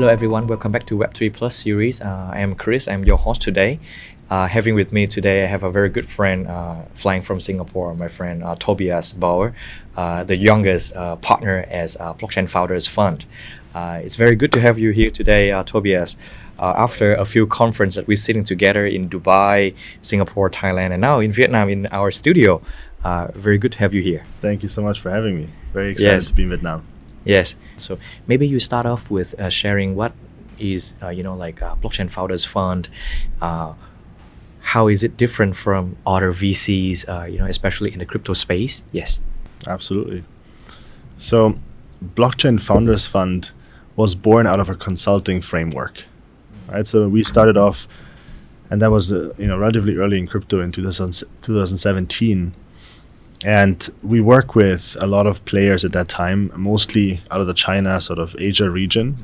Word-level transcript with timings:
Hello 0.00 0.10
everyone, 0.10 0.46
welcome 0.46 0.72
back 0.72 0.86
to 0.86 0.96
Web3 0.96 1.30
Plus 1.30 1.54
series. 1.54 2.00
Uh, 2.00 2.30
I 2.32 2.38
am 2.38 2.54
Chris, 2.54 2.88
I'm 2.88 3.04
your 3.04 3.18
host 3.18 3.42
today. 3.42 3.78
Uh, 4.30 4.46
having 4.46 4.74
with 4.74 4.94
me 4.94 5.06
today, 5.06 5.44
I 5.44 5.46
have 5.46 5.62
a 5.62 5.70
very 5.70 5.90
good 5.90 6.08
friend 6.08 6.48
uh, 6.48 6.84
flying 6.94 7.20
from 7.20 7.38
Singapore, 7.38 7.94
my 7.94 8.08
friend 8.08 8.42
uh, 8.42 8.54
Tobias 8.54 9.12
Bauer, 9.12 9.54
uh, 9.98 10.24
the 10.24 10.36
youngest 10.38 10.96
uh, 10.96 11.16
partner 11.16 11.66
as 11.68 11.96
Blockchain 11.96 12.48
Founders 12.48 12.86
Fund. 12.86 13.26
it's 13.76 14.16
very 14.16 14.36
good 14.36 14.52
to 14.52 14.60
have 14.62 14.78
you 14.78 14.90
here 14.90 15.10
today, 15.10 15.50
Tobias. 15.66 16.16
after 16.58 17.14
a 17.14 17.26
few 17.26 17.46
conferences 17.46 17.96
that 17.96 18.06
we're 18.06 18.16
sitting 18.16 18.42
together 18.42 18.86
in 18.86 19.06
Dubai, 19.06 19.74
Singapore, 20.00 20.48
Thailand, 20.48 20.92
and 20.92 21.02
now 21.02 21.20
in 21.20 21.30
Vietnam 21.30 21.68
in 21.68 21.86
our 21.92 22.10
studio. 22.10 22.62
very 23.34 23.58
good 23.58 23.72
to 23.72 23.78
have 23.80 23.92
you 23.92 24.00
here. 24.00 24.24
Thank 24.40 24.62
you 24.62 24.70
so 24.70 24.80
much 24.80 24.98
for 24.98 25.10
having 25.10 25.36
me. 25.36 25.48
Very 25.74 25.90
excited 25.90 26.14
yes. 26.14 26.28
to 26.28 26.34
be 26.34 26.44
in 26.44 26.48
Vietnam. 26.48 26.86
Yes. 27.24 27.54
So 27.76 27.98
maybe 28.26 28.46
you 28.46 28.60
start 28.60 28.86
off 28.86 29.10
with 29.10 29.38
uh, 29.38 29.50
sharing 29.50 29.94
what 29.94 30.12
is 30.58 30.94
uh, 31.02 31.08
you 31.08 31.22
know 31.22 31.34
like 31.34 31.62
uh, 31.62 31.74
blockchain 31.76 32.10
founders 32.10 32.44
fund. 32.44 32.88
Uh, 33.40 33.74
how 34.60 34.88
is 34.88 35.02
it 35.02 35.16
different 35.16 35.56
from 35.56 35.96
other 36.06 36.32
VCs? 36.32 37.08
Uh, 37.08 37.24
you 37.24 37.38
know, 37.38 37.46
especially 37.46 37.92
in 37.92 37.98
the 37.98 38.06
crypto 38.06 38.32
space. 38.34 38.82
Yes. 38.92 39.20
Absolutely. 39.66 40.24
So, 41.18 41.58
blockchain 42.14 42.60
founders 42.60 43.06
fund 43.06 43.50
was 43.96 44.14
born 44.14 44.46
out 44.46 44.60
of 44.60 44.70
a 44.70 44.74
consulting 44.74 45.42
framework, 45.42 46.04
right? 46.68 46.86
So 46.86 47.08
we 47.08 47.22
started 47.22 47.56
off, 47.56 47.86
and 48.70 48.80
that 48.80 48.90
was 48.90 49.12
uh, 49.12 49.34
you 49.36 49.46
know 49.46 49.58
relatively 49.58 49.96
early 49.96 50.18
in 50.18 50.26
crypto 50.26 50.60
in 50.62 50.72
2000, 50.72 51.26
2017 51.42 52.54
and 53.44 53.88
we 54.02 54.20
work 54.20 54.54
with 54.54 54.96
a 55.00 55.06
lot 55.06 55.26
of 55.26 55.44
players 55.44 55.84
at 55.84 55.92
that 55.92 56.08
time, 56.08 56.52
mostly 56.56 57.20
out 57.30 57.40
of 57.40 57.46
the 57.46 57.54
China, 57.54 58.00
sort 58.00 58.18
of 58.18 58.36
Asia 58.38 58.70
region. 58.70 59.16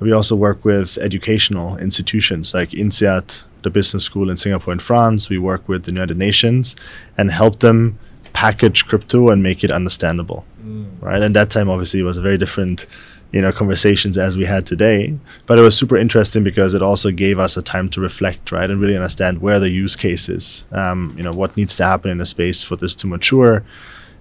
We 0.00 0.12
also 0.12 0.34
work 0.34 0.64
with 0.64 0.98
educational 0.98 1.76
institutions 1.76 2.52
like 2.52 2.70
INSEAD, 2.70 3.44
the 3.62 3.70
business 3.70 4.04
school 4.04 4.28
in 4.28 4.36
Singapore 4.36 4.72
and 4.72 4.82
France. 4.82 5.28
We 5.28 5.38
work 5.38 5.68
with 5.68 5.84
the 5.84 5.92
United 5.92 6.18
Nations 6.18 6.74
and 7.16 7.30
help 7.30 7.60
them 7.60 7.98
package 8.32 8.86
crypto 8.86 9.30
and 9.30 9.42
make 9.42 9.62
it 9.62 9.70
understandable. 9.70 10.44
Mm. 10.64 11.00
Right. 11.00 11.22
And 11.22 11.36
that 11.36 11.50
time, 11.50 11.70
obviously, 11.70 12.02
was 12.02 12.16
a 12.16 12.22
very 12.22 12.38
different 12.38 12.86
you 13.34 13.42
know 13.42 13.50
conversations 13.50 14.16
as 14.16 14.36
we 14.36 14.44
had 14.44 14.64
today. 14.64 15.18
But 15.46 15.58
it 15.58 15.62
was 15.62 15.76
super 15.76 15.96
interesting 15.96 16.44
because 16.44 16.72
it 16.72 16.82
also 16.82 17.10
gave 17.10 17.40
us 17.40 17.56
a 17.56 17.62
time 17.62 17.88
to 17.90 18.00
reflect 18.00 18.52
right 18.52 18.70
and 18.70 18.80
really 18.80 18.94
understand 18.94 19.42
where 19.42 19.58
the 19.58 19.70
use 19.70 19.96
cases 19.96 20.64
um, 20.70 21.12
you 21.16 21.24
know 21.24 21.32
what 21.32 21.56
needs 21.56 21.76
to 21.78 21.84
happen 21.84 22.12
in 22.12 22.20
a 22.20 22.26
space 22.26 22.62
for 22.62 22.76
this 22.76 22.94
to 22.94 23.08
mature 23.08 23.64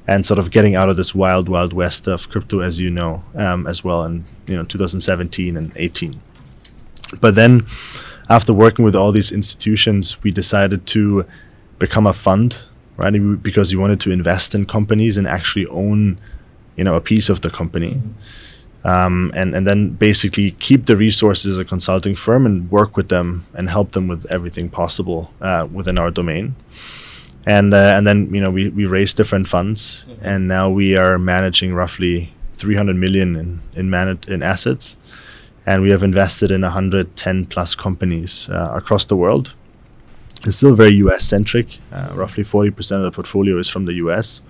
and 0.08 0.26
sort 0.26 0.40
of 0.40 0.50
getting 0.50 0.74
out 0.74 0.90
of 0.90 0.98
this 0.98 1.14
wild 1.14 1.48
wild 1.48 1.74
west 1.74 2.08
of 2.08 2.28
crypto 2.30 2.60
as 2.60 2.80
you 2.80 2.90
know 2.90 3.24
um, 3.36 3.68
as 3.68 3.84
well 3.84 4.04
in 4.04 4.26
you 4.48 4.56
know 4.56 4.64
2017 4.64 5.56
and 5.56 5.72
18 5.76 6.20
but 7.22 7.36
then 7.36 7.66
after 8.30 8.52
working 8.52 8.84
with 8.84 8.96
all 8.96 9.12
these 9.12 9.32
institutions 9.32 10.24
we 10.24 10.32
decided 10.32 10.88
to 10.88 11.24
become 11.78 12.08
a 12.08 12.14
fund 12.14 12.64
right 12.98 13.12
because 13.44 13.72
we 13.72 13.80
wanted 13.80 14.00
to 14.00 14.12
invest 14.12 14.56
in 14.56 14.66
companies 14.66 15.18
and 15.18 15.28
actually 15.28 15.68
own 15.68 16.20
you 16.76 16.84
know 16.84 16.96
a 16.96 17.02
piece 17.02 17.30
of 17.30 17.42
the 17.42 17.52
company. 17.52 17.92
mm-hmm 17.92 18.53
um, 18.84 19.32
and 19.34 19.56
and 19.56 19.66
then 19.66 19.90
basically 19.90 20.52
keep 20.52 20.86
the 20.86 20.98
resources 20.98 21.52
as 21.52 21.60
a 21.60 21.66
consulting 21.66 22.16
firm 22.16 22.46
and 22.46 22.70
work 22.70 22.98
with 22.98 23.10
them 23.10 23.46
and 23.54 23.70
help 23.70 23.92
them 23.94 24.08
with 24.08 24.26
everything 24.30 24.70
possible 24.70 25.32
uh, 25.42 25.68
within 25.72 25.98
our 25.98 26.12
domain. 26.12 26.56
And 27.46 27.74
uh, 27.74 27.94
and 27.96 28.06
then 28.06 28.34
you 28.34 28.42
know 28.42 28.52
we 28.52 28.70
we 28.70 28.86
raised 28.86 29.18
different 29.18 29.48
funds, 29.48 30.06
mm-hmm. 30.08 30.26
and 30.26 30.48
now 30.48 30.70
we 30.70 30.98
are 30.98 31.18
managing 31.18 31.74
roughly 31.74 32.34
300 32.58 32.96
million 32.96 33.36
in 33.36 33.60
in, 33.74 33.90
managed 33.90 34.30
in 34.30 34.44
assets, 34.44 34.98
and 35.66 35.82
we 35.82 35.90
have 35.92 36.04
invested 36.04 36.52
in 36.52 36.62
110 36.62 37.46
plus 37.46 37.76
companies 37.76 38.50
uh, 38.50 38.72
across 38.74 39.06
the 39.06 39.16
world. 39.16 39.54
It's 40.46 40.58
still 40.58 40.76
very 40.76 40.96
US 40.96 41.24
centric. 41.24 41.80
Uh, 41.92 42.12
roughly 42.14 42.44
40% 42.44 42.98
of 42.98 43.04
the 43.04 43.12
portfolio 43.12 43.58
is 43.58 43.70
from 43.70 43.86
the 43.86 43.94
US. 44.06 44.42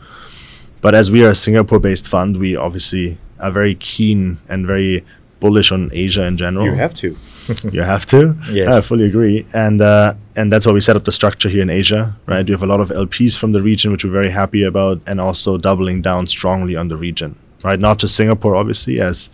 But 0.81 0.95
as 0.95 1.11
we 1.11 1.23
are 1.23 1.29
a 1.29 1.35
Singapore 1.35 1.79
based 1.79 2.07
fund, 2.07 2.37
we 2.37 2.55
obviously 2.55 3.17
are 3.43 3.51
very 3.51 3.75
keen 3.75 4.37
and 4.49 4.65
very 4.65 5.03
bullish 5.39 5.71
on 5.71 5.89
Asia 5.91 6.23
in 6.25 6.37
general. 6.37 6.65
You 6.65 6.73
have 6.73 6.93
to. 6.95 7.15
you 7.71 7.81
have 7.81 8.05
to. 8.05 8.35
Yes, 8.49 8.73
I 8.73 8.81
fully 8.81 9.05
agree. 9.05 9.45
And 9.53 9.81
uh, 9.81 10.13
and 10.35 10.51
that's 10.51 10.65
why 10.65 10.71
we 10.71 10.79
set 10.81 10.95
up 10.95 11.03
the 11.03 11.11
structure 11.11 11.49
here 11.49 11.61
in 11.61 11.69
Asia, 11.69 12.15
right? 12.25 12.45
We 12.45 12.53
have 12.53 12.63
a 12.63 12.71
lot 12.73 12.79
of 12.79 12.89
LPs 12.89 13.37
from 13.37 13.51
the 13.51 13.61
region, 13.61 13.91
which 13.91 14.05
we're 14.05 14.11
very 14.21 14.31
happy 14.31 14.63
about, 14.63 15.01
and 15.05 15.19
also 15.19 15.57
doubling 15.57 16.01
down 16.01 16.27
strongly 16.27 16.75
on 16.75 16.87
the 16.87 16.97
region, 16.97 17.35
right? 17.63 17.79
Not 17.79 17.99
just 17.99 18.15
Singapore, 18.15 18.55
obviously, 18.55 19.01
as 19.01 19.29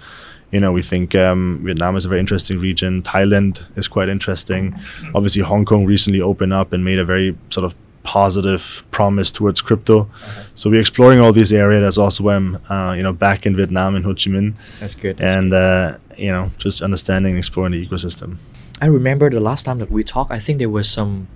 you 0.52 0.60
know, 0.60 0.72
we 0.72 0.82
think 0.82 1.14
um, 1.14 1.62
Vietnam 1.64 1.96
is 1.96 2.06
a 2.06 2.10
very 2.10 2.20
interesting 2.20 2.60
region. 2.60 3.04
Thailand 3.04 3.62
is 3.78 3.88
quite 3.88 4.10
interesting. 4.10 4.74
Obviously, 5.14 5.44
Hong 5.44 5.64
Kong 5.64 5.86
recently 5.86 6.22
opened 6.22 6.54
up 6.54 6.74
and 6.74 6.84
made 6.84 6.98
a 6.98 7.06
very 7.06 7.38
sort 7.50 7.66
of 7.66 7.76
positive 8.10 8.84
promise 8.90 9.30
towards 9.32 9.62
crypto. 9.62 10.00
Okay. 10.00 10.10
So 10.56 10.72
we're 10.72 10.80
exploring 10.80 11.20
all 11.20 11.32
these 11.32 11.54
areas. 11.54 11.84
That's 11.84 12.00
also 12.00 12.24
why 12.24 12.36
I'm, 12.38 12.58
uh, 12.68 12.94
you 12.98 13.04
know, 13.04 13.14
back 13.14 13.46
in 13.46 13.56
Vietnam 13.56 13.96
in 13.96 14.02
Ho 14.02 14.14
Chi 14.16 14.32
Minh. 14.34 14.56
That's 14.80 14.96
good. 14.96 15.18
That's 15.18 15.36
and 15.36 15.54
uh, 15.54 15.98
you 16.18 16.32
know, 16.32 16.50
just 16.58 16.82
understanding 16.82 17.34
and 17.34 17.38
exploring 17.38 17.74
the 17.74 17.86
ecosystem. 17.86 18.38
I 18.82 18.88
remember 18.88 19.30
the 19.30 19.40
last 19.40 19.64
time 19.64 19.78
that 19.78 19.92
we 19.92 20.04
talked. 20.04 20.32
I 20.32 20.40
think 20.40 20.58
there 20.58 20.74
was 20.80 20.90
some 20.90 21.28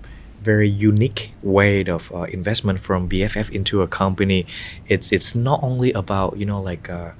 very 0.42 0.68
unique 0.68 1.32
way 1.44 1.84
of 1.84 2.12
uh, 2.12 2.24
investment 2.24 2.80
from 2.80 3.08
BFF 3.08 3.52
into 3.52 3.84
a 3.84 3.88
company. 3.88 4.48
It's 4.88 5.12
it's 5.12 5.36
not 5.36 5.60
only 5.62 5.94
about 5.94 6.38
you 6.38 6.48
know 6.48 6.60
like. 6.72 6.90
Uh, 6.90 7.12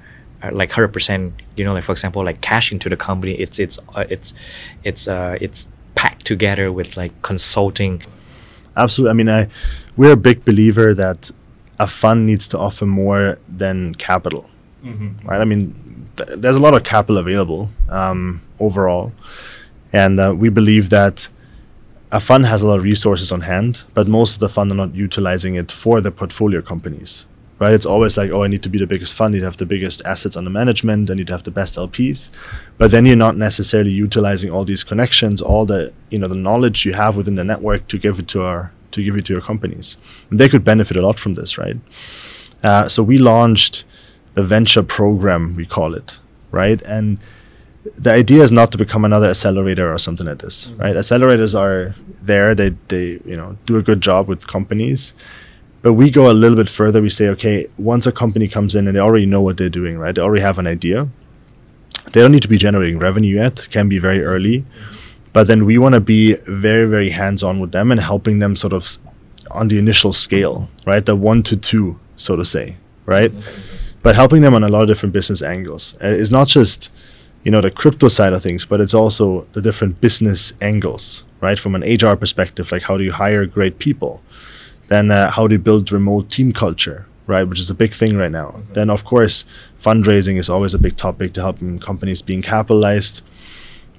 uh 0.42 0.50
like 0.60 0.70
hundred 0.72 0.92
percent, 0.96 1.32
you 1.56 1.64
know, 1.64 1.72
like 1.76 1.84
for 1.84 1.92
example, 1.92 2.20
like 2.24 2.40
cash 2.40 2.72
into 2.72 2.88
the 2.88 2.96
company. 3.08 3.34
It's 3.44 3.58
it's 3.64 3.78
uh, 3.96 4.04
it's 4.14 4.34
it's 4.82 5.06
uh, 5.06 5.38
it's 5.40 5.68
packed 5.94 6.24
together 6.26 6.66
with 6.78 6.96
like 6.96 7.12
consulting 7.22 8.02
absolutely. 8.76 9.10
I 9.10 9.14
mean, 9.14 9.28
I 9.28 9.48
we're 9.96 10.12
a 10.12 10.16
big 10.16 10.44
believer 10.44 10.94
that 10.94 11.30
a 11.78 11.86
fund 11.86 12.26
needs 12.26 12.48
to 12.48 12.58
offer 12.58 12.86
more 12.86 13.38
than 13.48 13.94
capital, 13.96 14.48
mm-hmm. 14.84 15.26
right? 15.26 15.40
I 15.40 15.44
mean, 15.44 16.08
th- 16.16 16.38
there's 16.38 16.56
a 16.56 16.60
lot 16.60 16.74
of 16.74 16.84
capital 16.84 17.18
available 17.18 17.70
um, 17.88 18.40
overall, 18.60 19.12
and 19.92 20.20
uh, 20.20 20.34
we 20.36 20.48
believe 20.48 20.90
that 20.90 21.28
a 22.12 22.20
fund 22.20 22.46
has 22.46 22.62
a 22.62 22.66
lot 22.68 22.78
of 22.78 22.84
resources 22.84 23.32
on 23.32 23.40
hand, 23.40 23.82
but 23.92 24.06
most 24.06 24.34
of 24.34 24.40
the 24.40 24.48
fund 24.48 24.70
are 24.70 24.76
not 24.76 24.94
utilizing 24.94 25.56
it 25.56 25.72
for 25.72 26.00
the 26.00 26.12
portfolio 26.12 26.62
companies. 26.62 27.26
Right? 27.60 27.72
It's 27.72 27.86
always 27.86 28.16
like, 28.16 28.30
oh, 28.32 28.42
I 28.42 28.48
need 28.48 28.64
to 28.64 28.68
be 28.68 28.80
the 28.80 28.86
biggest 28.86 29.14
fund, 29.14 29.32
I 29.32 29.36
need 29.36 29.40
to 29.40 29.46
have 29.46 29.56
the 29.56 29.66
biggest 29.66 30.02
assets 30.04 30.36
under 30.36 30.50
management, 30.50 31.10
I 31.10 31.14
need 31.14 31.28
to 31.28 31.32
have 31.32 31.44
the 31.44 31.52
best 31.52 31.76
LPs. 31.76 32.30
But 32.78 32.90
then 32.90 33.06
you're 33.06 33.16
not 33.16 33.36
necessarily 33.36 33.92
utilizing 33.92 34.50
all 34.50 34.64
these 34.64 34.82
connections, 34.82 35.40
all 35.40 35.64
the 35.64 35.92
you 36.10 36.18
know 36.18 36.28
the 36.28 36.34
knowledge 36.34 36.84
you 36.84 36.94
have 36.94 37.16
within 37.16 37.36
the 37.36 37.44
network 37.44 37.86
to 37.88 37.98
give 37.98 38.18
it 38.18 38.28
to 38.28 38.42
our 38.42 38.72
to 38.90 39.02
give 39.02 39.16
it 39.16 39.24
to 39.26 39.32
your 39.32 39.42
companies. 39.42 39.96
And 40.30 40.38
they 40.40 40.48
could 40.48 40.64
benefit 40.64 40.96
a 40.96 41.02
lot 41.02 41.18
from 41.18 41.34
this, 41.34 41.58
right? 41.58 41.76
Uh, 42.62 42.88
so 42.88 43.02
we 43.02 43.18
launched 43.18 43.84
a 44.36 44.42
venture 44.42 44.82
program, 44.82 45.54
we 45.54 45.66
call 45.66 45.94
it, 45.94 46.18
right? 46.50 46.80
And 46.82 47.18
the 47.96 48.12
idea 48.12 48.42
is 48.42 48.50
not 48.50 48.72
to 48.72 48.78
become 48.78 49.04
another 49.04 49.28
accelerator 49.28 49.92
or 49.92 49.98
something 49.98 50.26
like 50.26 50.38
this, 50.38 50.68
mm-hmm. 50.68 50.80
right? 50.80 50.96
Accelerators 50.96 51.58
are 51.58 51.94
there; 52.22 52.54
they 52.54 52.70
they 52.88 53.20
you 53.24 53.36
know 53.36 53.56
do 53.66 53.76
a 53.76 53.82
good 53.82 54.00
job 54.00 54.28
with 54.28 54.46
companies, 54.46 55.14
but 55.84 55.92
we 55.92 56.10
go 56.10 56.30
a 56.30 56.32
little 56.32 56.56
bit 56.56 56.70
further. 56.70 57.02
We 57.02 57.10
say, 57.10 57.28
okay, 57.28 57.66
once 57.76 58.06
a 58.06 58.12
company 58.12 58.48
comes 58.48 58.74
in 58.74 58.88
and 58.88 58.96
they 58.96 59.00
already 59.00 59.26
know 59.26 59.42
what 59.42 59.58
they're 59.58 59.68
doing, 59.68 59.98
right? 59.98 60.14
They 60.14 60.22
already 60.22 60.40
have 60.40 60.58
an 60.58 60.66
idea. 60.66 61.08
They 62.12 62.22
don't 62.22 62.32
need 62.32 62.40
to 62.40 62.48
be 62.48 62.56
generating 62.56 62.98
revenue 62.98 63.36
yet. 63.36 63.68
Can 63.70 63.90
be 63.90 63.98
very 63.98 64.24
early, 64.24 64.64
but 65.34 65.46
then 65.46 65.66
we 65.66 65.76
want 65.76 65.94
to 65.94 66.00
be 66.00 66.36
very 66.46 66.88
very 66.88 67.10
hands 67.10 67.42
on 67.42 67.60
with 67.60 67.72
them 67.72 67.92
and 67.92 68.00
helping 68.00 68.38
them 68.38 68.56
sort 68.56 68.72
of 68.72 68.96
on 69.50 69.68
the 69.68 69.78
initial 69.78 70.12
scale, 70.12 70.70
right? 70.86 71.04
The 71.04 71.16
one 71.16 71.42
to 71.44 71.56
two, 71.56 72.00
so 72.16 72.34
to 72.34 72.46
say, 72.46 72.76
right? 73.04 73.30
But 74.02 74.16
helping 74.16 74.40
them 74.40 74.54
on 74.54 74.64
a 74.64 74.68
lot 74.68 74.82
of 74.82 74.88
different 74.88 75.12
business 75.12 75.42
angles. 75.42 75.98
Uh, 76.02 76.08
it's 76.08 76.30
not 76.30 76.48
just 76.48 76.90
you 77.42 77.50
know 77.50 77.60
the 77.60 77.70
crypto 77.70 78.08
side 78.08 78.32
of 78.32 78.42
things, 78.42 78.64
but 78.64 78.80
it's 78.80 78.94
also 78.94 79.46
the 79.52 79.60
different 79.60 80.00
business 80.00 80.54
angles, 80.62 81.24
right? 81.42 81.58
From 81.58 81.74
an 81.74 81.82
HR 81.82 82.16
perspective, 82.16 82.72
like 82.72 82.84
how 82.84 82.96
do 82.96 83.04
you 83.04 83.12
hire 83.12 83.44
great 83.44 83.78
people? 83.78 84.22
Then 84.88 85.10
uh, 85.10 85.30
how 85.30 85.46
do 85.46 85.54
you 85.54 85.58
build 85.58 85.90
remote 85.92 86.28
team 86.28 86.52
culture, 86.52 87.06
right? 87.26 87.44
Which 87.44 87.58
is 87.60 87.70
a 87.70 87.74
big 87.74 87.92
thing 87.94 88.16
right 88.16 88.30
now. 88.30 88.48
Okay. 88.48 88.62
Then 88.74 88.90
of 88.90 89.04
course 89.04 89.44
fundraising 89.80 90.36
is 90.38 90.48
always 90.48 90.74
a 90.74 90.78
big 90.78 90.96
topic 90.96 91.32
to 91.34 91.40
help 91.40 91.58
companies 91.80 92.22
being 92.22 92.42
capitalized. 92.42 93.22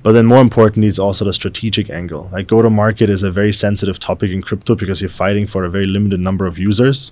But 0.03 0.11
then 0.11 0.27
more 0.27 0.41
importantly, 0.41 0.87
it's 0.87 0.99
also 0.99 1.25
the 1.25 1.33
strategic 1.33 1.89
angle. 1.89 2.29
Like 2.31 2.45
go 2.47 2.61
to 2.61 2.69
market 2.69 3.09
is 3.09 3.23
a 3.23 3.31
very 3.31 3.51
sensitive 3.51 3.97
topic 3.97 4.29
in 4.29 4.43
crypto 4.43 4.75
because 4.75 5.01
you're 5.01 5.09
fighting 5.09 5.47
for 5.47 5.63
a 5.65 5.69
very 5.69 5.87
limited 5.87 6.19
number 6.19 6.45
of 6.45 6.59
users, 6.59 7.11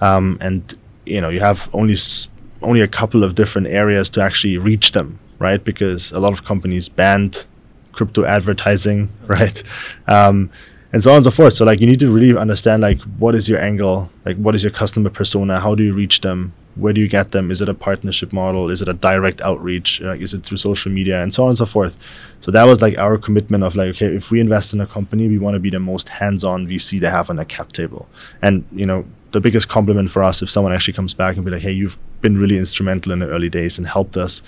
um, 0.00 0.36
and 0.40 0.76
you 1.06 1.20
know 1.20 1.28
you 1.28 1.38
have 1.38 1.68
only 1.72 1.94
s- 1.94 2.28
only 2.60 2.80
a 2.80 2.88
couple 2.88 3.22
of 3.22 3.36
different 3.36 3.68
areas 3.68 4.10
to 4.10 4.20
actually 4.20 4.56
reach 4.58 4.90
them, 4.92 5.20
right? 5.38 5.62
Because 5.62 6.10
a 6.10 6.18
lot 6.18 6.32
of 6.32 6.44
companies 6.44 6.88
banned 6.88 7.46
crypto 7.92 8.24
advertising, 8.24 9.08
right? 9.28 9.62
Um, 10.08 10.50
and 10.92 11.02
so 11.02 11.10
on 11.10 11.16
and 11.16 11.24
so 11.24 11.30
forth. 11.30 11.54
So 11.54 11.64
like 11.64 11.80
you 11.80 11.86
need 11.86 12.00
to 12.00 12.12
really 12.12 12.36
understand 12.36 12.82
like 12.82 13.00
what 13.18 13.34
is 13.34 13.48
your 13.48 13.60
angle, 13.60 14.10
like 14.24 14.36
what 14.36 14.54
is 14.54 14.64
your 14.64 14.72
customer 14.72 15.10
persona, 15.10 15.60
how 15.60 15.74
do 15.74 15.82
you 15.82 15.92
reach 15.92 16.20
them, 16.22 16.52
where 16.78 16.92
do 16.92 17.00
you 17.00 17.08
get 17.08 17.32
them? 17.32 17.50
Is 17.50 17.60
it 17.60 17.68
a 17.68 17.74
partnership 17.74 18.32
model? 18.32 18.70
Is 18.70 18.80
it 18.80 18.88
a 18.88 18.94
direct 18.94 19.40
outreach? 19.40 20.00
Like, 20.00 20.20
is 20.20 20.32
it 20.32 20.44
through 20.44 20.58
social 20.58 20.92
media 20.92 21.22
and 21.22 21.34
so 21.34 21.42
on 21.42 21.50
and 21.50 21.58
so 21.58 21.66
forth? 21.66 21.98
So 22.40 22.50
that 22.52 22.64
was 22.64 22.80
like 22.80 22.96
our 22.98 23.18
commitment 23.18 23.64
of 23.64 23.76
like, 23.76 23.88
okay, 23.90 24.06
if 24.06 24.30
we 24.30 24.40
invest 24.40 24.72
in 24.72 24.80
a 24.80 24.86
company, 24.86 25.28
we 25.28 25.38
want 25.38 25.54
to 25.54 25.60
be 25.60 25.70
the 25.70 25.80
most 25.80 26.08
hands-on 26.08 26.66
VC 26.68 27.00
they 27.00 27.10
have 27.10 27.30
on 27.30 27.38
a 27.38 27.44
cap 27.44 27.72
table. 27.72 28.08
And 28.42 28.64
you 28.72 28.84
know, 28.84 29.04
the 29.32 29.40
biggest 29.40 29.68
compliment 29.68 30.10
for 30.10 30.22
us 30.22 30.40
if 30.40 30.48
someone 30.48 30.72
actually 30.72 30.94
comes 30.94 31.14
back 31.14 31.36
and 31.36 31.44
be 31.44 31.50
like, 31.50 31.62
hey, 31.62 31.72
you've 31.72 31.98
been 32.20 32.38
really 32.38 32.56
instrumental 32.56 33.12
in 33.12 33.18
the 33.18 33.28
early 33.28 33.50
days 33.50 33.76
and 33.76 33.86
helped 33.86 34.16
us 34.16 34.40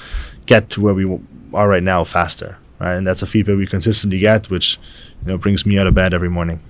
get 0.46 0.70
to 0.70 0.81
where 0.81 0.94
we 0.94 1.04
are 1.52 1.69
right 1.69 1.82
now 1.82 2.04
faster. 2.04 2.56
Right? 2.78 2.94
And 2.94 3.06
that's 3.06 3.22
a 3.22 3.26
feedback 3.26 3.56
we 3.56 3.66
consistently 3.66 4.20
get, 4.20 4.48
which 4.48 4.78
you 5.22 5.28
know 5.28 5.38
brings 5.38 5.67
me 5.67 5.78
out 5.78 5.87
of 5.87 5.94
bed 5.94 6.14
every 6.14 6.31
morning. 6.31 6.61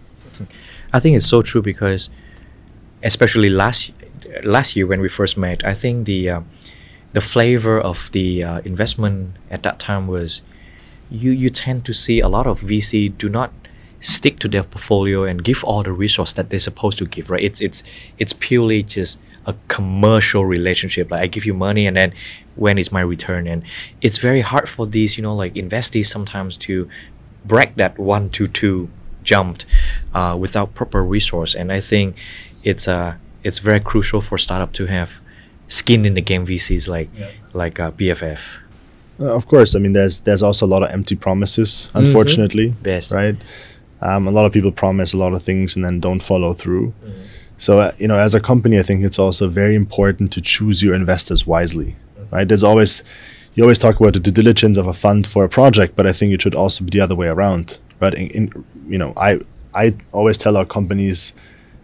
I 0.93 1.01
think 1.01 1.17
it's 1.17 1.27
so 1.27 1.43
true 1.43 1.63
because, 1.63 2.11
especially 3.03 3.51
last 3.51 3.93
last 4.43 4.77
year 4.77 4.87
when 4.87 5.01
we 5.01 5.09
first 5.09 5.37
met, 5.37 5.65
I 5.65 5.75
think 5.75 6.07
the 6.07 6.31
uh, 6.31 6.41
the 7.13 7.21
flavor 7.21 7.81
of 7.81 8.11
the 8.13 8.45
uh, 8.45 8.61
investment 8.61 9.37
at 9.51 9.63
that 9.63 9.79
time 9.79 10.07
was 10.07 10.43
you 11.11 11.31
you 11.31 11.51
tend 11.51 11.85
to 11.87 11.93
see 11.93 12.21
a 12.21 12.29
lot 12.29 12.47
of 12.47 12.61
VC 12.61 13.17
do 13.17 13.29
not 13.29 13.53
stick 14.01 14.39
to 14.39 14.49
their 14.49 14.63
portfolio 14.63 15.25
and 15.25 15.45
give 15.45 15.63
all 15.65 15.83
the 15.83 15.93
resource 15.93 16.33
that 16.33 16.49
they're 16.49 16.59
supposed 16.59 16.99
to 16.99 17.07
give 17.07 17.31
right? 17.31 17.43
It's 17.43 17.61
it's 17.61 17.83
it's 18.19 18.33
purely 18.33 18.83
just 18.83 19.19
a 19.47 19.55
commercial 19.69 20.45
relationship. 20.45 21.11
Like 21.11 21.21
i 21.21 21.27
give 21.27 21.45
you 21.45 21.55
money 21.55 21.87
and 21.87 21.97
then 21.97 22.13
when 22.57 22.79
is 22.79 22.93
my 22.93 23.01
return? 23.01 23.47
And 23.47 23.63
it's 24.01 24.19
very 24.19 24.41
hard 24.41 24.69
for 24.69 24.87
these 24.87 25.17
you 25.17 25.23
know 25.23 25.35
like 25.35 25.55
investees 25.55 26.07
sometimes 26.07 26.57
to 26.59 26.89
break 27.45 27.75
that 27.77 27.99
one 27.99 28.29
to 28.31 28.47
two 28.47 28.89
jumped 29.23 29.67
uh, 30.15 30.37
without 30.39 30.75
proper 30.75 31.03
resource 31.03 31.55
and 31.55 31.71
i 31.73 31.81
think 31.81 32.17
it's 32.65 32.89
uh 32.89 33.15
it's 33.45 33.59
very 33.59 33.81
crucial 33.81 34.21
for 34.21 34.39
startup 34.39 34.73
to 34.73 34.87
have 34.87 35.21
skin 35.69 36.05
in 36.05 36.15
the 36.15 36.21
game 36.23 36.47
vcs 36.47 36.89
like 36.89 37.09
Yeah. 37.19 37.29
like 37.53 37.79
uh, 37.81 37.91
bff 37.93 38.41
Uh, 39.21 39.35
of 39.37 39.45
course, 39.47 39.77
I 39.77 39.79
mean, 39.81 39.93
there's 39.93 40.21
there's 40.21 40.43
also 40.43 40.65
a 40.67 40.71
lot 40.75 40.83
of 40.83 40.89
empty 40.91 41.15
promises, 41.17 41.91
unfortunately, 41.95 42.73
Yes. 42.87 43.13
right? 43.13 43.37
Um, 44.01 44.27
a 44.27 44.31
lot 44.31 44.47
of 44.47 44.53
people 44.53 44.73
promise 44.73 45.13
a 45.17 45.19
lot 45.19 45.35
of 45.35 45.43
things 45.43 45.77
and 45.77 45.85
then 45.85 46.01
don't 46.01 46.23
follow 46.23 46.55
through. 46.55 46.93
So, 47.59 47.81
uh, 47.81 47.93
you 47.99 48.09
know, 48.09 48.19
as 48.19 48.35
a 48.35 48.41
company, 48.41 48.79
I 48.79 48.83
think 48.83 49.05
it's 49.05 49.19
also 49.19 49.47
very 49.49 49.75
important 49.75 50.33
to 50.33 50.41
choose 50.41 50.83
your 50.87 50.95
investors 50.95 51.47
wisely, 51.47 51.97
right? 52.33 52.49
There's 52.49 52.65
always, 52.65 53.03
you 53.55 53.65
always 53.65 53.79
talk 53.79 53.99
about 53.99 54.13
the 54.13 54.21
due 54.21 54.31
diligence 54.31 54.77
of 54.79 54.87
a 54.87 54.93
fund 54.93 55.27
for 55.27 55.45
a 55.45 55.49
project, 55.49 55.97
but 55.97 56.07
I 56.07 56.13
think 56.13 56.33
it 56.33 56.43
should 56.43 56.55
also 56.55 56.85
be 56.85 56.91
the 56.91 57.01
other 57.01 57.15
way 57.15 57.29
around, 57.29 57.79
right? 58.01 58.15
In, 58.15 58.29
in 58.31 58.65
you 58.87 58.99
know, 58.99 59.13
I 59.17 59.41
I 59.75 59.95
always 60.13 60.39
tell 60.39 60.57
our 60.57 60.67
companies, 60.67 61.33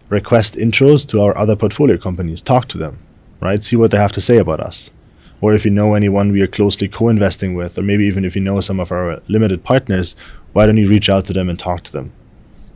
request 0.09 0.55
intros 0.55 1.07
to 1.09 1.21
our 1.21 1.37
other 1.37 1.55
portfolio 1.55 1.97
companies, 1.97 2.41
talk 2.41 2.67
to 2.69 2.77
them, 2.77 2.99
right? 3.41 3.63
See 3.63 3.75
what 3.75 3.91
they 3.91 3.97
have 3.97 4.11
to 4.13 4.21
say 4.21 4.37
about 4.37 4.59
us. 4.59 4.91
Or 5.39 5.53
if 5.53 5.65
you 5.65 5.71
know 5.71 5.93
anyone 5.93 6.31
we 6.31 6.41
are 6.41 6.47
closely 6.47 6.87
co-investing 6.87 7.53
with, 7.53 7.77
or 7.77 7.83
maybe 7.83 8.05
even 8.05 8.25
if 8.25 8.35
you 8.35 8.41
know 8.41 8.59
some 8.59 8.79
of 8.79 8.91
our 8.91 9.21
limited 9.27 9.63
partners, 9.63 10.15
why 10.53 10.65
don't 10.65 10.77
you 10.77 10.87
reach 10.87 11.09
out 11.09 11.25
to 11.25 11.33
them 11.33 11.49
and 11.49 11.59
talk 11.59 11.83
to 11.83 11.91
them? 11.91 12.11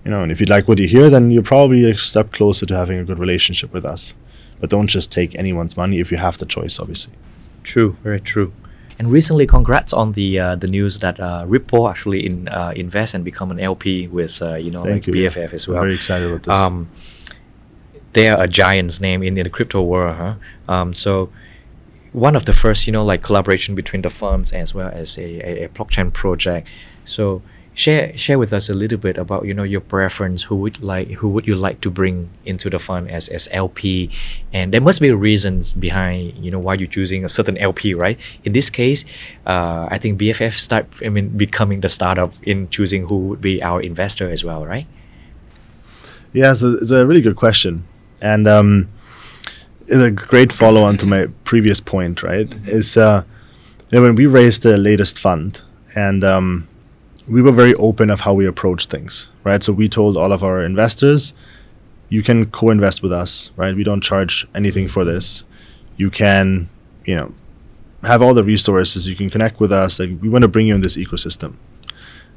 You 0.06 0.12
know, 0.12 0.22
and 0.24 0.32
if 0.32 0.40
you 0.40 0.46
like 0.46 0.68
what 0.68 0.78
you 0.78 0.88
hear, 0.88 1.10
then 1.10 1.32
you're 1.32 1.44
probably 1.44 1.90
a 1.90 1.98
step 1.98 2.32
closer 2.32 2.66
to 2.66 2.76
having 2.76 3.00
a 3.00 3.04
good 3.04 3.20
relationship 3.20 3.74
with 3.74 3.86
us. 3.86 4.14
But 4.60 4.70
don't 4.70 4.88
just 4.88 5.12
take 5.12 5.38
anyone's 5.38 5.76
money 5.76 6.00
if 6.00 6.12
you 6.12 6.18
have 6.18 6.38
the 6.38 6.46
choice, 6.46 6.80
obviously. 6.80 7.14
True, 7.64 7.96
very 8.04 8.20
true. 8.20 8.54
And 9.02 9.12
recently, 9.12 9.48
congrats 9.48 9.94
on 9.94 10.12
the 10.12 10.40
uh, 10.40 10.56
the 10.58 10.68
news 10.68 11.00
that 11.00 11.20
uh, 11.20 11.44
Ripple 11.48 11.90
actually 11.90 12.24
in 12.24 12.48
uh, 12.48 12.72
invest 12.76 13.16
and 13.16 13.26
become 13.26 13.50
an 13.50 13.60
LP 13.60 14.08
with 14.08 14.40
uh, 14.44 14.54
you 14.54 14.70
know 14.70 14.84
Thank 14.84 15.08
like 15.08 15.16
you. 15.18 15.28
BFF 15.28 15.54
as 15.54 15.66
I'm 15.66 15.74
well. 15.74 15.82
very 15.82 15.96
excited 15.96 16.30
about 16.30 16.44
this. 16.44 16.56
Um, 16.56 16.88
they 18.14 18.28
are 18.28 18.44
a 18.44 18.48
giant's 18.48 19.02
name 19.02 19.24
in, 19.24 19.36
in 19.40 19.44
the 19.46 19.50
crypto 19.50 19.82
world, 19.82 20.18
huh? 20.18 20.36
Um, 20.72 20.94
so 20.94 21.32
one 22.12 22.36
of 22.36 22.46
the 22.46 22.54
first, 22.54 22.86
you 22.86 22.94
know, 22.94 23.04
like 23.04 23.24
collaboration 23.24 23.74
between 23.74 24.04
the 24.04 24.12
funds 24.12 24.54
as 24.54 24.76
well 24.76 24.92
as 24.94 25.18
a, 25.18 25.24
a, 25.50 25.66
a 25.66 25.70
blockchain 25.70 26.14
project. 26.14 26.68
So 27.04 27.42
share 27.74 28.16
share 28.18 28.38
with 28.38 28.52
us 28.52 28.70
a 28.70 28.74
little 28.74 28.98
bit 28.98 29.18
about 29.18 29.46
you 29.46 29.54
know 29.54 29.64
your 29.64 29.82
preference. 29.82 30.44
Who 30.44 30.56
would 30.58 30.82
like 30.82 31.10
who 31.12 31.30
would 31.30 31.48
you 31.48 31.56
like 31.56 31.82
to 31.82 31.90
bring 31.90 32.30
into 32.46 32.70
the 32.70 32.80
fund 32.80 33.10
as 33.10 33.28
as 33.30 33.48
LP? 33.52 34.10
And 34.52 34.74
there 34.74 34.82
must 34.82 35.00
be 35.02 35.12
reasons 35.12 35.74
behind 35.74 36.38
you 36.38 36.52
know 36.52 36.60
why 36.60 36.76
you're 36.76 36.88
choosing 36.88 37.24
a 37.24 37.30
certain 37.30 37.58
LP, 37.58 37.94
right? 37.94 38.20
In 38.44 38.54
this 38.54 38.70
case, 38.70 39.06
uh, 39.46 39.88
I 39.90 39.98
think 39.98 40.20
BFF 40.20 40.58
start 40.58 40.88
I 41.04 41.10
mean 41.10 41.30
becoming 41.30 41.82
the 41.82 41.90
startup 41.90 42.34
in 42.44 42.70
choosing 42.70 43.08
who 43.08 43.18
would 43.30 43.42
be 43.42 43.62
our 43.64 43.82
investor 43.82 44.30
as 44.30 44.44
well, 44.44 44.66
right? 44.66 44.88
Yeah, 46.34 46.54
so 46.54 46.74
it's 46.74 46.92
a 46.92 47.06
really 47.06 47.22
good 47.22 47.36
question, 47.36 47.84
and 48.22 48.48
um, 48.48 48.88
it's 49.82 50.02
a 50.02 50.12
great 50.12 50.54
follow-on 50.54 50.96
to 50.98 51.06
my 51.06 51.28
previous 51.44 51.82
point. 51.82 52.24
Right, 52.24 52.48
is 52.68 52.96
uh, 52.96 53.24
when 53.92 54.16
we 54.16 54.28
raised 54.28 54.64
the 54.64 54.78
latest 54.78 55.20
fund, 55.20 55.60
and 55.94 56.24
um, 56.24 56.70
we 57.30 57.42
were 57.42 57.52
very 57.52 57.74
open 57.76 58.10
of 58.10 58.22
how 58.22 58.34
we 58.34 58.46
approach 58.48 58.86
things. 58.88 59.30
Right, 59.44 59.64
so 59.64 59.74
we 59.74 59.88
told 59.90 60.18
all 60.18 60.32
of 60.32 60.44
our 60.44 60.64
investors, 60.64 61.34
you 62.10 62.22
can 62.24 62.46
co-invest 62.52 63.02
with 63.04 63.12
us. 63.14 63.52
Right, 63.56 63.76
we 63.76 63.84
don't 63.84 64.02
charge 64.02 64.48
anything 64.56 64.88
for 64.88 65.04
this. 65.06 65.44
You 65.98 66.10
can, 66.10 66.70
you 67.06 67.16
know, 67.16 67.34
have 68.04 68.22
all 68.22 68.34
the 68.34 68.44
resources. 68.44 69.08
You 69.08 69.16
can 69.16 69.30
connect 69.30 69.60
with 69.60 69.72
us. 69.72 70.00
Like 70.00 70.10
we 70.22 70.30
want 70.30 70.42
to 70.44 70.48
bring 70.48 70.68
you 70.68 70.76
in 70.76 70.82
this 70.82 70.98
ecosystem, 70.98 71.54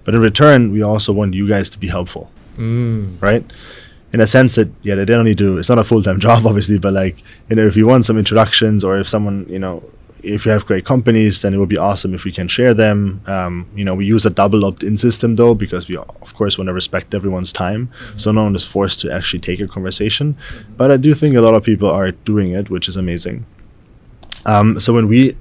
but 0.04 0.14
in 0.14 0.20
return, 0.20 0.70
we 0.72 0.82
also 0.82 1.12
want 1.12 1.34
you 1.34 1.48
guys 1.48 1.70
to 1.70 1.78
be 1.78 1.88
helpful 1.88 2.30
Mm. 2.56 3.20
right? 3.20 3.44
In 4.12 4.20
a 4.20 4.28
sense 4.28 4.54
that 4.54 4.68
yeah, 4.82 4.94
they 4.94 5.04
don't 5.04 5.24
need 5.24 5.38
to. 5.38 5.58
It's 5.58 5.68
not 5.68 5.78
a 5.80 5.82
full 5.84 6.02
time 6.04 6.20
job, 6.26 6.46
obviously, 6.46 6.78
but 6.78 6.92
like 6.92 7.16
you 7.48 7.56
know, 7.56 7.66
if 7.66 7.76
you 7.76 7.84
want 7.86 8.04
some 8.04 8.16
introductions 8.16 8.84
or 8.84 8.96
if 8.98 9.08
someone 9.08 9.44
you 9.48 9.58
know, 9.58 9.82
if 10.24 10.46
you 10.46 10.52
have 10.52 10.66
great 10.66 10.84
companies, 10.84 11.42
then 11.42 11.54
it 11.54 11.58
would 11.58 11.68
be 11.68 11.78
awesome 11.78 12.14
if 12.14 12.24
we 12.24 12.32
can 12.32 12.48
share 12.48 12.74
them. 12.74 13.20
Um, 13.26 13.66
you 13.74 13.84
know, 13.84 13.94
we 13.94 14.06
use 14.06 14.26
a 14.26 14.30
double 14.30 14.64
opt 14.64 14.82
in 14.82 14.96
system 14.96 15.36
though 15.36 15.54
because 15.54 15.88
we 15.88 15.96
of 15.96 16.34
course 16.34 16.58
want 16.58 16.68
to 16.68 16.72
respect 16.72 17.14
everyone's 17.14 17.52
time, 17.52 17.90
so 18.16 18.32
no 18.32 18.44
one 18.44 18.54
is 18.54 18.64
forced 18.64 19.00
to 19.00 19.12
actually 19.12 19.40
take 19.40 19.60
a 19.60 19.68
conversation. 19.68 20.36
But 20.76 20.90
I 20.90 20.96
do 20.96 21.14
think 21.14 21.34
a 21.34 21.40
lot 21.40 21.54
of 21.54 21.62
people 21.62 21.90
are 21.90 22.10
doing 22.10 22.52
it, 22.52 22.70
which 22.70 22.88
is 22.88 22.96
amazing. 22.96 23.46
Um, 24.46 24.80
so 24.80 24.92
when 24.92 25.08
we 25.08 25.36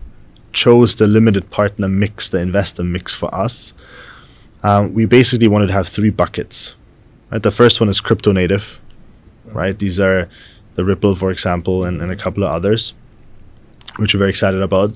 chose 0.54 0.96
the 0.96 1.08
limited 1.08 1.50
partner 1.50 1.88
mix, 1.88 2.30
the 2.30 2.40
investor 2.40 2.84
mix 2.84 3.14
for 3.14 3.34
us, 3.34 3.74
um, 4.64 4.94
we 4.94 5.06
basically 5.06 5.48
wanted 5.48 5.68
to 5.68 5.74
have 5.74 5.88
three 5.88 6.10
buckets. 6.10 6.76
Right, 7.32 7.42
the 7.42 7.52
first 7.52 7.80
one 7.80 7.90
is 7.90 8.00
crypto 8.00 8.32
native, 8.32 8.80
right? 9.46 9.78
These 9.78 10.00
are 10.00 10.30
the 10.76 10.86
Ripple, 10.86 11.16
for 11.16 11.32
example, 11.32 11.86
and, 11.86 12.02
and 12.02 12.12
a 12.12 12.16
couple 12.16 12.44
of 12.44 12.52
others, 12.52 12.94
which 13.98 14.14
we're 14.14 14.20
very 14.20 14.30
excited 14.30 14.62
about, 14.62 14.94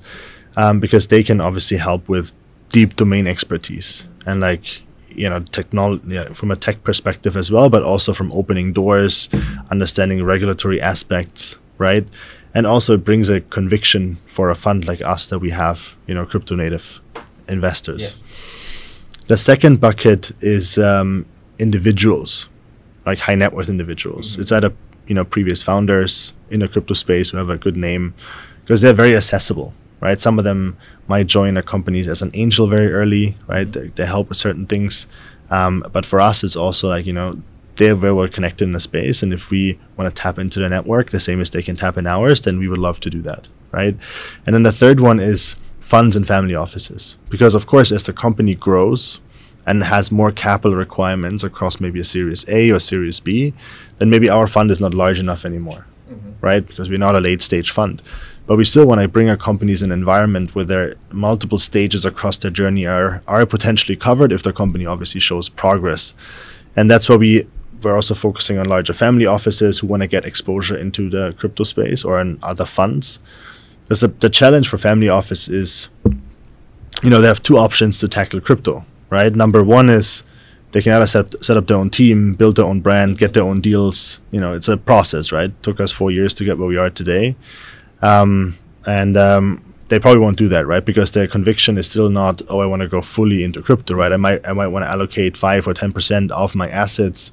um, 0.56 0.80
because 0.80 1.08
they 1.08 1.22
can 1.22 1.40
obviously 1.40 1.76
help 1.76 2.08
with 2.08 2.32
deep 2.70 2.96
domain 2.96 3.26
expertise 3.26 4.04
and 4.26 4.40
like 4.40 4.82
you 5.10 5.28
know 5.28 5.40
technology 5.40 6.14
yeah, 6.14 6.32
from 6.32 6.50
a 6.50 6.56
tech 6.56 6.82
perspective 6.84 7.36
as 7.36 7.50
well, 7.50 7.68
but 7.68 7.82
also 7.82 8.12
from 8.12 8.32
opening 8.32 8.72
doors, 8.72 9.28
understanding 9.70 10.24
regulatory 10.24 10.80
aspects, 10.80 11.58
right? 11.78 12.06
And 12.54 12.66
also 12.66 12.94
it 12.94 13.04
brings 13.04 13.28
a 13.28 13.40
conviction 13.40 14.18
for 14.26 14.50
a 14.50 14.54
fund 14.54 14.86
like 14.88 15.02
us 15.04 15.28
that 15.28 15.40
we 15.40 15.50
have 15.50 15.96
you 16.06 16.14
know 16.14 16.24
crypto 16.24 16.54
native 16.54 17.00
investors. 17.48 18.22
The 19.26 19.36
second 19.36 19.80
bucket 19.80 20.32
is 20.40 20.78
um, 20.78 21.26
individuals, 21.58 22.48
like 23.04 23.18
high 23.18 23.34
net 23.34 23.52
worth 23.52 23.68
individuals. 23.68 24.38
It's 24.38 24.52
either 24.52 24.72
you 25.06 25.14
know 25.14 25.24
previous 25.24 25.62
founders 25.62 26.32
in 26.50 26.60
the 26.60 26.68
crypto 26.68 26.94
space 26.94 27.30
who 27.30 27.36
have 27.38 27.50
a 27.50 27.58
good 27.58 27.76
name, 27.76 28.14
because 28.68 28.82
they're 28.82 28.92
very 28.92 29.16
accessible, 29.16 29.72
right? 30.00 30.20
Some 30.20 30.38
of 30.38 30.44
them 30.44 30.76
might 31.06 31.26
join 31.26 31.56
our 31.56 31.62
companies 31.62 32.06
as 32.06 32.20
an 32.20 32.30
angel 32.34 32.66
very 32.66 32.92
early, 32.92 33.34
right? 33.48 33.70
They, 33.72 33.88
they 33.88 34.04
help 34.04 34.28
with 34.28 34.36
certain 34.36 34.66
things, 34.66 35.06
um, 35.50 35.82
but 35.90 36.04
for 36.04 36.20
us, 36.20 36.44
it's 36.44 36.54
also 36.54 36.90
like 36.90 37.06
you 37.06 37.14
know 37.14 37.32
they're 37.76 37.94
very 37.94 38.12
well 38.12 38.28
connected 38.28 38.64
in 38.64 38.72
the 38.72 38.80
space, 38.80 39.22
and 39.22 39.32
if 39.32 39.48
we 39.48 39.78
want 39.96 40.14
to 40.14 40.22
tap 40.22 40.38
into 40.38 40.60
the 40.60 40.68
network 40.68 41.10
the 41.10 41.18
same 41.18 41.40
as 41.40 41.48
they 41.48 41.62
can 41.62 41.76
tap 41.76 41.96
in 41.96 42.06
ours, 42.06 42.42
then 42.42 42.58
we 42.58 42.68
would 42.68 42.76
love 42.76 43.00
to 43.00 43.08
do 43.08 43.22
that, 43.22 43.48
right? 43.72 43.96
And 44.44 44.54
then 44.54 44.64
the 44.64 44.72
third 44.72 45.00
one 45.00 45.18
is 45.18 45.56
funds 45.80 46.14
and 46.14 46.26
family 46.26 46.54
offices, 46.54 47.16
because 47.30 47.54
of 47.54 47.66
course, 47.66 47.90
as 47.90 48.02
the 48.02 48.12
company 48.12 48.54
grows, 48.54 49.18
and 49.66 49.82
has 49.82 50.12
more 50.12 50.30
capital 50.30 50.76
requirements 50.76 51.42
across 51.42 51.80
maybe 51.80 52.00
a 52.00 52.04
Series 52.04 52.46
A 52.48 52.70
or 52.70 52.80
Series 52.80 53.18
B, 53.18 53.54
then 53.96 54.10
maybe 54.10 54.28
our 54.28 54.46
fund 54.46 54.70
is 54.70 54.78
not 54.78 54.92
large 54.92 55.18
enough 55.18 55.46
anymore, 55.46 55.86
right? 56.42 56.66
Because 56.66 56.90
we're 56.90 56.98
not 56.98 57.14
a 57.14 57.20
late 57.20 57.40
stage 57.40 57.70
fund. 57.70 58.02
But 58.48 58.56
we 58.56 58.64
still 58.64 58.86
want 58.86 59.00
to 59.00 59.06
bring 59.06 59.30
our 59.30 59.36
companies 59.36 59.82
an 59.82 59.92
environment 59.92 60.54
where 60.56 60.64
their 60.64 60.96
multiple 61.12 61.58
stages 61.58 62.04
across 62.04 62.38
their 62.38 62.50
journey 62.50 62.86
are, 62.86 63.22
are 63.28 63.46
potentially 63.46 63.94
covered 63.94 64.32
if 64.32 64.42
their 64.42 64.52
company 64.52 64.86
obviously 64.86 65.20
shows 65.20 65.48
progress. 65.48 66.14
And 66.74 66.90
that's 66.90 67.08
why 67.08 67.16
we 67.16 67.46
we're 67.82 67.94
also 67.94 68.14
focusing 68.14 68.58
on 68.58 68.66
larger 68.66 68.92
family 68.92 69.24
offices 69.24 69.78
who 69.78 69.86
want 69.86 70.02
to 70.02 70.08
get 70.08 70.24
exposure 70.24 70.76
into 70.76 71.08
the 71.08 71.32
crypto 71.38 71.62
space 71.62 72.04
or 72.04 72.20
in 72.20 72.36
other 72.42 72.64
funds. 72.64 73.20
The, 73.86 74.30
challenge 74.32 74.68
for 74.68 74.78
family 74.78 75.08
office 75.08 75.48
is, 75.48 75.88
you 77.04 77.08
know, 77.08 77.20
they 77.20 77.28
have 77.28 77.40
two 77.40 77.56
options 77.56 78.00
to 78.00 78.08
tackle 78.08 78.40
crypto 78.40 78.84
right? 79.10 79.34
Number 79.34 79.62
one 79.62 79.88
is 79.88 80.22
they 80.72 80.82
can 80.82 80.92
either 80.92 81.06
set, 81.06 81.44
set 81.44 81.56
up 81.56 81.66
their 81.66 81.76
own 81.76 81.90
team, 81.90 82.34
build 82.34 82.56
their 82.56 82.66
own 82.66 82.80
brand, 82.80 83.18
get 83.18 83.34
their 83.34 83.42
own 83.42 83.60
deals. 83.60 84.20
You 84.30 84.40
know, 84.40 84.54
it's 84.54 84.68
a 84.68 84.76
process, 84.76 85.32
right? 85.32 85.50
took 85.62 85.80
us 85.80 85.92
four 85.92 86.10
years 86.10 86.34
to 86.34 86.44
get 86.44 86.58
where 86.58 86.68
we 86.68 86.76
are 86.76 86.90
today. 86.90 87.36
Um, 88.02 88.56
and 88.86 89.16
um, 89.16 89.74
they 89.88 89.98
probably 89.98 90.20
won't 90.20 90.38
do 90.38 90.48
that, 90.48 90.66
right? 90.66 90.84
Because 90.84 91.12
their 91.12 91.26
conviction 91.26 91.78
is 91.78 91.90
still 91.90 92.10
not, 92.10 92.42
oh, 92.48 92.60
I 92.60 92.66
want 92.66 92.82
to 92.82 92.88
go 92.88 93.00
fully 93.00 93.42
into 93.42 93.62
crypto, 93.62 93.94
right? 93.94 94.12
I 94.12 94.16
might 94.16 94.46
I 94.46 94.52
might 94.52 94.68
want 94.68 94.84
to 94.84 94.90
allocate 94.90 95.36
five 95.36 95.66
or 95.66 95.74
ten 95.74 95.92
percent 95.92 96.30
of 96.32 96.54
my 96.54 96.68
assets 96.68 97.32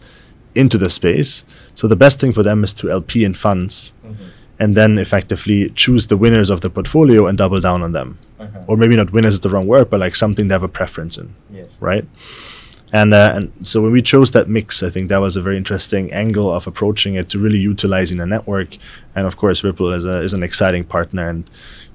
into 0.55 0.77
the 0.77 0.89
space. 0.89 1.43
So 1.75 1.87
the 1.87 1.95
best 1.95 2.19
thing 2.19 2.31
for 2.31 2.43
them 2.43 2.63
is 2.63 2.73
to 2.75 2.89
LP 2.89 3.25
in 3.25 3.33
funds, 3.33 3.93
mm-hmm. 4.05 4.23
and 4.59 4.75
then 4.75 4.97
effectively 4.97 5.69
choose 5.71 6.07
the 6.07 6.17
winners 6.17 6.49
of 6.49 6.61
the 6.61 6.69
portfolio 6.69 7.27
and 7.27 7.37
double 7.37 7.59
down 7.59 7.83
on 7.83 7.91
them, 7.91 8.17
uh-huh. 8.39 8.63
or 8.67 8.77
maybe 8.77 8.95
not 8.95 9.11
winners 9.11 9.33
is 9.33 9.39
the 9.41 9.49
wrong 9.49 9.67
word, 9.67 9.89
but 9.89 9.99
like 9.99 10.15
something 10.15 10.47
they 10.47 10.53
have 10.53 10.63
a 10.63 10.69
preference 10.69 11.17
in, 11.17 11.35
yes. 11.51 11.77
right? 11.81 12.05
And 12.93 13.13
uh, 13.13 13.33
and 13.35 13.65
so 13.65 13.81
when 13.81 13.91
we 13.91 14.01
chose 14.01 14.31
that 14.31 14.47
mix, 14.47 14.83
I 14.83 14.89
think 14.89 15.09
that 15.09 15.19
was 15.19 15.35
a 15.35 15.41
very 15.41 15.57
interesting 15.57 16.13
angle 16.13 16.53
of 16.53 16.67
approaching 16.67 17.15
it 17.15 17.29
to 17.29 17.39
really 17.39 17.57
utilizing 17.57 18.17
the 18.19 18.25
network, 18.25 18.77
and 19.15 19.25
of 19.25 19.37
course 19.37 19.63
Ripple 19.63 19.91
is 19.91 20.05
a 20.05 20.21
is 20.21 20.33
an 20.33 20.43
exciting 20.43 20.83
partner 20.83 21.27
and 21.27 21.49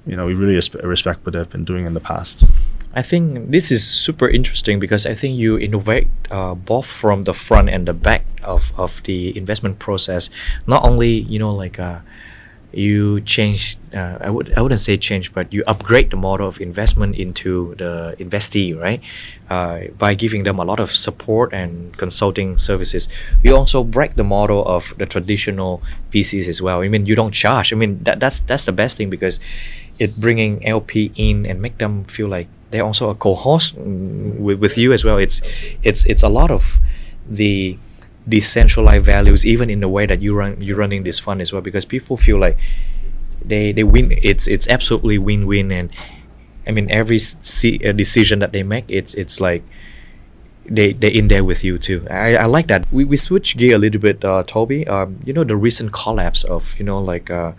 you 0.07 0.17
know 0.17 0.27
we 0.27 0.35
really 0.35 0.61
respect 0.83 1.25
what 1.25 1.35
they've 1.35 1.49
been 1.49 1.65
doing 1.65 1.87
in 1.87 1.95
the 1.95 2.01
past. 2.01 2.45
I 2.93 3.03
think 3.03 3.51
this 3.51 3.71
is 3.71 3.87
super 3.87 4.29
interesting 4.29 4.81
because 4.81 5.07
I 5.07 5.15
think 5.15 5.39
you 5.39 5.57
innovate 5.57 6.09
uh, 6.31 6.55
both 6.55 6.87
from 6.87 7.23
the 7.23 7.35
front 7.35 7.71
and 7.71 7.87
the 7.87 7.93
back 7.93 8.27
of, 8.43 8.73
of 8.77 9.01
the 9.05 9.37
investment 9.39 9.79
process. 9.79 10.29
Not 10.67 10.83
only 10.83 11.21
you 11.31 11.39
know 11.39 11.55
like 11.55 11.79
uh, 11.79 12.01
you 12.73 13.21
change 13.23 13.77
uh, 13.95 14.19
I 14.21 14.31
would 14.31 14.53
I 14.57 14.63
wouldn't 14.63 14.81
say 14.81 14.97
change 14.97 15.33
but 15.35 15.53
you 15.53 15.65
upgrade 15.67 16.11
the 16.11 16.17
model 16.17 16.47
of 16.47 16.61
investment 16.61 17.17
into 17.17 17.75
the 17.77 18.15
investee 18.19 18.79
right? 18.79 19.01
Uh, 19.49 19.89
by 19.99 20.15
giving 20.15 20.45
them 20.45 20.59
a 20.59 20.65
lot 20.65 20.79
of 20.79 20.93
support 20.93 21.53
and 21.53 21.97
consulting 21.97 22.57
services. 22.59 23.09
You 23.43 23.57
also 23.57 23.83
break 23.83 24.15
the 24.15 24.23
model 24.23 24.65
of 24.65 24.95
the 24.99 25.07
traditional 25.07 25.83
VCs 26.13 26.47
as 26.47 26.63
well. 26.63 26.81
I 26.81 26.89
mean 26.89 27.07
you 27.07 27.17
don't 27.17 27.33
charge. 27.33 27.73
I 27.73 27.77
mean 27.77 28.03
that, 28.05 28.21
that's 28.21 28.41
that's 28.41 28.65
the 28.65 28.73
best 28.73 28.97
thing 28.97 29.11
because 29.11 29.41
it 29.99 30.17
bringing 30.21 30.65
LP 30.67 31.13
in 31.17 31.47
and 31.47 31.61
make 31.61 31.79
them 31.79 32.05
feel 32.05 32.29
like 32.29 32.49
they're 32.71 32.85
also 32.85 33.11
a 33.11 33.15
co-host 33.15 33.75
with, 33.77 34.61
with 34.61 34.79
you 34.79 34.93
as 34.93 35.05
well. 35.05 35.19
It's 35.19 35.41
it's 35.83 36.05
it's 36.07 36.23
a 36.23 36.29
lot 36.29 36.51
of 36.51 36.79
the 37.29 37.79
decentralized 38.29 39.05
values 39.05 39.47
even 39.47 39.71
in 39.71 39.81
the 39.81 39.89
way 39.89 40.07
that 40.07 40.21
you 40.21 40.35
run 40.35 40.61
you're 40.61 40.77
running 40.77 41.05
this 41.05 41.19
fund 41.19 41.41
as 41.41 41.53
well 41.53 41.63
because 41.63 41.85
people 41.85 42.17
feel 42.17 42.39
like 42.39 42.59
they 43.45 43.73
they 43.73 43.83
win 43.85 44.13
it's 44.23 44.47
it's 44.47 44.69
absolutely 44.69 45.19
win-win 45.19 45.73
and 45.73 45.91
I 46.67 46.73
mean 46.73 46.91
every 46.91 47.19
c- 47.19 47.81
uh, 47.85 47.93
decision 47.93 48.39
that 48.41 48.53
they 48.53 48.63
make 48.63 48.85
it's 48.89 49.15
it's 49.15 49.41
like 49.41 49.63
they 50.67 50.93
they 50.93 51.09
in 51.09 51.29
there 51.29 51.43
with 51.43 51.65
you 51.65 51.79
too. 51.79 52.07
I, 52.11 52.37
I 52.37 52.45
like 52.45 52.69
that. 52.69 52.87
We, 52.93 53.05
we 53.05 53.17
switch 53.17 53.57
gear 53.57 53.75
a 53.75 53.79
little 53.79 54.01
bit, 54.01 54.25
uh, 54.25 54.43
Toby. 54.47 54.87
Um, 54.87 55.19
you 55.25 55.33
know 55.33 55.43
the 55.43 55.57
recent 55.57 55.93
collapse 55.93 56.45
of 56.45 56.79
you 56.79 56.85
know 56.85 57.01
like 57.01 57.31
uh, 57.31 57.53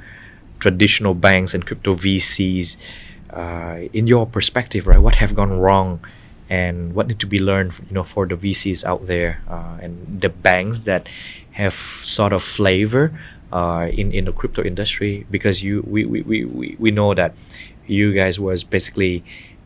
traditional 0.60 1.14
banks 1.14 1.54
and 1.54 1.66
crypto 1.66 1.96
VCs. 1.96 2.78
Uh, 3.30 3.88
in 3.94 4.08
your 4.08 4.26
perspective, 4.26 4.88
right? 4.88 5.00
What 5.00 5.16
have 5.16 5.34
gone 5.34 5.58
wrong 5.58 6.02
and 6.52 6.94
what 6.94 7.08
need 7.08 7.18
to 7.18 7.26
be 7.26 7.40
learned 7.40 7.72
you 7.88 7.96
know 7.96 8.04
for 8.04 8.28
the 8.28 8.36
VCs 8.36 8.84
out 8.84 9.08
there 9.08 9.42
uh, 9.48 9.78
and 9.82 10.20
the 10.20 10.28
banks 10.28 10.82
that 10.82 11.08
have 11.52 11.74
sort 11.74 12.34
of 12.34 12.44
flavor 12.44 13.18
uh, 13.54 13.88
in 13.90 14.12
in 14.12 14.26
the 14.26 14.34
crypto 14.34 14.62
industry 14.62 15.26
because 15.32 15.64
you 15.64 15.82
we, 15.88 16.06
we, 16.06 16.22
we, 16.22 16.76
we 16.78 16.92
know 16.92 17.14
that 17.14 17.34
you 17.88 18.14
guys 18.14 18.38
was 18.38 18.66
basically 18.66 19.24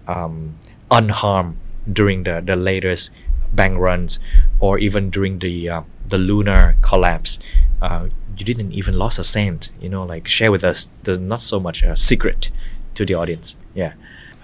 um, 0.08 0.56
unharmed 0.92 1.58
during 1.92 2.24
the 2.24 2.39
the 2.46 2.56
latest 2.56 3.10
bank 3.51 3.80
runs 3.80 4.20
or 4.60 4.77
even 4.77 5.10
during 5.10 5.39
the 5.39 5.68
uh, 5.68 5.82
the 6.08 6.20
Luna 6.20 6.75
collapse. 6.84 7.39
Uh, 7.82 8.10
you 8.38 8.46
didn't 8.46 8.74
even 8.74 8.94
lost 8.94 9.18
a 9.18 9.24
cent 9.24 9.72
you 9.82 9.89
know 9.89 10.04
like 10.04 10.27
share 10.27 10.51
with 10.51 10.63
us 10.63 10.89
there's 11.04 11.20
not 11.20 11.39
so 11.39 11.60
much 11.60 11.82
a 11.82 11.96
secret 11.96 12.51
to 12.94 13.06
the 13.06 13.15
audience. 13.15 13.56
Yeah 13.74 13.94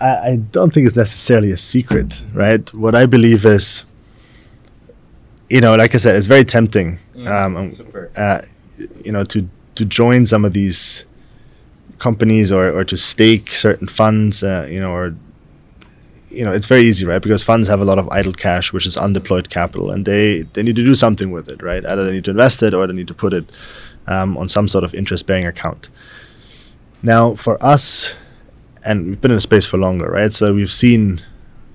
I, 0.01 0.31
I 0.31 0.35
don't 0.35 0.73
think 0.73 0.85
it's 0.87 0.95
necessarily 0.95 1.51
a 1.51 1.57
secret, 1.57 2.23
right? 2.33 2.73
What 2.73 2.95
I 2.95 3.05
believe 3.05 3.45
is, 3.45 3.85
you 5.49 5.61
know, 5.61 5.75
like 5.75 5.93
I 5.95 5.97
said, 5.97 6.15
it's 6.15 6.27
very 6.27 6.45
tempting, 6.45 6.97
mm, 7.15 7.27
um, 7.27 8.09
uh, 8.15 8.41
you 9.05 9.11
know, 9.11 9.23
to 9.25 9.47
to 9.75 9.85
join 9.85 10.25
some 10.25 10.43
of 10.43 10.53
these 10.53 11.05
companies 11.99 12.51
or, 12.51 12.71
or 12.77 12.83
to 12.83 12.97
stake 12.97 13.51
certain 13.51 13.87
funds, 13.87 14.43
uh, 14.43 14.67
you 14.69 14.79
know, 14.79 14.91
or 14.91 15.15
you 16.29 16.45
know, 16.45 16.51
it's 16.53 16.65
very 16.65 16.83
easy, 16.83 17.05
right? 17.05 17.21
Because 17.21 17.43
funds 17.43 17.67
have 17.67 17.81
a 17.81 17.85
lot 17.85 17.99
of 17.99 18.09
idle 18.09 18.33
cash, 18.33 18.71
which 18.73 18.85
is 18.85 18.95
undeployed 18.95 19.49
capital, 19.49 19.91
and 19.91 20.05
they 20.05 20.43
they 20.53 20.63
need 20.63 20.75
to 20.77 20.83
do 20.83 20.95
something 20.95 21.31
with 21.31 21.49
it, 21.49 21.61
right? 21.61 21.85
Either 21.85 22.05
they 22.05 22.11
need 22.11 22.25
to 22.25 22.31
invest 22.31 22.63
it 22.63 22.73
or 22.73 22.87
they 22.87 22.93
need 22.93 23.07
to 23.07 23.13
put 23.13 23.33
it 23.33 23.45
um, 24.07 24.37
on 24.37 24.47
some 24.49 24.67
sort 24.67 24.83
of 24.83 24.93
interest-bearing 24.93 25.45
account. 25.45 25.89
Now, 27.03 27.35
for 27.35 27.61
us, 27.63 28.15
and 28.85 29.07
we've 29.07 29.21
been 29.21 29.31
in 29.31 29.39
space 29.39 29.65
for 29.65 29.77
longer, 29.77 30.09
right? 30.09 30.31
So 30.31 30.53
we've 30.53 30.71
seen 30.71 31.21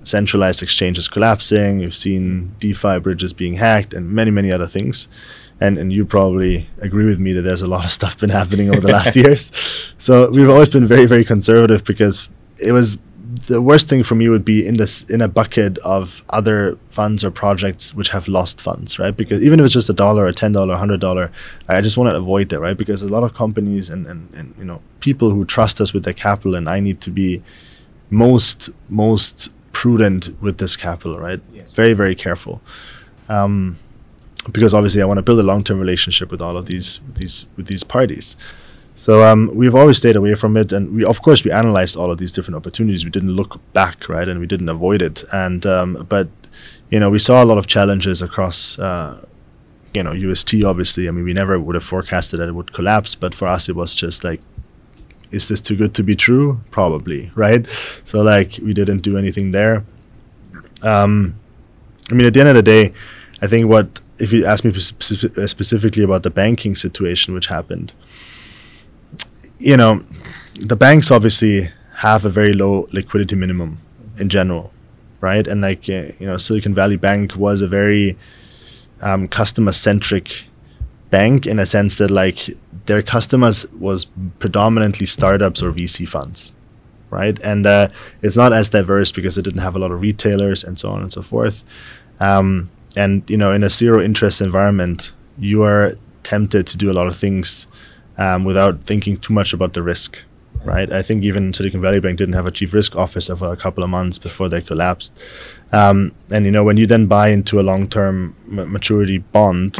centralized 0.03 0.63
exchanges 0.63 1.07
collapsing, 1.07 1.79
we've 1.79 1.95
seen 1.95 2.55
DeFi 2.59 2.99
bridges 2.99 3.33
being 3.33 3.55
hacked, 3.55 3.93
and 3.93 4.09
many, 4.09 4.31
many 4.31 4.51
other 4.51 4.67
things. 4.67 5.07
And 5.59 5.77
and 5.77 5.91
you 5.91 6.05
probably 6.05 6.67
agree 6.79 7.05
with 7.05 7.19
me 7.19 7.33
that 7.33 7.41
there's 7.41 7.63
a 7.63 7.67
lot 7.67 7.83
of 7.83 7.91
stuff 7.91 8.19
been 8.19 8.29
happening 8.29 8.69
over 8.69 8.79
the 8.79 8.91
last 8.91 9.15
years. 9.23 9.51
So 9.97 10.29
we've 10.29 10.49
always 10.49 10.69
been 10.69 10.85
very, 10.85 11.05
very 11.05 11.25
conservative 11.25 11.83
because 11.83 12.29
it 12.61 12.71
was 12.71 12.97
the 13.45 13.61
worst 13.61 13.87
thing 13.87 14.03
for 14.03 14.15
me 14.15 14.29
would 14.29 14.45
be 14.45 14.65
in 14.65 14.75
this 14.75 15.03
in 15.03 15.21
a 15.21 15.27
bucket 15.27 15.77
of 15.79 16.23
other 16.29 16.77
funds 16.89 17.23
or 17.23 17.31
projects 17.31 17.93
which 17.93 18.09
have 18.09 18.27
lost 18.27 18.59
funds, 18.59 18.99
right? 18.99 19.15
Because 19.15 19.45
even 19.45 19.59
if 19.59 19.65
it's 19.65 19.73
just 19.73 19.89
a 19.89 19.93
dollar, 19.93 20.27
a 20.27 20.33
ten 20.33 20.51
dollar, 20.51 20.75
hundred 20.75 20.99
dollar, 20.99 21.31
I 21.67 21.81
just 21.81 21.97
want 21.97 22.09
to 22.09 22.15
avoid 22.15 22.49
that, 22.49 22.59
right? 22.59 22.77
Because 22.77 23.03
a 23.03 23.07
lot 23.07 23.23
of 23.23 23.33
companies 23.33 23.89
and, 23.89 24.05
and, 24.07 24.33
and 24.33 24.53
you 24.57 24.65
know 24.65 24.81
people 24.99 25.29
who 25.29 25.45
trust 25.45 25.79
us 25.79 25.93
with 25.93 26.03
their 26.03 26.13
capital, 26.13 26.55
and 26.55 26.67
I 26.67 26.79
need 26.79 27.01
to 27.01 27.11
be 27.11 27.41
most 28.09 28.69
most 28.89 29.51
prudent 29.71 30.29
with 30.41 30.57
this 30.57 30.75
capital, 30.75 31.19
right? 31.19 31.41
Yes. 31.53 31.73
Very 31.73 31.93
very 31.93 32.15
careful. 32.15 32.61
Um, 33.29 33.77
because 34.51 34.73
obviously 34.73 35.01
I 35.01 35.05
want 35.05 35.17
to 35.17 35.23
build 35.23 35.39
a 35.39 35.43
long 35.43 35.63
term 35.63 35.79
relationship 35.79 36.31
with 36.31 36.41
all 36.41 36.57
of 36.57 36.65
these 36.65 37.01
these 37.15 37.45
with 37.55 37.67
these 37.67 37.83
parties. 37.83 38.35
So 38.97 39.23
um, 39.23 39.49
we've 39.53 39.75
always 39.75 39.97
stayed 39.97 40.15
away 40.15 40.33
from 40.35 40.57
it, 40.57 40.73
and 40.73 40.93
we 40.93 41.05
of 41.05 41.21
course 41.21 41.45
we 41.45 41.51
analyzed 41.51 41.95
all 41.95 42.11
of 42.11 42.17
these 42.17 42.31
different 42.31 42.57
opportunities. 42.57 43.05
We 43.05 43.11
didn't 43.11 43.31
look 43.31 43.61
back, 43.71 44.09
right, 44.09 44.27
and 44.27 44.39
we 44.39 44.47
didn't 44.47 44.69
avoid 44.69 45.01
it. 45.01 45.23
And 45.31 45.65
um, 45.65 46.05
but 46.09 46.27
you 46.89 46.99
know 46.99 47.09
we 47.09 47.19
saw 47.19 47.43
a 47.43 47.45
lot 47.45 47.57
of 47.57 47.67
challenges 47.67 48.21
across. 48.21 48.77
Uh, 48.77 49.23
you 49.93 50.03
know 50.03 50.11
UST 50.11 50.63
obviously. 50.63 51.07
I 51.07 51.11
mean 51.11 51.23
we 51.23 51.33
never 51.33 51.59
would 51.59 51.75
have 51.75 51.83
forecasted 51.83 52.39
that 52.39 52.49
it 52.49 52.51
would 52.53 52.73
collapse, 52.73 53.15
but 53.15 53.33
for 53.33 53.47
us 53.47 53.69
it 53.69 53.75
was 53.75 53.95
just 53.95 54.23
like 54.23 54.41
is 55.31 55.47
this 55.47 55.61
too 55.61 55.75
good 55.75 55.93
to 55.95 56.03
be 56.03 56.15
true? 56.15 56.59
Probably, 56.71 57.31
right? 57.35 57.67
So 58.03 58.21
like 58.21 58.59
we 58.63 58.73
didn't 58.73 58.99
do 58.99 59.17
anything 59.17 59.51
there. 59.51 59.85
Um, 60.83 61.35
I 62.09 62.13
mean, 62.13 62.27
at 62.27 62.33
the 62.33 62.39
end 62.39 62.49
of 62.49 62.55
the 62.55 62.63
day, 62.63 62.93
I 63.41 63.47
think 63.47 63.67
what 63.67 64.01
if 64.19 64.31
you 64.33 64.45
ask 64.45 64.63
me 64.63 64.73
specifically 64.73 66.03
about 66.03 66.23
the 66.23 66.29
banking 66.29 66.75
situation 66.75 67.33
which 67.33 67.47
happened, 67.47 67.93
you 69.59 69.77
know, 69.77 70.03
the 70.59 70.75
banks 70.75 71.11
obviously 71.11 71.69
have 71.97 72.25
a 72.25 72.29
very 72.29 72.53
low 72.53 72.87
liquidity 72.91 73.35
minimum 73.35 73.79
in 74.17 74.29
general, 74.29 74.71
right? 75.21 75.47
And 75.47 75.61
like 75.61 75.89
uh, 75.89 76.11
you 76.19 76.27
know, 76.27 76.37
Silicon 76.37 76.73
Valley 76.73 76.95
Bank 76.95 77.35
was 77.35 77.61
a 77.61 77.67
very 77.67 78.17
um, 79.01 79.27
customer 79.27 79.71
centric 79.71 80.45
bank 81.09 81.45
in 81.45 81.59
a 81.59 81.65
sense 81.65 81.95
that 81.97 82.11
like 82.11 82.49
their 82.85 83.01
customers 83.01 83.65
was 83.73 84.05
predominantly 84.39 85.05
startups 85.05 85.61
or 85.61 85.71
VC 85.71 86.07
funds, 86.07 86.53
right? 87.09 87.39
And 87.41 87.65
uh, 87.65 87.89
it's 88.21 88.37
not 88.37 88.53
as 88.53 88.69
diverse 88.69 89.11
because 89.11 89.37
it 89.37 89.43
didn't 89.43 89.61
have 89.61 89.75
a 89.75 89.79
lot 89.79 89.91
of 89.91 90.01
retailers 90.01 90.63
and 90.63 90.77
so 90.77 90.89
on 90.89 91.01
and 91.01 91.11
so 91.11 91.21
forth. 91.21 91.63
Um, 92.19 92.69
and 92.95 93.27
you 93.29 93.37
know, 93.37 93.51
in 93.51 93.63
a 93.63 93.69
zero 93.69 94.03
interest 94.03 94.41
environment, 94.41 95.11
you 95.37 95.63
are 95.63 95.97
tempted 96.23 96.67
to 96.67 96.77
do 96.77 96.91
a 96.91 96.93
lot 96.93 97.07
of 97.07 97.15
things 97.15 97.67
um, 98.17 98.43
without 98.43 98.83
thinking 98.83 99.17
too 99.17 99.33
much 99.33 99.53
about 99.53 99.73
the 99.73 99.83
risk, 99.83 100.23
right? 100.63 100.91
I 100.91 101.01
think 101.01 101.23
even 101.23 101.53
Silicon 101.53 101.81
Valley 101.81 101.99
Bank 101.99 102.17
didn't 102.17 102.35
have 102.35 102.47
a 102.47 102.51
chief 102.51 102.73
risk 102.73 102.95
officer 102.95 103.35
for 103.35 103.51
a 103.51 103.57
couple 103.57 103.83
of 103.83 103.89
months 103.89 104.17
before 104.17 104.49
they 104.49 104.61
collapsed. 104.61 105.13
Um, 105.71 106.13
and 106.31 106.45
you 106.45 106.51
know, 106.51 106.63
when 106.63 106.77
you 106.77 106.87
then 106.87 107.07
buy 107.07 107.29
into 107.29 107.59
a 107.59 107.63
long-term 107.63 108.35
m- 108.47 108.71
maturity 108.71 109.19
bond, 109.19 109.77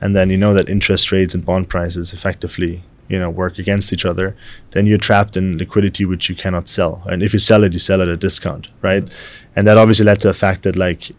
and 0.00 0.14
then 0.14 0.30
you 0.30 0.36
know 0.36 0.54
that 0.54 0.68
interest 0.68 1.10
rates 1.10 1.34
and 1.34 1.44
bond 1.44 1.68
prices 1.68 2.12
effectively 2.12 2.82
you 3.08 3.18
know 3.18 3.30
work 3.30 3.58
against 3.58 3.92
each 3.92 4.04
other 4.04 4.36
then 4.72 4.86
you're 4.86 4.98
trapped 4.98 5.36
in 5.36 5.58
liquidity 5.58 6.04
which 6.04 6.28
you 6.28 6.34
cannot 6.34 6.68
sell 6.68 7.02
and 7.06 7.22
if 7.22 7.32
you 7.32 7.38
sell 7.38 7.64
it 7.64 7.72
you 7.72 7.78
sell 7.78 8.00
it 8.00 8.08
at 8.08 8.14
a 8.14 8.16
discount 8.16 8.68
right 8.82 9.08
and 9.56 9.66
that 9.66 9.76
obviously 9.78 10.04
led 10.04 10.20
to 10.20 10.28
the 10.28 10.34
fact 10.34 10.62
that 10.62 10.76
like 10.76 11.10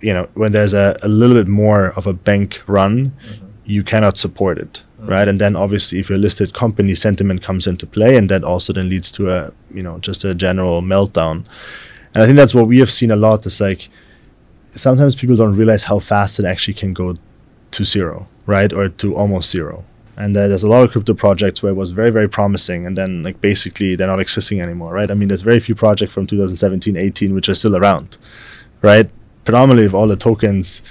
you 0.00 0.12
know 0.12 0.28
when 0.34 0.52
there's 0.52 0.74
a, 0.74 0.96
a 1.02 1.08
little 1.08 1.36
bit 1.36 1.48
more 1.48 1.86
of 1.90 2.06
a 2.06 2.12
bank 2.12 2.60
run 2.66 3.10
mm-hmm. 3.10 3.46
you 3.64 3.82
cannot 3.82 4.16
support 4.16 4.58
it 4.58 4.82
right? 5.06 5.28
And 5.28 5.40
then 5.40 5.56
obviously, 5.56 5.98
if 5.98 6.08
you're 6.08 6.18
a 6.18 6.20
listed 6.22 6.52
company, 6.54 6.94
sentiment 6.94 7.42
comes 7.42 7.66
into 7.66 7.86
play, 7.86 8.16
and 8.16 8.28
that 8.30 8.44
also 8.44 8.72
then 8.72 8.88
leads 8.88 9.12
to 9.12 9.30
a 9.30 9.52
you 9.72 9.82
know 9.82 9.98
just 9.98 10.24
a 10.24 10.34
general 10.34 10.82
meltdown. 10.82 11.44
And 12.14 12.22
I 12.22 12.26
think 12.26 12.36
that's 12.36 12.54
what 12.54 12.66
we 12.66 12.78
have 12.80 12.90
seen 12.90 13.10
a 13.10 13.16
lot. 13.16 13.46
Is 13.46 13.60
like 13.60 13.88
sometimes 14.66 15.14
people 15.16 15.36
don't 15.36 15.56
realize 15.56 15.84
how 15.84 15.98
fast 15.98 16.38
it 16.38 16.44
actually 16.44 16.74
can 16.74 16.92
go 16.92 17.16
to 17.72 17.84
zero, 17.84 18.28
right, 18.46 18.72
or 18.72 18.88
to 18.88 19.14
almost 19.14 19.50
zero. 19.50 19.84
and 20.16 20.36
uh, 20.36 20.46
there's 20.46 20.62
a 20.62 20.68
lot 20.68 20.84
of 20.84 20.90
crypto 20.92 21.14
projects 21.14 21.62
where 21.62 21.72
it 21.72 21.74
was 21.74 21.90
very 21.90 22.10
very 22.10 22.28
promising 22.28 22.86
and 22.86 22.96
then 22.96 23.22
like 23.22 23.40
basically 23.40 23.96
they're 23.96 24.06
not 24.06 24.20
existing 24.20 24.60
anymore 24.60 24.92
right 24.92 25.10
i 25.10 25.14
mean 25.14 25.28
there's 25.28 25.42
very 25.42 25.60
few 25.60 25.74
projects 25.74 26.12
from 26.12 26.26
2017 26.26 26.96
18 26.96 27.34
which 27.34 27.48
are 27.48 27.54
still 27.54 27.76
around 27.76 28.18
right 28.82 29.08
predominantly 29.44 29.86
of 29.86 29.94
all 29.94 30.06
the 30.06 30.16
tokens 30.16 30.82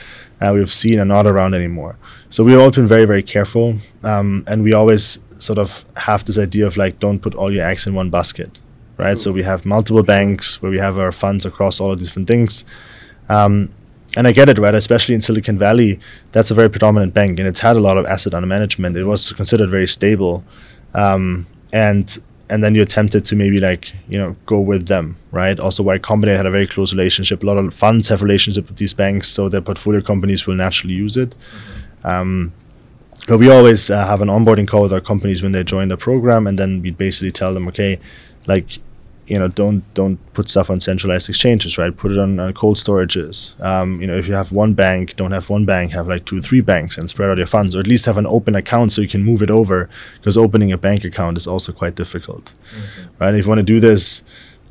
uh, 0.41 0.51
we've 0.53 0.73
seen 0.73 0.99
are 0.99 1.05
not 1.05 1.25
around 1.27 1.53
anymore 1.53 1.97
so 2.29 2.43
we've 2.43 2.59
all 2.59 2.71
been 2.71 2.87
very 2.87 3.05
very 3.05 3.23
careful 3.23 3.75
um, 4.03 4.43
and 4.47 4.63
we 4.63 4.73
always 4.73 5.19
sort 5.37 5.57
of 5.57 5.83
have 5.97 6.23
this 6.25 6.37
idea 6.37 6.65
of 6.65 6.77
like 6.77 6.99
don't 6.99 7.19
put 7.19 7.35
all 7.35 7.51
your 7.51 7.65
eggs 7.65 7.87
in 7.87 7.93
one 7.93 8.09
basket 8.09 8.59
right 8.97 9.19
so 9.19 9.31
we 9.31 9.43
have 9.43 9.65
multiple 9.65 10.03
banks 10.03 10.61
where 10.61 10.71
we 10.71 10.79
have 10.79 10.97
our 10.97 11.11
funds 11.11 11.45
across 11.45 11.79
all 11.79 11.91
of 11.91 11.99
these 11.99 12.07
different 12.07 12.27
things 12.27 12.65
um, 13.29 13.69
and 14.17 14.27
I 14.27 14.33
get 14.33 14.49
it, 14.49 14.57
right? 14.57 14.75
Especially 14.75 15.15
in 15.15 15.21
Silicon 15.21 15.57
Valley, 15.57 15.99
that's 16.31 16.51
a 16.51 16.53
very 16.53 16.69
predominant 16.69 17.13
bank, 17.13 17.39
and 17.39 17.47
it's 17.47 17.59
had 17.59 17.77
a 17.77 17.79
lot 17.79 17.97
of 17.97 18.05
asset 18.05 18.33
under 18.33 18.47
management. 18.47 18.97
It 18.97 19.05
was 19.05 19.31
considered 19.31 19.69
very 19.69 19.87
stable, 19.87 20.43
um, 20.93 21.47
and 21.71 22.17
and 22.51 22.61
then 22.61 22.75
you're 22.75 22.85
tempted 22.85 23.23
to 23.25 23.35
maybe 23.35 23.59
like 23.59 23.93
you 24.09 24.19
know 24.19 24.35
go 24.45 24.59
with 24.59 24.87
them, 24.87 25.17
right? 25.31 25.57
Also, 25.59 25.81
Y 25.83 25.97
Combinator 25.97 26.35
had 26.35 26.45
a 26.45 26.51
very 26.51 26.67
close 26.67 26.93
relationship. 26.93 27.41
A 27.41 27.45
lot 27.45 27.57
of 27.57 27.73
funds 27.73 28.09
have 28.09 28.21
relationship 28.21 28.67
with 28.67 28.77
these 28.77 28.93
banks, 28.93 29.29
so 29.29 29.49
their 29.49 29.61
portfolio 29.61 30.01
companies 30.01 30.45
will 30.45 30.55
naturally 30.55 30.93
use 30.93 31.15
it. 31.17 31.29
Mm-hmm. 31.29 32.07
Um, 32.07 32.53
but 33.27 33.37
we 33.37 33.49
always 33.49 33.89
uh, 33.89 34.05
have 34.05 34.21
an 34.21 34.27
onboarding 34.27 34.67
call 34.67 34.81
with 34.81 34.93
our 34.93 34.99
companies 34.99 35.41
when 35.41 35.53
they 35.53 35.63
join 35.63 35.87
the 35.87 35.97
program, 35.97 36.45
and 36.45 36.59
then 36.59 36.81
we 36.81 36.91
basically 36.91 37.31
tell 37.31 37.53
them, 37.53 37.67
okay, 37.69 37.99
like 38.47 38.79
you 39.31 39.39
know 39.39 39.47
don't 39.47 39.81
don't 39.93 40.17
put 40.33 40.49
stuff 40.49 40.69
on 40.69 40.81
centralized 40.81 41.29
exchanges 41.29 41.77
right? 41.77 41.95
Put 41.95 42.11
it 42.11 42.19
on, 42.19 42.37
on 42.37 42.53
cold 42.53 42.75
storages. 42.75 43.59
Um, 43.63 44.01
you 44.01 44.07
know 44.07 44.17
if 44.17 44.27
you 44.27 44.33
have 44.33 44.51
one 44.51 44.73
bank 44.73 45.15
don't 45.15 45.31
have 45.31 45.49
one 45.49 45.63
bank 45.63 45.93
have 45.93 46.09
like 46.09 46.25
two 46.25 46.41
three 46.41 46.59
banks 46.59 46.97
and 46.97 47.09
spread 47.09 47.29
out 47.29 47.37
your 47.37 47.47
funds 47.47 47.73
or 47.73 47.79
at 47.79 47.87
least 47.87 48.05
have 48.05 48.17
an 48.17 48.27
open 48.27 48.55
account 48.55 48.91
so 48.91 49.01
you 49.01 49.07
can 49.07 49.23
move 49.23 49.41
it 49.41 49.49
over 49.49 49.89
because 50.17 50.35
opening 50.37 50.73
a 50.73 50.77
bank 50.77 51.05
account 51.05 51.37
is 51.37 51.47
also 51.47 51.71
quite 51.71 51.95
difficult 51.95 52.53
mm-hmm. 52.75 53.23
right? 53.23 53.33
If 53.33 53.45
you 53.45 53.49
want 53.49 53.59
to 53.59 53.63
do 53.63 53.79
this 53.79 54.21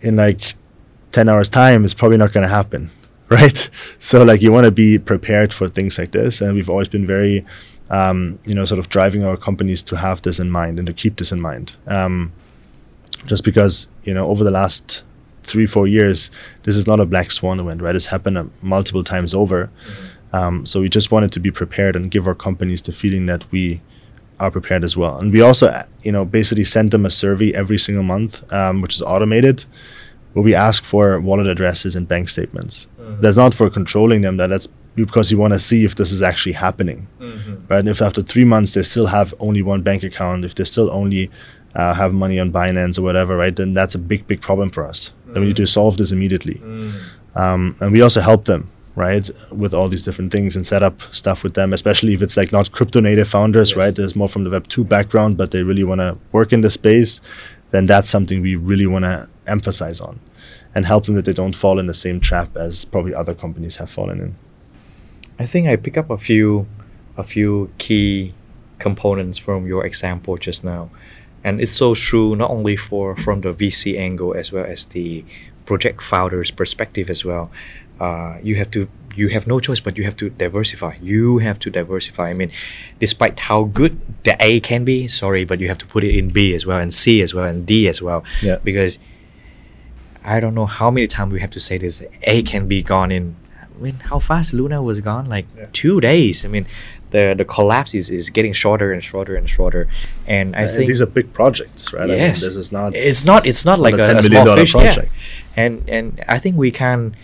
in 0.03 0.17
like 0.17 0.55
10 1.13 1.31
hours 1.31 1.49
time 1.49 1.85
it's 1.87 1.95
probably 1.95 2.19
not 2.19 2.33
going 2.35 2.47
to 2.47 2.55
happen 2.55 2.91
right? 3.31 3.71
So 3.99 4.25
like 4.25 4.43
you 4.43 4.53
want 4.53 4.67
to 4.67 4.71
be 4.71 4.99
prepared 4.99 5.55
for 5.55 5.71
things 5.71 5.99
like 5.99 6.13
this 6.13 6.43
and 6.43 6.55
we've 6.55 6.69
always 6.69 6.89
been 6.89 7.07
very 7.07 7.47
um, 7.89 8.39
you 8.45 8.55
know 8.55 8.67
sort 8.67 8.79
of 8.79 8.91
driving 8.91 9.25
our 9.25 9.39
companies 9.39 9.83
to 9.85 9.97
have 9.97 10.21
this 10.21 10.39
in 10.39 10.51
mind 10.51 10.79
and 10.79 10.87
to 10.87 10.93
keep 10.93 11.17
this 11.17 11.33
in 11.33 11.41
mind. 11.41 11.77
Um, 11.87 12.33
just 13.27 13.45
because 13.45 13.89
you 14.05 14.15
know 14.15 14.27
over 14.27 14.45
the 14.45 14.51
last 14.51 15.03
three 15.43 15.67
four 15.67 15.87
years 15.87 16.31
this 16.65 16.77
is 16.77 16.87
not 16.87 17.01
a 17.01 17.07
black 17.07 17.31
swan 17.31 17.61
event 17.61 17.81
right 17.81 17.97
it's 17.97 18.07
happened 18.07 18.39
uh, 18.39 18.45
multiple 18.63 19.03
times 19.03 19.35
over 19.35 19.67
mm-hmm. 19.67 20.37
um, 20.37 20.67
so 20.67 20.81
we 20.81 20.89
just 20.89 21.11
wanted 21.11 21.33
to 21.33 21.41
be 21.41 21.51
prepared 21.51 21.97
and 21.97 22.11
give 22.11 22.27
our 22.27 22.35
companies 22.35 22.83
the 22.83 22.93
feeling 22.93 23.27
that 23.27 23.51
we 23.51 23.81
are 24.39 24.51
prepared 24.51 24.85
as 24.85 24.97
well 24.97 25.19
and 25.19 25.33
we 25.33 25.41
also 25.41 25.69
uh, 25.69 25.85
you 26.03 26.13
know 26.13 26.25
basically 26.25 26.65
send 26.65 26.91
them 26.91 27.05
a 27.07 27.11
survey 27.11 27.53
every 27.55 27.79
single 27.79 28.03
month 28.03 28.51
um, 28.53 28.81
which 28.81 28.95
is 28.95 29.03
automated 29.03 29.65
where 30.33 30.43
we 30.43 30.55
ask 30.55 30.85
for 30.85 31.21
wallet 31.21 31.47
addresses 31.47 31.97
and 31.97 32.09
bank 32.09 32.29
statements 32.29 32.87
mm-hmm. 32.99 33.21
that's 33.21 33.37
not 33.37 33.55
for 33.55 33.69
controlling 33.69 34.23
them 34.23 34.37
that 34.37 34.49
that's 34.49 34.69
because 34.97 35.31
you 35.31 35.39
want 35.39 35.53
to 35.53 35.59
see 35.59 35.85
if 35.85 35.95
this 35.95 36.13
is 36.13 36.21
actually 36.21 36.53
happening 36.53 37.07
mm-hmm. 37.21 37.55
right 37.69 37.81
and 37.81 37.89
if 37.89 38.03
after 38.03 38.23
three 38.23 38.45
months 38.45 38.73
they 38.73 38.83
still 38.83 39.07
have 39.07 39.35
only 39.41 39.63
one 39.63 39.83
bank 39.83 40.03
account 40.03 40.45
if 40.45 40.55
they 40.55 40.65
still 40.65 40.91
only 40.91 41.31
uh, 41.75 41.95
have 41.95 42.13
money 42.13 42.39
on 42.39 42.53
Binance 42.53 42.99
or 42.99 43.03
whatever, 43.03 43.37
right? 43.37 43.55
Then 43.55 43.75
that's 43.75 43.95
a 43.95 43.99
big, 43.99 44.27
big 44.27 44.41
problem 44.41 44.71
for 44.71 44.85
us. 44.87 45.13
Mm. 45.29 45.35
Then 45.35 45.41
we 45.43 45.47
need 45.49 45.57
to 45.57 45.67
solve 45.67 45.97
this 45.97 46.13
immediately. 46.13 46.55
Mm. 46.55 46.93
Um, 47.37 47.77
and 47.81 47.93
we 47.93 48.01
also 48.01 48.21
help 48.21 48.47
them, 48.47 48.71
right, 48.97 49.29
with 49.53 49.73
all 49.73 49.89
these 49.89 50.05
different 50.05 50.33
things 50.33 50.57
and 50.57 50.67
set 50.67 50.83
up 50.83 51.03
stuff 51.13 51.45
with 51.45 51.55
them, 51.55 51.73
especially 51.73 52.15
if 52.15 52.23
it's 52.23 52.37
like 52.37 52.51
not 52.51 52.73
crypto 52.73 53.01
native 53.01 53.29
founders, 53.29 53.71
yes. 53.71 53.77
right? 53.77 53.95
There's 53.95 54.17
more 54.17 54.29
from 54.29 54.45
the 54.45 54.51
Web 54.51 54.67
2 54.69 54.85
background, 54.85 55.37
but 55.37 55.53
they 55.53 55.63
really 55.63 55.85
want 55.85 56.01
to 56.01 56.19
work 56.33 56.53
in 56.53 56.63
the 56.63 56.71
space. 56.71 57.21
Then 57.71 57.87
that's 57.87 58.11
something 58.11 58.43
we 58.43 58.57
really 58.57 58.87
want 58.87 59.05
to 59.05 59.29
emphasize 59.47 60.01
on 60.01 60.19
and 60.75 60.87
help 60.87 61.07
them 61.07 61.15
that 61.15 61.25
they 61.25 61.33
don't 61.33 61.55
fall 61.55 61.79
in 61.79 61.87
the 61.87 61.95
same 61.95 62.21
trap 62.21 62.57
as 62.57 62.85
probably 62.85 63.15
other 63.15 63.35
companies 63.35 63.77
have 63.77 63.91
fallen 63.91 64.21
in. 64.21 64.37
I 65.39 65.47
think 65.47 65.69
I 65.69 65.77
pick 65.77 65.97
up 65.97 66.11
a 66.11 66.19
few 66.19 66.67
a 67.17 67.25
few 67.25 67.71
key 67.79 68.35
components 68.79 69.37
from 69.37 69.67
your 69.67 69.85
example 69.85 70.37
just 70.37 70.65
now 70.65 70.91
and 71.43 71.61
it's 71.61 71.73
so 71.73 71.95
true 71.95 72.37
not 72.37 72.51
only 72.51 72.77
for 72.77 73.17
from 73.17 73.41
the 73.41 73.53
VC 73.53 73.99
angle 73.99 74.35
as 74.35 74.53
well 74.53 74.65
as 74.65 74.85
the 74.87 75.25
project 75.65 76.03
founders 76.03 76.51
perspective 76.51 77.09
as 77.09 77.25
well. 77.25 77.51
Uh, 77.99 78.39
you 78.43 78.57
have 78.57 78.71
to 78.71 78.89
you 79.15 79.29
have 79.29 79.47
no 79.47 79.59
choice 79.61 79.81
but 79.81 79.97
you 79.99 80.05
have 80.05 80.17
to 80.17 80.31
diversify. 80.31 80.95
You 81.03 81.39
have 81.39 81.59
to 81.61 81.71
diversify. 81.71 82.31
I 82.31 82.35
mean, 82.35 82.51
despite 82.99 83.41
how 83.41 83.65
good 83.65 84.01
the 84.25 84.37
A 84.41 84.61
can 84.61 84.85
be, 84.85 85.09
sorry, 85.09 85.45
but 85.45 85.61
you 85.61 85.69
have 85.69 85.79
to 85.79 85.87
put 85.87 86.05
it 86.05 86.15
in 86.17 86.29
B 86.29 86.55
as 86.55 86.65
well 86.67 86.79
and 86.79 86.93
C 86.93 87.21
as 87.23 87.35
well 87.35 87.47
and 87.47 87.67
D 87.67 87.89
as 87.89 88.01
well. 88.01 88.25
Yeah. 88.43 88.59
Because 88.63 88.99
I 90.25 90.41
don't 90.41 90.55
know 90.55 90.67
how 90.67 90.91
many 90.91 91.07
times 91.07 91.33
we 91.33 91.41
have 91.41 91.51
to 91.51 91.61
say 91.61 91.79
this. 91.79 92.03
A 92.23 92.43
can 92.43 92.69
be 92.69 92.83
gone 92.83 93.11
in. 93.11 93.37
I 93.63 93.83
mean, 93.83 93.95
how 93.95 94.19
fast 94.19 94.53
Luna 94.53 94.83
was 94.83 95.01
gone? 95.01 95.27
Like 95.27 95.47
yeah. 95.57 95.65
two 95.73 96.01
days. 96.01 96.45
I 96.45 96.49
mean, 96.49 96.67
the 97.11 97.35
the 97.37 97.45
collapse 97.45 97.95
is, 97.95 98.11
is 98.11 98.31
getting 98.31 98.53
shorter 98.53 98.93
and 98.93 99.03
shorter 99.03 99.37
and 99.37 99.49
shorter. 99.49 99.89
And 100.27 100.57
I 100.57 100.69
think 100.69 100.89
these 100.89 101.03
are 101.03 101.07
big 101.07 101.33
projects, 101.33 101.93
right? 101.93 102.09
Yes, 102.09 102.43
I 102.43 102.47
mean, 102.47 102.49
this 102.49 102.57
is 102.57 102.73
not. 102.73 102.95
It's 102.95 103.25
not. 103.25 103.47
It's 103.47 103.65
not 103.65 103.75
it's 103.75 103.83
like 103.83 103.97
not 103.97 104.11
a, 104.11 104.15
a, 104.15 104.19
a 104.19 104.23
small 104.23 104.57
fish. 104.57 104.73
Project. 104.73 105.13
Yeah. 105.13 105.65
And 105.65 105.89
and 105.89 106.25
I 106.29 106.39
think 106.39 106.57
we 106.57 106.71
can 106.71 107.17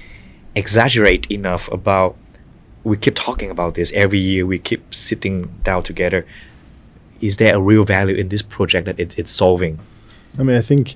exaggerate 0.55 1.31
enough 1.31 1.71
about. 1.73 2.17
We 2.85 2.97
keep 2.97 3.17
talking 3.17 3.51
about 3.51 3.75
this 3.75 3.91
every 3.93 4.21
year. 4.21 4.47
We 4.47 4.59
keep 4.59 4.95
sitting 4.95 5.53
down 5.65 5.83
together. 5.83 6.25
Is 7.21 7.39
there 7.39 7.57
a 7.57 7.61
real 7.61 7.85
value 7.85 8.15
in 8.15 8.29
this 8.29 8.43
project 8.43 8.87
that 8.87 9.01
it, 9.01 9.19
it's 9.19 9.33
solving? 9.33 9.81
I 10.39 10.43
mean, 10.43 10.57
I 10.57 10.61
think 10.61 10.95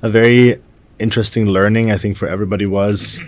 a 0.00 0.08
very 0.08 0.56
interesting 0.98 1.46
learning. 1.46 1.90
I 1.92 1.98
think 1.98 2.16
for 2.16 2.28
everybody 2.28 2.66
was, 2.66 3.20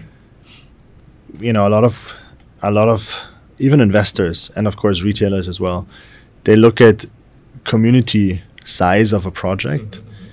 you 1.38 1.53
know, 1.53 1.66
a 1.66 1.71
lot 1.71 1.85
of 1.85 2.14
a 2.62 2.71
lot 2.71 2.88
of 2.88 3.21
even 3.61 3.81
investors 3.81 4.51
and 4.57 4.66
of 4.66 4.77
course 4.77 5.03
retailers 5.03 5.49
as 5.49 5.61
well, 5.61 5.87
they 6.44 6.57
look 6.57 6.81
at 6.81 7.07
community 7.64 8.42
size 8.64 9.12
of 9.12 9.27
a 9.27 9.31
project 9.31 10.01
mm-hmm. 10.01 10.27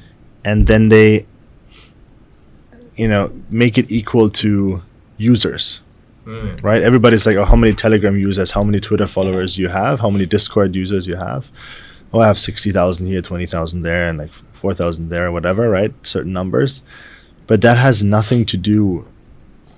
and 0.44 0.68
then 0.68 0.90
they 0.90 1.26
you 2.96 3.08
know 3.08 3.32
make 3.50 3.78
it 3.78 3.92
equal 3.92 4.30
to 4.30 4.82
users 5.18 5.82
mm. 6.26 6.64
right? 6.64 6.82
Everybody's 6.82 7.26
like 7.26 7.38
oh 7.38 7.46
how 7.46 7.56
many 7.56 7.74
telegram 7.74 8.18
users? 8.18 8.52
How 8.52 8.64
many 8.64 8.80
twitter 8.80 9.08
followers 9.08 9.58
you 9.58 9.70
have? 9.70 10.00
How 10.00 10.10
many 10.10 10.26
discord 10.26 10.76
users 10.76 11.08
you 11.08 11.16
have? 11.16 11.50
Oh 12.14 12.20
i 12.20 12.28
have 12.28 12.40
60000 12.40 13.06
here 13.06 13.22
20000 13.22 13.82
there 13.82 14.10
and 14.10 14.18
like 14.18 14.32
4000 14.34 15.10
there 15.10 15.32
whatever 15.32 15.70
right? 15.70 15.94
Certain 16.06 16.34
numbers. 16.34 16.82
But 17.48 17.62
that 17.62 17.78
has 17.78 18.04
nothing 18.04 18.46
to 18.46 18.58
do 18.58 19.08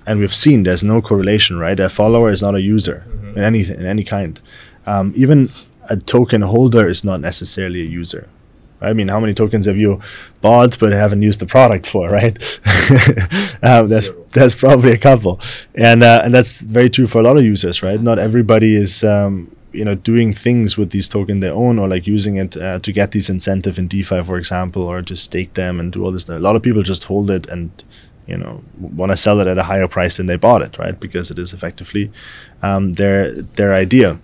and 0.08 0.18
we've 0.20 0.34
seen 0.34 0.64
there's 0.64 0.82
no 0.82 1.00
correlation 1.00 1.58
right 1.58 1.78
a 1.78 1.88
follower 1.88 2.30
is 2.30 2.42
not 2.42 2.54
a 2.54 2.60
user 2.60 2.98
mm-hmm 3.06 3.18
in 3.38 3.44
any 3.44 3.60
in 3.60 3.86
any 3.86 4.04
kind. 4.04 4.40
Um, 4.86 5.12
even 5.16 5.48
a 5.88 5.96
token 5.96 6.42
holder 6.42 6.88
is 6.88 7.04
not 7.04 7.20
necessarily 7.20 7.80
a 7.82 7.84
user. 7.84 8.28
I 8.80 8.92
mean, 8.92 9.08
how 9.08 9.18
many 9.18 9.34
tokens 9.34 9.66
have 9.66 9.76
you 9.76 10.00
bought 10.40 10.78
but 10.78 10.92
haven't 10.92 11.22
used 11.22 11.40
the 11.40 11.46
product 11.46 11.86
for, 11.86 12.08
right? 12.20 12.36
um, 13.62 13.86
that's 13.88 14.10
that's 14.30 14.54
probably 14.54 14.92
a 14.92 14.98
couple, 14.98 15.40
and 15.74 16.02
uh, 16.02 16.20
and 16.24 16.34
that's 16.34 16.60
very 16.60 16.90
true 16.90 17.06
for 17.06 17.20
a 17.20 17.22
lot 17.22 17.36
of 17.36 17.44
users, 17.44 17.82
right? 17.82 18.00
Not 18.00 18.18
everybody 18.18 18.74
is 18.74 19.04
um, 19.04 19.54
you 19.72 19.84
know 19.84 19.94
doing 19.94 20.32
things 20.32 20.76
with 20.76 20.90
these 20.90 21.08
tokens 21.08 21.40
they 21.40 21.50
own 21.50 21.78
or 21.78 21.88
like 21.88 22.06
using 22.06 22.36
it 22.36 22.56
uh, 22.56 22.78
to 22.80 22.92
get 22.92 23.12
these 23.12 23.28
incentive 23.28 23.78
in 23.78 23.88
DeFi, 23.88 24.22
for 24.22 24.38
example, 24.38 24.82
or 24.82 25.02
to 25.02 25.16
stake 25.16 25.54
them 25.54 25.80
and 25.80 25.92
do 25.92 26.04
all 26.04 26.12
this. 26.12 26.28
A 26.28 26.38
lot 26.38 26.56
of 26.56 26.62
people 26.62 26.82
just 26.82 27.04
hold 27.04 27.30
it 27.30 27.46
and 27.48 27.70
you 28.28 28.36
know 28.36 28.62
want 28.78 29.10
to 29.10 29.16
sell 29.16 29.40
it 29.40 29.46
at 29.46 29.58
a 29.58 29.64
higher 29.64 29.88
price 29.88 30.18
than 30.18 30.26
they 30.26 30.36
bought 30.36 30.62
it, 30.62 30.78
right? 30.78 30.98
Because 31.00 31.30
it 31.30 31.38
is 31.38 31.52
effectively 31.52 32.12
um, 32.62 32.92
their 32.92 33.32
their 33.32 33.72
idea. 33.72 34.18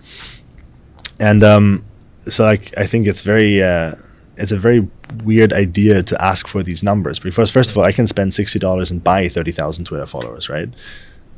And 1.19 1.43
um, 1.43 1.83
so, 2.29 2.43
like, 2.43 2.77
I 2.77 2.85
think 2.85 3.07
it's 3.07 3.21
very 3.21 3.63
uh, 3.63 3.95
it's 4.37 4.51
a 4.51 4.57
very 4.57 4.87
weird 5.23 5.53
idea 5.53 6.03
to 6.03 6.21
ask 6.23 6.47
for 6.47 6.63
these 6.63 6.83
numbers 6.83 7.19
because 7.19 7.51
first 7.51 7.71
of 7.71 7.77
all, 7.77 7.83
I 7.83 7.91
can 7.91 8.07
spend 8.07 8.33
sixty 8.33 8.59
dollars 8.59 8.91
and 8.91 9.03
buy 9.03 9.27
thirty 9.27 9.51
thousand 9.51 9.85
Twitter 9.85 10.05
followers, 10.05 10.49
right? 10.49 10.69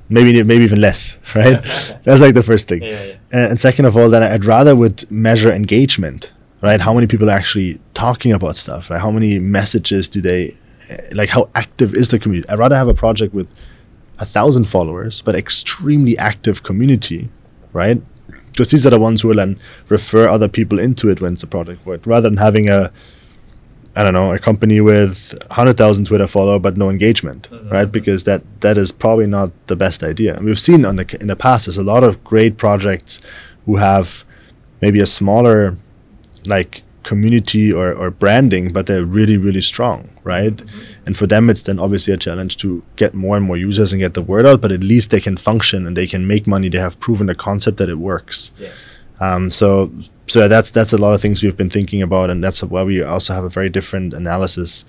Maybe 0.09 0.43
maybe 0.43 0.63
even 0.63 0.81
less, 0.81 1.17
right? 1.35 1.63
That's 2.03 2.21
like 2.21 2.33
the 2.33 2.43
first 2.43 2.67
thing. 2.67 2.83
Yeah, 2.83 3.03
yeah. 3.03 3.15
And, 3.31 3.51
and 3.51 3.59
second 3.59 3.85
of 3.85 3.95
all, 3.95 4.09
then 4.09 4.23
I'd 4.23 4.45
rather 4.45 4.75
would 4.75 5.09
measure 5.09 5.51
engagement, 5.51 6.31
right? 6.61 6.81
How 6.81 6.93
many 6.93 7.07
people 7.07 7.29
are 7.29 7.37
actually 7.37 7.79
talking 7.93 8.33
about 8.33 8.57
stuff? 8.57 8.89
Right? 8.89 8.99
How 8.99 9.11
many 9.11 9.39
messages 9.39 10.09
do 10.09 10.21
they 10.21 10.57
like 11.11 11.29
how 11.29 11.49
active 11.55 11.93
is 11.93 12.09
the 12.09 12.19
community? 12.19 12.49
I'd 12.49 12.59
rather 12.59 12.75
have 12.75 12.87
a 12.87 12.93
project 12.93 13.33
with 13.33 13.47
a 14.19 14.25
thousand 14.25 14.65
followers, 14.65 15.21
but 15.21 15.35
extremely 15.35 16.17
active 16.17 16.63
community, 16.63 17.29
right? 17.73 18.01
Because 18.51 18.71
these 18.71 18.85
are 18.85 18.89
the 18.89 18.99
ones 18.99 19.21
who 19.21 19.27
will 19.27 19.35
then 19.35 19.59
refer 19.89 20.27
other 20.27 20.47
people 20.47 20.79
into 20.79 21.09
it 21.09 21.21
once 21.21 21.41
the 21.41 21.47
product 21.47 21.85
works, 21.85 22.07
rather 22.07 22.29
than 22.29 22.37
having 22.37 22.69
a, 22.69 22.91
I 23.95 24.03
don't 24.03 24.13
know, 24.13 24.33
a 24.33 24.39
company 24.39 24.81
with 24.81 25.35
hundred 25.51 25.77
thousand 25.77 26.05
Twitter 26.05 26.27
follower 26.27 26.57
but 26.57 26.77
no 26.77 26.89
engagement, 26.89 27.49
mm-hmm. 27.51 27.69
right? 27.69 27.91
Because 27.91 28.23
that 28.23 28.41
that 28.61 28.77
is 28.77 28.91
probably 28.91 29.27
not 29.27 29.51
the 29.67 29.75
best 29.75 30.03
idea. 30.03 30.35
And 30.35 30.45
we've 30.45 30.59
seen 30.59 30.85
on 30.85 30.95
the 30.95 31.17
in 31.21 31.27
the 31.27 31.35
past 31.35 31.65
there's 31.65 31.77
a 31.77 31.83
lot 31.83 32.03
of 32.03 32.23
great 32.23 32.57
projects 32.57 33.21
who 33.65 33.75
have 33.75 34.25
maybe 34.81 34.99
a 34.99 35.07
smaller 35.07 35.77
like 36.45 36.81
community 37.07 37.71
or, 37.71 37.93
or 37.93 38.11
branding, 38.11 38.73
but 38.73 38.85
they're 38.85 39.05
really, 39.05 39.37
really 39.37 39.61
strong, 39.61 40.09
right? 40.23 40.61
And 41.05 41.17
for 41.17 41.25
them, 41.25 41.49
it's 41.49 41.63
then 41.63 41.79
obviously 41.79 42.13
a 42.13 42.17
challenge 42.17 42.57
to 42.57 42.83
get 42.97 43.13
more 43.13 43.37
and 43.37 43.45
more 43.45 43.57
users 43.57 43.93
and 43.93 43.99
get 44.01 44.13
the 44.13 44.21
word 44.21 44.45
out, 44.45 44.59
but 44.61 44.71
at 44.73 44.83
least 44.83 45.09
they 45.09 45.21
can 45.21 45.37
function 45.37 45.87
and 45.87 45.95
they 45.95 46.05
can 46.05 46.27
make 46.27 46.45
money. 46.45 46.67
They 46.69 46.79
have 46.79 46.99
proven 46.99 47.27
the 47.27 47.35
concept 47.35 47.77
that 47.77 47.89
it 47.89 47.97
works. 47.97 48.51
Yes. 48.59 48.85
Um, 49.19 49.49
so, 49.49 49.91
so 50.27 50.47
that's 50.47 50.69
that's 50.69 50.93
a 50.93 50.97
lot 50.97 51.13
of 51.13 51.21
things 51.21 51.41
we've 51.41 51.57
been 51.57 51.69
thinking 51.69 52.01
about, 52.01 52.29
and 52.29 52.43
that's 52.43 52.61
why 52.61 52.83
we 52.83 53.01
also 53.01 53.33
have 53.33 53.45
a 53.45 53.49
very 53.49 53.69
different 53.69 54.13
analysis 54.13 54.85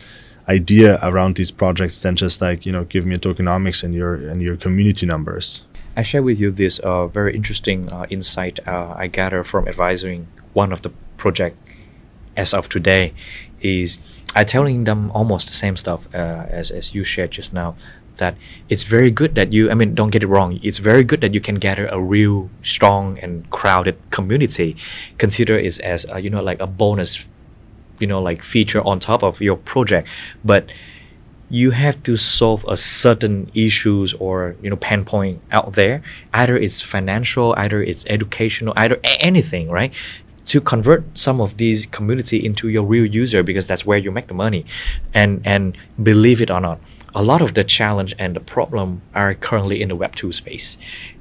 idea 0.48 0.98
around 1.02 1.36
these 1.36 1.50
projects 1.50 2.02
than 2.02 2.16
just 2.16 2.40
like 2.40 2.66
you 2.66 2.72
know 2.72 2.84
give 2.84 3.06
me 3.06 3.14
a 3.14 3.18
tokenomics 3.18 3.82
and 3.84 3.94
your 3.94 4.14
and 4.14 4.42
your 4.42 4.56
community 4.56 5.06
numbers. 5.06 5.62
I 5.96 6.02
share 6.02 6.22
with 6.22 6.38
you 6.38 6.50
this 6.50 6.78
uh, 6.80 7.06
very 7.06 7.34
interesting 7.34 7.90
uh, 7.92 8.06
insight 8.10 8.60
uh, 8.68 8.94
I 8.96 9.06
gather 9.06 9.44
from 9.44 9.66
advising 9.66 10.26
one 10.52 10.72
of 10.72 10.82
the 10.82 10.90
project 11.16 11.56
as 12.38 12.54
of 12.54 12.68
today 12.68 13.12
is 13.60 13.98
I 14.34 14.44
telling 14.44 14.84
them 14.84 15.10
almost 15.12 15.48
the 15.48 15.54
same 15.64 15.76
stuff 15.76 16.08
uh, 16.14 16.46
as 16.60 16.70
as 16.70 16.94
you 16.94 17.02
shared 17.04 17.32
just 17.32 17.52
now 17.52 17.74
that 18.18 18.34
it's 18.68 18.84
very 18.84 19.10
good 19.10 19.34
that 19.34 19.52
you 19.52 19.70
I 19.70 19.74
mean 19.74 19.94
don't 19.94 20.10
get 20.10 20.22
it 20.22 20.26
wrong 20.34 20.58
it's 20.62 20.78
very 20.78 21.04
good 21.04 21.20
that 21.20 21.34
you 21.34 21.40
can 21.40 21.56
gather 21.56 21.86
a 21.86 22.00
real 22.00 22.50
strong 22.62 23.18
and 23.18 23.48
crowded 23.50 23.96
community. 24.10 24.76
Consider 25.18 25.58
it 25.58 25.80
as 25.80 26.06
uh, 26.12 26.18
you 26.18 26.30
know 26.30 26.42
like 26.42 26.60
a 26.60 26.66
bonus 26.66 27.26
you 27.98 28.06
know 28.06 28.20
like 28.22 28.42
feature 28.42 28.82
on 28.82 29.00
top 29.00 29.22
of 29.22 29.40
your 29.40 29.56
project. 29.56 30.08
But 30.44 30.70
you 31.50 31.70
have 31.70 32.02
to 32.02 32.14
solve 32.16 32.62
a 32.68 32.76
certain 32.76 33.50
issues 33.54 34.12
or 34.14 34.54
you 34.62 34.68
know 34.70 34.76
pain 34.76 35.04
point 35.04 35.40
out 35.50 35.72
there. 35.72 36.02
Either 36.34 36.56
it's 36.56 36.82
financial 36.82 37.54
either 37.56 37.82
it's 37.82 38.04
educational 38.06 38.74
either 38.76 38.96
a- 39.04 39.22
anything 39.24 39.70
right 39.70 39.92
to 40.48 40.60
convert 40.60 41.04
some 41.18 41.40
of 41.40 41.58
these 41.58 41.84
community 41.86 42.44
into 42.44 42.68
your 42.68 42.82
real 42.82 43.04
user 43.04 43.42
because 43.42 43.66
that's 43.66 43.84
where 43.84 43.98
you 43.98 44.10
make 44.10 44.28
the 44.28 44.34
money 44.34 44.64
and 45.12 45.40
and 45.44 45.76
believe 46.02 46.40
it 46.40 46.50
or 46.50 46.60
not 46.60 46.80
a 47.14 47.22
lot 47.22 47.42
of 47.42 47.54
the 47.54 47.64
challenge 47.64 48.14
and 48.18 48.36
the 48.36 48.40
problem 48.40 49.02
are 49.14 49.34
currently 49.34 49.80
in 49.82 49.88
the 49.88 49.96
web 49.96 50.14
2 50.14 50.30
space. 50.30 50.76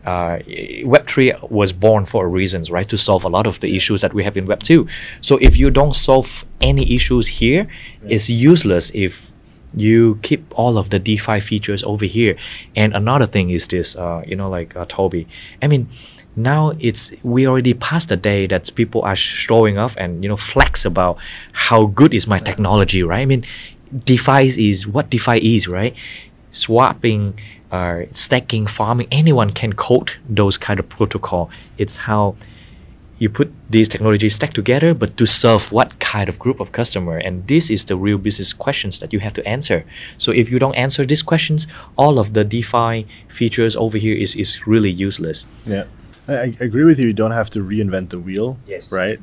Uh, 0.06 0.40
web 0.84 1.08
3 1.08 1.34
was 1.50 1.72
born 1.72 2.06
for 2.06 2.30
reasons 2.30 2.70
right? 2.70 2.88
To 2.90 2.98
solve 2.98 3.24
a 3.24 3.30
lot 3.30 3.48
of 3.48 3.60
the 3.60 3.76
issues 3.76 4.02
that 4.02 4.14
we 4.14 4.24
have 4.24 4.38
in 4.38 4.46
web 4.46 4.64
2 4.64 4.88
so 5.22 5.38
if 5.38 5.58
you 5.58 5.72
don't 5.72 5.96
solve 5.96 6.46
any 6.62 6.94
issues 6.96 7.28
here 7.28 7.68
it's 8.06 8.30
useless 8.30 8.92
if 8.94 9.32
you 9.76 10.20
keep 10.22 10.58
all 10.58 10.78
of 10.78 10.90
the 10.90 11.00
DeFi 11.00 11.40
features 11.40 11.84
over 11.84 12.06
here. 12.06 12.38
And 12.76 12.96
another 12.96 13.26
thing 13.26 13.50
is 13.50 13.68
this, 13.68 13.96
uh, 13.96 14.24
you 14.26 14.36
know, 14.36 14.50
like 14.50 14.76
uh, 14.76 14.86
Toby. 14.88 15.28
I 15.62 15.68
mean, 15.68 15.90
now 16.38 16.74
it's 16.80 17.12
we 17.24 17.48
already 17.48 17.74
passed 17.74 18.10
the 18.10 18.16
day 18.16 18.46
that 18.48 18.74
people 18.76 19.02
are 19.02 19.16
showing 19.16 19.78
off 19.78 19.98
and 19.98 20.24
you 20.24 20.30
know 20.30 20.38
flex 20.38 20.86
about 20.86 21.18
how 21.52 21.88
good 21.88 22.14
is 22.14 22.28
my 22.28 22.38
technology, 22.38 23.04
right? 23.04 23.22
I 23.22 23.26
mean, 23.26 23.44
DeFi 24.06 24.70
is 24.70 24.88
what 24.88 25.10
DeFi 25.10 25.56
is, 25.56 25.68
right? 25.68 25.96
Swapping, 26.52 27.40
uh, 27.72 28.04
staking, 28.12 28.68
farming. 28.68 29.08
Anyone 29.12 29.52
can 29.52 29.74
code 29.74 30.14
those 30.30 30.58
kind 30.58 30.80
of 30.80 30.88
protocol. 30.88 31.50
It's 31.78 31.98
how 31.98 32.36
you 33.20 33.30
put 33.30 33.52
these 33.70 33.88
technologies 33.88 34.36
stack 34.36 34.54
together, 34.54 34.94
but 34.94 35.18
to 35.18 35.26
serve 35.26 35.72
what 35.72 36.00
kind 36.00 36.30
of 36.30 36.38
group 36.38 36.60
of 36.60 36.72
customer? 36.72 37.18
And 37.18 37.48
this 37.48 37.70
is 37.70 37.86
the 37.86 37.96
real 37.96 38.18
business 38.18 38.54
questions 38.54 39.00
that 39.00 39.12
you 39.12 39.20
have 39.20 39.34
to 39.34 39.48
answer. 39.48 39.86
So 40.18 40.32
if 40.32 40.52
you 40.52 40.60
don't 40.60 40.76
answer 40.76 41.06
these 41.06 41.24
questions, 41.24 41.66
all 41.96 42.20
of 42.20 42.34
the 42.34 42.44
DeFi 42.44 43.08
features 43.28 43.76
over 43.76 43.98
here 43.98 44.16
is, 44.16 44.36
is 44.36 44.68
really 44.68 44.92
useless. 44.92 45.48
Yeah, 45.66 45.86
I, 46.28 46.34
I 46.34 46.54
agree 46.60 46.84
with 46.84 47.00
you. 47.00 47.08
You 47.08 47.14
don't 47.14 47.32
have 47.32 47.50
to 47.52 47.60
reinvent 47.60 48.10
the 48.10 48.20
wheel. 48.20 48.58
Yes. 48.68 48.92
Right. 48.92 49.20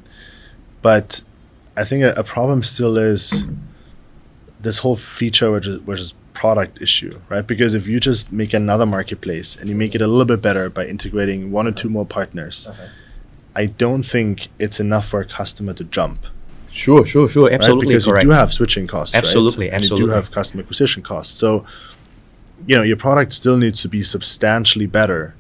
But 0.83 1.21
I 1.77 1.85
think 1.85 2.05
a, 2.05 2.13
a 2.13 2.25
problem 2.25 2.63
still 2.63 2.97
is 2.97 3.47
this 4.61 4.79
whole 4.79 4.97
feature, 4.97 5.51
which 5.51 5.67
is 5.67 5.81
which 5.81 6.01
is 6.01 6.15
product 6.33 6.83
issue, 6.83 7.21
right? 7.29 7.47
Because 7.47 7.75
if 7.75 7.87
you 7.87 8.01
just 8.01 8.33
make 8.33 8.53
another 8.53 8.87
marketplace 8.87 9.57
and 9.57 9.69
you 9.69 9.75
make 9.75 9.95
it 9.95 10.03
a 10.03 10.07
little 10.07 10.25
bit 10.25 10.43
better 10.43 10.69
by 10.69 10.87
integrating 10.87 11.51
one 11.53 11.67
or 11.67 11.73
two 11.73 11.89
more 11.89 12.05
partners, 12.05 12.67
uh-huh. 12.67 12.87
I 13.57 13.67
don't 13.67 14.03
think 14.03 14.49
it's 14.59 14.81
enough 14.81 15.07
for 15.07 15.21
a 15.21 15.25
customer 15.25 15.75
to 15.75 15.85
jump. 15.85 16.27
Sure, 16.71 17.05
sure, 17.05 17.29
sure. 17.29 17.45
right? 17.45 17.55
Absolutely 17.55 17.89
because 17.89 18.07
correct. 18.07 18.25
you 18.25 18.31
do 18.31 18.35
have 18.35 18.53
switching 18.53 18.87
costs, 18.89 19.15
right? 19.15 19.23
Absolutely, 19.23 19.71
and 19.71 19.89
you 19.89 19.97
do 19.97 20.09
have 20.09 20.33
customer 20.33 20.63
acquisition 20.65 21.03
costs. 21.03 21.33
So, 21.33 21.65
you 22.67 22.77
know, 22.77 22.83
your 22.83 22.97
product 22.97 23.33
still 23.33 23.57
needs 23.57 23.81
to 23.83 23.89
be 23.89 24.03
substantially 24.03 24.87
better 24.87 25.37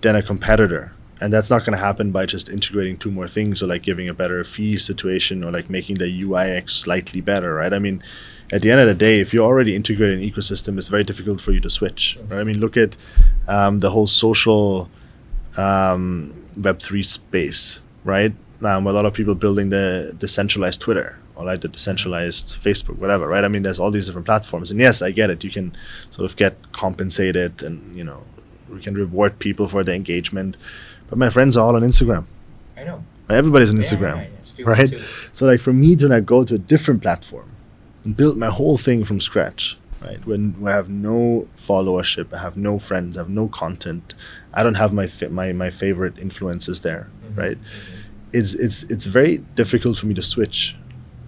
than 0.00 0.16
a 0.16 0.22
competitor, 0.22 0.92
and 1.20 1.32
that's 1.32 1.50
not 1.50 1.60
going 1.60 1.72
to 1.72 1.84
happen 1.84 2.12
by 2.12 2.26
just 2.26 2.48
integrating 2.48 2.96
two 2.96 3.10
more 3.10 3.28
things 3.28 3.62
or 3.62 3.66
like 3.66 3.82
giving 3.82 4.08
a 4.08 4.14
better 4.14 4.42
fee 4.44 4.76
situation 4.76 5.44
or 5.44 5.50
like 5.50 5.68
making 5.68 5.96
the 5.96 6.22
UIX 6.22 6.70
slightly 6.70 7.20
better, 7.20 7.54
right? 7.54 7.72
I 7.72 7.78
mean, 7.78 8.02
at 8.52 8.62
the 8.62 8.70
end 8.70 8.80
of 8.80 8.88
the 8.88 8.94
day, 8.94 9.20
if 9.20 9.32
you're 9.32 9.46
already 9.46 9.76
integrate 9.76 10.18
an 10.18 10.28
ecosystem, 10.28 10.78
it's 10.78 10.88
very 10.88 11.04
difficult 11.04 11.40
for 11.40 11.52
you 11.52 11.60
to 11.60 11.70
switch. 11.70 12.18
Right? 12.28 12.40
I 12.40 12.44
mean, 12.44 12.58
look 12.58 12.76
at 12.76 12.96
um, 13.46 13.80
the 13.80 13.90
whole 13.90 14.06
social 14.06 14.88
um, 15.56 16.34
Web 16.56 16.80
three 16.80 17.02
space, 17.02 17.80
right? 18.04 18.32
Um, 18.62 18.86
a 18.86 18.92
lot 18.92 19.06
of 19.06 19.14
people 19.14 19.34
building 19.34 19.70
the 19.70 20.14
decentralized 20.18 20.80
Twitter 20.80 21.18
or 21.36 21.44
like 21.44 21.60
the 21.60 21.68
decentralized 21.68 22.48
Facebook, 22.48 22.98
whatever, 22.98 23.26
right? 23.26 23.44
I 23.44 23.48
mean, 23.48 23.62
there's 23.62 23.78
all 23.78 23.90
these 23.90 24.06
different 24.06 24.26
platforms, 24.26 24.70
and 24.70 24.78
yes, 24.80 25.00
I 25.00 25.10
get 25.10 25.30
it. 25.30 25.42
You 25.42 25.50
can 25.50 25.74
sort 26.10 26.30
of 26.30 26.36
get 26.36 26.72
compensated, 26.72 27.62
and 27.62 27.96
you 27.96 28.04
know, 28.04 28.22
we 28.70 28.80
can 28.80 28.94
reward 28.94 29.38
people 29.38 29.68
for 29.68 29.82
the 29.84 29.94
engagement. 29.94 30.56
But 31.08 31.18
my 31.18 31.30
friends 31.30 31.56
are 31.56 31.66
all 31.66 31.76
on 31.76 31.82
Instagram. 31.82 32.24
I 32.76 32.84
know. 32.84 33.04
Everybody's 33.28 33.70
on 33.70 33.76
Yeah, 33.76 33.82
Instagram, 33.84 34.16
yeah, 34.16 34.26
yeah, 34.58 34.64
right? 34.66 35.00
So 35.32 35.46
like 35.46 35.60
for 35.60 35.72
me 35.72 35.94
to 35.96 36.08
like 36.08 36.26
go 36.26 36.44
to 36.44 36.54
a 36.54 36.58
different 36.58 37.00
platform 37.02 37.48
and 38.04 38.16
build 38.16 38.36
my 38.36 38.48
whole 38.48 38.76
thing 38.78 39.04
from 39.04 39.20
scratch, 39.20 39.78
right? 40.02 40.24
When 40.26 40.56
I 40.66 40.70
have 40.70 40.88
no 40.88 41.46
followership, 41.56 42.32
I 42.32 42.38
have 42.38 42.56
no 42.56 42.78
friends, 42.78 43.16
I 43.16 43.20
have 43.20 43.28
no 43.30 43.46
content, 43.48 44.14
I 44.52 44.62
don't 44.64 44.74
have 44.76 44.92
my 44.92 45.06
fa- 45.06 45.28
my 45.30 45.52
my 45.52 45.70
favorite 45.70 46.18
influences 46.18 46.80
there, 46.80 47.08
Mm-hmm. 47.24 47.40
right? 47.40 47.58
It's 48.32 48.54
it's 48.54 48.82
it's 48.84 49.06
very 49.06 49.38
difficult 49.54 49.98
for 49.98 50.06
me 50.06 50.14
to 50.14 50.22
switch, 50.22 50.76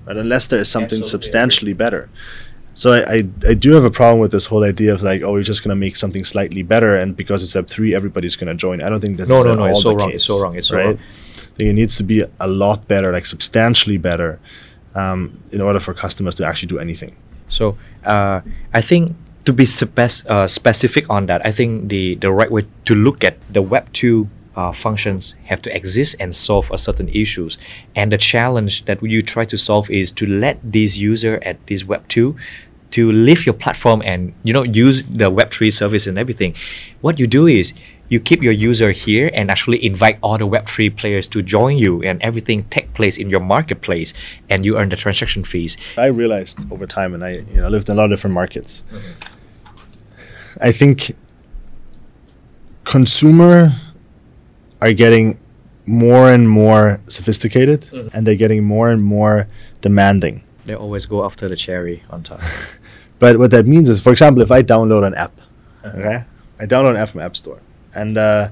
right? 0.07 0.17
Unless 0.17 0.49
there 0.49 0.59
is 0.61 0.69
something 0.69 1.01
Absolutely 1.01 1.11
substantially 1.11 1.73
better. 1.75 2.09
So 2.75 2.93
I, 2.93 3.01
I 3.17 3.17
I 3.49 3.55
do 3.55 3.73
have 3.73 3.85
a 3.85 3.91
problem 3.91 4.21
with 4.21 4.31
this 4.33 4.47
whole 4.47 4.65
idea 4.65 4.95
of 4.95 5.03
like, 5.03 5.23
oh, 5.23 5.33
we're 5.33 5.43
just 5.43 5.63
gonna 5.63 5.77
make 5.77 5.97
something 5.97 6.25
slightly 6.25 6.63
better, 6.63 6.97
and 6.97 7.17
because 7.17 7.43
it's 7.43 7.55
Web 7.55 7.67
three, 7.69 7.95
everybody's 7.95 8.37
gonna 8.37 8.55
join. 8.55 8.83
I 8.83 8.89
don't 8.89 9.01
think 9.01 9.19
that's 9.19 9.29
No, 9.29 9.43
no, 9.43 9.55
no, 9.55 9.67
it's 9.67 9.83
so 9.83 9.95
wrong, 9.95 10.09
case, 10.11 10.15
it's 10.17 10.25
so 10.25 10.41
wrong, 10.43 10.57
it's 10.57 10.69
so 10.69 10.77
right? 10.77 10.87
wrong. 10.87 10.99
I 10.99 11.55
think 11.57 11.69
it 11.71 11.75
needs 11.75 11.97
to 11.97 12.03
be 12.03 12.25
a 12.41 12.49
lot 12.49 12.89
better, 12.89 13.13
like 13.13 13.27
substantially 13.27 13.99
better, 13.99 14.41
um, 14.95 15.39
in 15.51 15.61
order 15.61 15.81
for 15.81 15.93
customers 15.93 16.35
to 16.37 16.47
actually 16.47 16.69
do 16.69 16.79
anything. 16.79 17.15
So 17.49 17.77
uh, 18.05 18.41
I 18.73 18.81
think 18.81 19.11
to 19.45 19.53
be 19.53 19.67
spec- 19.67 20.25
uh, 20.29 20.47
specific 20.49 21.11
on 21.11 21.27
that, 21.27 21.45
I 21.45 21.53
think 21.53 21.91
the, 21.91 22.15
the 22.15 22.33
right 22.33 22.51
way 22.51 22.65
to 22.87 22.95
look 22.95 23.23
at 23.23 23.37
the 23.53 23.61
Web 23.61 23.93
two 23.93 24.31
uh, 24.57 24.73
functions 24.73 25.35
have 25.45 25.63
to 25.63 25.75
exist 25.75 26.17
and 26.21 26.35
solve 26.35 26.71
a 26.73 26.79
certain 26.79 27.09
issues. 27.09 27.59
And 27.95 28.13
the 28.13 28.19
challenge 28.19 28.85
that 28.85 29.03
you 29.03 29.23
try 29.23 29.45
to 29.45 29.57
solve 29.57 29.91
is 29.91 30.11
to 30.13 30.27
let 30.27 30.59
these 30.63 30.99
user 30.99 31.41
at 31.43 31.65
this 31.67 31.85
Web 31.85 32.07
two 32.09 32.37
to 32.93 33.11
leave 33.11 33.47
your 33.47 33.55
platform 33.55 34.03
and 34.05 34.35
you 34.43 34.53
know 34.53 34.63
use 34.63 35.03
the 35.05 35.31
Web3 35.31 35.73
service 35.73 36.07
and 36.07 36.19
everything. 36.19 36.55
What 37.01 37.19
you 37.19 37.27
do 37.27 37.47
is 37.47 37.73
you 38.09 38.21
keep 38.21 38.43
your 38.43 38.53
user 38.53 38.93
here 38.93 39.31
and 39.33 39.51
actually 39.51 39.83
invite 39.85 40.19
all 40.23 40.37
the 40.37 40.47
Web3 40.47 40.95
players 40.95 41.27
to 41.29 41.41
join 41.41 41.79
you, 41.79 42.03
and 42.03 42.23
everything 42.23 42.65
take 42.65 42.93
place 42.93 43.17
in 43.17 43.31
your 43.31 43.41
marketplace, 43.41 44.13
and 44.51 44.67
you 44.67 44.77
earn 44.77 44.91
the 44.91 44.97
transaction 44.97 45.45
fees. 45.45 45.79
I 45.97 46.07
realized 46.07 46.71
over 46.71 46.87
time, 46.87 47.15
and 47.15 47.25
I 47.25 47.31
you 47.55 47.63
know 47.63 47.69
lived 47.69 47.89
in 47.89 47.95
a 47.95 47.97
lot 47.97 48.05
of 48.05 48.11
different 48.11 48.35
markets. 48.35 48.85
I 50.61 50.71
think 50.71 51.17
consumer 52.85 53.73
are 54.83 54.93
getting 54.93 55.39
more 55.87 56.31
and 56.35 56.49
more 56.49 57.01
sophisticated, 57.07 57.81
and 58.13 58.27
they're 58.27 58.43
getting 58.45 58.63
more 58.65 58.91
and 58.91 59.03
more 59.03 59.47
demanding. 59.81 60.43
They 60.67 60.75
always 60.75 61.07
go 61.07 61.25
after 61.25 61.49
the 61.49 61.57
cherry 61.57 62.03
on 62.11 62.23
top. 62.23 62.41
But 63.23 63.39
what 63.39 63.53
that 63.53 63.67
means 63.69 63.89
is, 63.89 64.03
for 64.03 64.11
example, 64.11 64.43
if 64.43 64.51
I 64.51 64.65
download 64.65 65.05
an 65.07 65.15
app, 65.15 65.31
okay, 65.85 66.25
I 66.59 66.67
download 66.67 66.91
an 66.91 66.97
app 66.97 67.11
from 67.11 67.21
App 67.21 67.37
Store, 67.37 67.61
and 67.95 68.19
uh, 68.19 68.49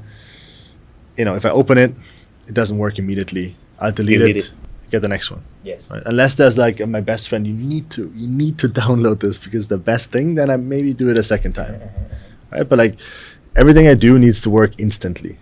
you 1.19 1.25
know, 1.25 1.35
if 1.35 1.45
I 1.45 1.51
open 1.51 1.77
it, 1.77 1.91
it 2.47 2.55
doesn't 2.55 2.79
work 2.79 2.97
immediately. 2.97 3.57
I'll 3.81 3.91
delete, 3.91 4.21
Delete 4.21 4.37
it, 4.37 4.45
it. 4.45 4.53
get 4.93 5.01
the 5.03 5.09
next 5.09 5.29
one. 5.33 5.43
Yes. 5.65 5.91
Right? 5.91 6.05
Unless 6.07 6.35
there's 6.35 6.57
like 6.57 6.81
uh, 6.81 6.87
my 6.87 7.01
best 7.01 7.29
friend, 7.29 7.47
you 7.49 7.53
need 7.53 7.91
to, 7.91 8.13
you 8.15 8.29
need 8.29 8.59
to 8.63 8.69
download 8.83 9.19
this 9.21 9.39
because 9.39 9.67
the 9.67 9.79
best 9.79 10.13
thing. 10.13 10.37
Then 10.37 10.51
I 10.51 10.57
maybe 10.57 10.95
do 10.95 11.11
it 11.11 11.19
a 11.19 11.23
second 11.25 11.55
time, 11.55 11.81
right? 12.53 12.69
But 12.69 12.79
like 12.79 12.95
everything 13.57 13.89
I 13.89 13.95
do 13.95 14.21
needs 14.21 14.41
to 14.43 14.51
work 14.51 14.79
instantly, 14.79 15.37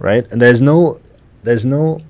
right? 0.00 0.30
And 0.32 0.42
there's 0.42 0.60
no, 0.60 0.98
there's 1.44 1.64
no, 1.64 2.00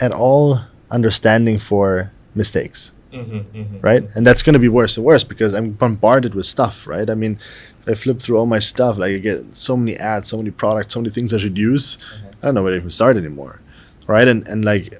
at 0.00 0.14
all 0.14 0.60
understanding 0.90 1.58
for 1.58 2.12
mistakes 2.36 2.92
mm-hmm, 3.14 3.58
mm-hmm. 3.58 3.80
right? 3.80 4.04
And 4.14 4.26
that's 4.26 4.42
going 4.42 4.54
to 4.54 4.58
be 4.58 4.68
worse 4.68 4.96
and 4.96 5.06
worse 5.06 5.24
because 5.24 5.54
I'm 5.54 5.72
bombarded 5.72 6.34
with 6.34 6.46
stuff, 6.46 6.86
right? 6.86 7.08
I 7.08 7.14
mean, 7.14 7.38
I 7.86 7.94
flip 7.94 8.20
through 8.20 8.38
all 8.38 8.46
my 8.46 8.58
stuff, 8.58 8.98
like 8.98 9.14
I 9.14 9.18
get 9.18 9.56
so 9.56 9.76
many 9.76 9.96
ads, 9.96 10.28
so 10.28 10.36
many 10.36 10.50
products, 10.50 10.94
so 10.94 11.00
many 11.00 11.12
things 11.12 11.32
I 11.32 11.38
should 11.38 11.56
use. 11.56 11.96
Mm-hmm. 11.96 12.26
I 12.26 12.46
don't 12.46 12.54
know 12.54 12.62
where 12.62 12.72
to 12.72 12.76
even 12.76 12.90
start 12.90 13.16
anymore. 13.16 13.60
right? 14.06 14.26
And 14.26 14.46
and 14.48 14.64
like, 14.64 14.98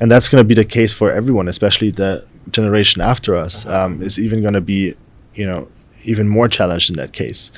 and 0.00 0.10
that's 0.10 0.28
going 0.28 0.40
to 0.40 0.46
be 0.46 0.54
the 0.54 0.64
case 0.64 0.92
for 0.92 1.10
everyone, 1.10 1.48
especially 1.48 1.90
the 1.90 2.24
generation 2.50 3.02
after 3.02 3.36
us 3.36 3.66
uh-huh. 3.66 3.86
um, 3.86 4.02
is 4.02 4.18
even 4.18 4.40
going 4.40 4.54
to 4.54 4.60
be, 4.60 4.94
you 5.34 5.46
know, 5.46 5.68
even 6.04 6.28
more 6.28 6.48
challenged 6.48 6.88
in 6.90 6.96
that 6.96 7.12
case. 7.12 7.50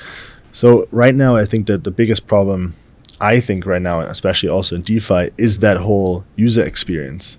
So 0.51 0.87
right 0.91 1.13
now, 1.13 1.35
I 1.35 1.45
think 1.45 1.67
that 1.67 1.83
the 1.83 1.91
biggest 1.91 2.25
problem, 2.25 2.73
I 3.21 3.39
think 3.39 3.65
right 3.65 3.81
now, 3.81 4.01
especially 4.01 4.49
also 4.49 4.75
in 4.75 4.81
DeFi, 4.81 5.29
is 5.37 5.59
that 5.59 5.77
whole 5.77 6.23
user 6.35 6.65
experience. 6.65 7.37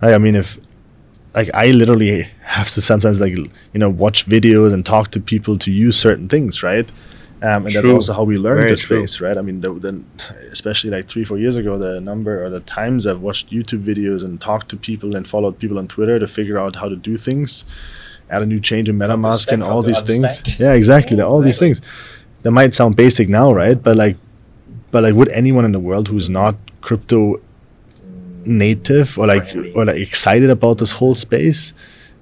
Like, 0.00 0.14
I 0.14 0.18
mean, 0.18 0.36
if 0.36 0.58
like 1.34 1.50
I 1.52 1.70
literally 1.70 2.22
have 2.42 2.68
to 2.70 2.80
sometimes 2.80 3.20
like 3.20 3.36
you 3.36 3.50
know 3.74 3.90
watch 3.90 4.26
videos 4.26 4.72
and 4.72 4.84
talk 4.84 5.10
to 5.12 5.20
people 5.20 5.58
to 5.58 5.70
use 5.70 5.98
certain 5.98 6.28
things, 6.28 6.62
right? 6.62 6.90
Um, 7.42 7.66
and 7.66 7.74
that's 7.74 7.84
also 7.84 8.14
how 8.14 8.24
we 8.24 8.38
learned 8.38 8.60
Very 8.60 8.70
the 8.70 8.76
true. 8.76 9.00
space, 9.06 9.20
right? 9.20 9.36
I 9.36 9.42
mean, 9.42 9.60
the, 9.60 9.74
the, 9.74 10.02
especially 10.50 10.88
like 10.88 11.06
three, 11.06 11.22
four 11.22 11.36
years 11.36 11.56
ago, 11.56 11.76
the 11.76 12.00
number 12.00 12.42
or 12.42 12.48
the 12.48 12.60
times 12.60 13.06
I've 13.06 13.20
watched 13.20 13.50
YouTube 13.50 13.84
videos 13.84 14.24
and 14.24 14.40
talked 14.40 14.70
to 14.70 14.76
people 14.76 15.14
and 15.14 15.28
followed 15.28 15.58
people 15.58 15.78
on 15.78 15.86
Twitter 15.86 16.18
to 16.18 16.26
figure 16.26 16.58
out 16.58 16.76
how 16.76 16.88
to 16.88 16.96
do 16.96 17.18
things, 17.18 17.66
add 18.30 18.42
a 18.42 18.46
new 18.46 18.58
chain 18.58 18.86
to 18.86 18.92
MetaMask 18.92 19.40
stack, 19.40 19.52
and 19.52 19.62
all 19.62 19.82
these 19.82 20.00
things. 20.00 20.24
unstack. 20.24 20.58
Yeah, 20.58 20.72
exactly. 20.72 21.20
all 21.20 21.42
these 21.42 21.58
things. 21.58 21.82
That 22.42 22.52
might 22.52 22.72
sound 22.72 22.96
basic 22.96 23.28
now, 23.28 23.52
right? 23.52 23.80
But 23.80 23.96
like, 23.96 24.16
but 24.90 25.02
like, 25.02 25.14
would 25.14 25.30
anyone 25.30 25.64
in 25.64 25.72
the 25.72 25.80
world 25.80 26.08
who's 26.08 26.30
not 26.30 26.56
crypto 26.80 27.40
native 28.44 29.18
or 29.18 29.26
like 29.26 29.54
or 29.74 29.84
like 29.84 29.96
excited 29.96 30.50
about 30.50 30.78
this 30.78 30.92
whole 30.92 31.14
space? 31.14 31.72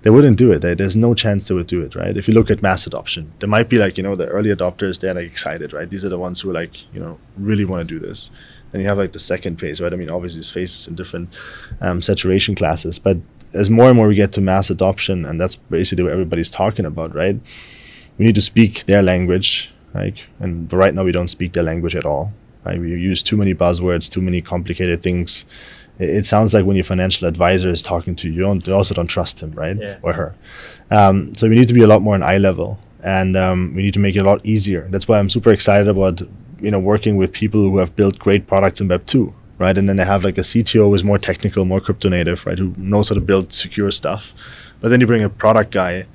they 0.04 0.10
wouldn't 0.10 0.36
do 0.36 0.52
it. 0.52 0.58
They, 0.58 0.74
there's 0.74 0.96
no 0.96 1.14
chance 1.14 1.48
they 1.48 1.54
would 1.54 1.66
do 1.66 1.80
it, 1.80 1.94
right? 1.94 2.14
If 2.14 2.28
you 2.28 2.34
look 2.34 2.50
at 2.50 2.60
mass 2.60 2.86
adoption, 2.86 3.32
there 3.38 3.48
might 3.48 3.70
be 3.70 3.78
like 3.78 3.96
you 3.96 4.02
know 4.02 4.14
the 4.14 4.26
early 4.26 4.50
adopters. 4.54 5.00
They're 5.00 5.14
like 5.14 5.24
excited, 5.24 5.72
right? 5.72 5.88
These 5.88 6.04
are 6.04 6.10
the 6.10 6.18
ones 6.18 6.42
who 6.42 6.52
like 6.52 6.92
you 6.92 7.00
know 7.00 7.18
really 7.38 7.64
want 7.64 7.80
to 7.80 7.88
do 7.88 7.98
this. 7.98 8.30
Then 8.70 8.82
you 8.82 8.86
have 8.86 8.98
like 8.98 9.12
the 9.12 9.18
second 9.18 9.58
phase, 9.58 9.80
right? 9.80 9.92
I 9.92 9.96
mean, 9.96 10.10
obviously 10.10 10.38
there's 10.38 10.50
phases 10.50 10.86
in 10.86 10.94
different 10.94 11.34
um, 11.80 12.02
saturation 12.02 12.54
classes, 12.54 12.98
but 12.98 13.16
as 13.54 13.70
more 13.70 13.88
and 13.88 13.96
more 13.96 14.06
we 14.06 14.14
get 14.14 14.32
to 14.32 14.42
mass 14.42 14.68
adoption, 14.68 15.24
and 15.24 15.40
that's 15.40 15.56
basically 15.56 16.04
what 16.04 16.12
everybody's 16.12 16.50
talking 16.50 16.84
about, 16.84 17.14
right? 17.14 17.40
We 18.18 18.26
need 18.26 18.34
to 18.34 18.42
speak 18.42 18.84
their 18.84 19.02
language, 19.02 19.72
like, 19.94 20.26
and 20.38 20.70
right 20.70 20.94
now 20.94 21.04
we 21.04 21.12
don't 21.12 21.28
speak 21.28 21.54
their 21.54 21.62
language 21.62 21.96
at 21.96 22.04
all. 22.04 22.32
Right? 22.64 22.80
We 22.80 22.90
use 22.90 23.22
too 23.22 23.36
many 23.36 23.54
buzzwords, 23.54 24.10
too 24.10 24.22
many 24.22 24.40
complicated 24.40 25.02
things 25.02 25.44
it, 25.98 26.10
it 26.10 26.26
sounds 26.26 26.54
like 26.54 26.64
when 26.64 26.76
your 26.76 26.84
financial 26.84 27.28
advisor 27.28 27.68
is 27.68 27.82
talking 27.82 28.16
to 28.16 28.30
you, 28.30 28.60
you, 28.64 28.74
also 28.74 28.94
don't 28.94 29.06
trust 29.06 29.40
him, 29.40 29.52
right? 29.52 29.76
Yeah. 29.78 29.98
Or 30.02 30.12
her. 30.12 30.34
Um, 30.90 31.34
so 31.34 31.48
we 31.48 31.54
need 31.54 31.68
to 31.68 31.74
be 31.74 31.82
a 31.82 31.86
lot 31.86 32.02
more 32.02 32.14
on 32.14 32.22
eye 32.22 32.38
level, 32.38 32.78
and 33.02 33.36
um, 33.36 33.72
we 33.74 33.82
need 33.82 33.94
to 33.94 34.00
make 34.00 34.16
it 34.16 34.20
a 34.20 34.24
lot 34.24 34.44
easier. 34.44 34.86
That's 34.90 35.08
why 35.08 35.18
I'm 35.18 35.30
super 35.30 35.52
excited 35.52 35.88
about 35.88 36.22
you 36.60 36.70
know 36.70 36.78
working 36.78 37.16
with 37.16 37.32
people 37.32 37.60
who 37.60 37.78
have 37.78 37.94
built 37.96 38.18
great 38.18 38.46
products 38.46 38.80
in 38.80 38.88
Web 38.88 39.06
two, 39.06 39.34
right? 39.58 39.76
And 39.76 39.88
then 39.88 39.96
they 39.96 40.04
have 40.04 40.24
like 40.24 40.38
a 40.38 40.42
CTO 40.42 40.90
who's 40.90 41.04
more 41.04 41.18
technical, 41.18 41.64
more 41.64 41.80
crypto 41.80 42.08
native, 42.08 42.46
right? 42.46 42.58
Who 42.58 42.74
knows 42.76 43.08
how 43.08 43.14
to 43.14 43.20
build 43.20 43.52
secure 43.52 43.90
stuff. 43.90 44.34
But 44.80 44.88
then 44.88 45.00
you 45.00 45.06
bring 45.06 45.22
a 45.22 45.30
product 45.30 45.70
guy 45.70 46.06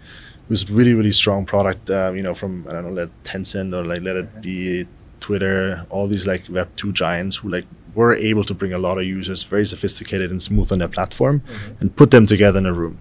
who's 0.48 0.70
really 0.70 0.94
really 0.94 1.12
strong 1.12 1.46
product, 1.46 1.90
uh, 1.90 2.12
you 2.16 2.22
know, 2.22 2.34
from 2.34 2.66
I 2.70 2.74
don't 2.74 2.86
know, 2.86 2.92
let 2.92 3.24
Tencent 3.24 3.74
or 3.74 3.86
like 3.86 4.02
let 4.02 4.16
it 4.16 4.42
be 4.42 4.88
Twitter, 5.20 5.86
all 5.90 6.08
these 6.08 6.28
like 6.28 6.44
Web 6.50 6.70
two 6.76 6.92
giants 6.92 7.38
who 7.38 7.50
like 7.50 7.66
were 7.96 8.16
able 8.16 8.44
to 8.44 8.54
bring 8.54 8.74
a 8.74 8.78
lot 8.78 8.98
of 8.98 9.06
users, 9.06 9.44
very 9.44 9.66
sophisticated 9.66 10.32
and 10.32 10.42
smooth 10.42 10.72
on 10.72 10.80
their 10.80 10.88
platform, 10.88 11.42
mm-hmm. 11.42 11.82
and 11.82 11.96
put 11.96 12.12
them 12.12 12.26
together 12.26 12.60
in 12.60 12.66
a 12.66 12.74
room, 12.74 13.00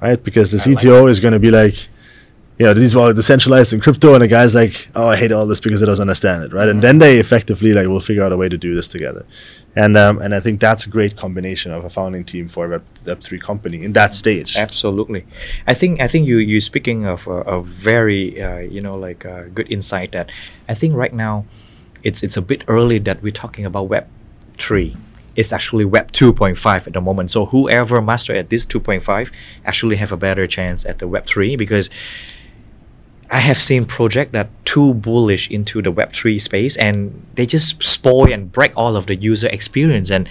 right? 0.00 0.22
Because 0.22 0.52
the 0.52 0.58
I 0.58 0.74
like 0.74 0.84
CTO 0.84 1.10
is 1.10 1.20
going 1.20 1.32
to 1.32 1.38
be 1.38 1.50
like, 1.50 1.88
yeah, 2.58 2.72
these 2.72 2.94
are 2.94 3.12
decentralized 3.12 3.72
in 3.72 3.80
crypto, 3.80 4.14
and 4.14 4.22
the 4.22 4.28
guy's 4.28 4.54
like, 4.54 4.88
oh, 4.94 5.08
I 5.08 5.16
hate 5.16 5.32
all 5.32 5.44
this 5.46 5.58
because 5.58 5.82
it 5.82 5.86
doesn't 5.86 6.02
understand 6.02 6.44
it, 6.44 6.52
right? 6.52 6.68
And 6.68 6.80
then 6.80 6.98
they 6.98 7.18
effectively 7.18 7.72
like 7.72 7.88
will 7.88 8.00
figure 8.00 8.22
out 8.22 8.32
a 8.32 8.36
way 8.36 8.48
to 8.48 8.56
do 8.56 8.76
this 8.76 8.86
together, 8.86 9.26
and 9.74 9.96
um, 9.96 10.18
and 10.20 10.34
I 10.34 10.40
think 10.40 10.60
that's 10.60 10.86
a 10.86 10.88
great 10.88 11.16
combination 11.16 11.72
of 11.72 11.84
a 11.84 11.90
founding 11.90 12.24
team 12.24 12.46
for 12.46 12.66
a 12.66 12.68
Web 12.68 12.84
Web 13.06 13.20
three 13.20 13.40
company 13.40 13.82
in 13.82 13.92
that 13.94 14.14
stage. 14.14 14.56
Absolutely, 14.56 15.26
I 15.66 15.74
think 15.74 16.00
I 16.00 16.06
think 16.06 16.28
you 16.28 16.38
you 16.38 16.60
speaking 16.60 17.06
of 17.06 17.26
a, 17.26 17.40
a 17.42 17.62
very 17.62 18.40
uh, 18.40 18.58
you 18.58 18.80
know 18.80 18.96
like 18.96 19.26
uh, 19.26 19.44
good 19.52 19.70
insight 19.70 20.12
that 20.12 20.30
I 20.68 20.74
think 20.74 20.94
right 20.94 21.12
now 21.12 21.46
it's 22.04 22.22
it's 22.22 22.36
a 22.36 22.42
bit 22.42 22.62
early 22.68 22.98
that 23.00 23.20
we're 23.20 23.32
talking 23.32 23.64
about 23.64 23.88
Web 23.88 24.06
three. 24.52 24.96
It's 25.36 25.52
actually 25.52 25.84
Web 25.84 26.12
2.5 26.12 26.86
at 26.86 26.92
the 26.92 27.00
moment. 27.00 27.28
So 27.32 27.46
whoever 27.46 28.00
master 28.00 28.36
at 28.36 28.50
this 28.50 28.64
2.5 28.64 29.32
actually 29.64 29.96
have 29.96 30.12
a 30.12 30.16
better 30.16 30.46
chance 30.46 30.84
at 30.84 31.00
the 31.00 31.08
Web 31.08 31.26
3 31.26 31.56
because 31.56 31.90
I 33.34 33.38
have 33.38 33.60
seen 33.60 33.84
project 33.84 34.30
that 34.30 34.48
too 34.64 34.94
bullish 34.94 35.50
into 35.50 35.82
the 35.82 35.92
Web3 35.92 36.40
space 36.40 36.76
and 36.76 37.26
they 37.34 37.46
just 37.46 37.82
spoil 37.82 38.32
and 38.32 38.52
break 38.52 38.72
all 38.76 38.94
of 38.94 39.06
the 39.06 39.16
user 39.16 39.48
experience. 39.48 40.08
And 40.08 40.28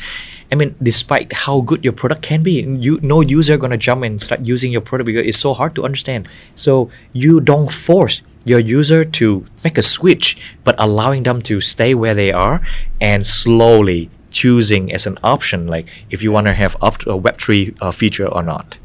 I 0.50 0.56
mean, 0.56 0.74
despite 0.82 1.34
how 1.34 1.60
good 1.60 1.84
your 1.84 1.92
product 1.92 2.22
can 2.22 2.44
be, 2.44 2.62
you 2.62 3.02
no 3.02 3.20
user 3.20 3.58
gonna 3.58 3.76
jump 3.76 4.04
and 4.04 4.22
start 4.22 4.46
using 4.46 4.72
your 4.72 4.80
product 4.80 5.08
because 5.08 5.28
it's 5.28 5.38
so 5.38 5.54
hard 5.54 5.76
to 5.76 5.84
understand. 5.84 6.30
So 6.56 6.90
you 7.12 7.42
don't 7.42 7.70
force 7.70 8.22
your 8.46 8.60
user 8.60 9.04
to 9.20 9.46
make 9.66 9.78
a 9.78 9.82
switch, 9.82 10.38
but 10.64 10.76
allowing 10.80 11.24
them 11.24 11.42
to 11.42 11.60
stay 11.60 11.94
where 11.94 12.14
they 12.14 12.32
are 12.32 12.62
and 13.02 13.28
slowly 13.28 14.12
choosing 14.32 14.94
as 14.94 15.06
an 15.06 15.18
option, 15.26 15.68
like 15.68 15.90
if 16.10 16.24
you 16.24 16.32
wanna 16.32 16.54
have 16.54 16.76
a 16.76 17.20
Web3 17.20 17.78
uh, 17.82 17.92
feature 17.92 18.28
or 18.28 18.44
not. 18.44 18.78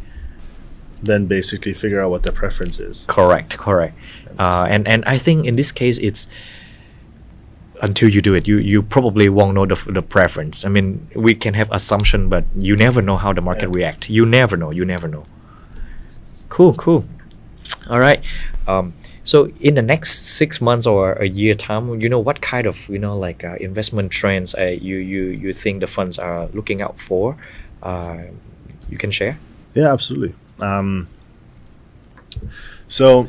Then 1.03 1.27
basically 1.27 1.75
figure 1.75 2.01
out 2.01 2.11
what 2.11 2.23
their 2.25 2.33
preference 2.33 2.81
is. 2.81 3.07
Correct, 3.09 3.57
correct. 3.57 3.97
Uh, 4.39 4.67
and 4.69 4.87
and 4.89 5.05
I 5.05 5.19
think 5.19 5.47
in 5.47 5.57
this 5.57 5.71
case, 5.73 5.99
it's 5.99 6.27
until 7.81 8.09
you 8.09 8.21
do 8.21 8.35
it, 8.35 8.49
you 8.49 8.59
you 8.59 8.83
probably 8.83 9.29
won't 9.29 9.55
know 9.55 9.65
the, 9.67 9.77
the 9.93 10.03
preference. 10.03 10.65
I 10.65 10.69
mean, 10.69 11.07
we 11.15 11.35
can 11.35 11.55
have 11.55 11.71
assumption, 11.71 12.29
but 12.29 12.45
you 12.57 12.75
never 12.77 13.01
know 13.01 13.17
how 13.17 13.33
the 13.33 13.41
market 13.41 13.69
Yeah. 13.71 13.79
react. 13.81 14.11
You 14.11 14.27
never 14.27 14.57
know. 14.57 14.71
You 14.73 14.85
never 14.85 15.07
know. 15.09 15.23
Cool, 16.49 16.75
cool. 16.75 17.05
All 17.89 18.01
right. 18.01 18.25
Um, 18.67 18.95
so 19.25 19.51
in 19.61 19.75
the 19.75 19.83
next 19.83 20.11
six 20.37 20.61
months 20.61 20.87
or 20.87 21.13
a 21.13 21.29
year 21.29 21.55
time, 21.55 22.01
you 22.01 22.09
know 22.09 22.19
what 22.19 22.41
kind 22.41 22.67
of 22.67 22.89
you 22.89 22.99
know 22.99 23.17
like 23.17 23.45
uh, 23.45 23.55
investment 23.61 24.11
trends 24.11 24.55
uh, 24.55 24.65
you 24.65 24.97
you 24.97 25.23
you 25.27 25.53
think 25.53 25.81
the 25.81 25.87
funds 25.87 26.19
are 26.19 26.49
looking 26.53 26.83
out 26.83 26.99
for? 26.99 27.37
Uh, 27.83 28.19
you 28.91 28.97
can 28.99 29.11
share. 29.13 29.39
Yeah, 29.75 29.93
absolutely. 29.93 30.35
Um, 30.61 31.09
so 32.89 33.27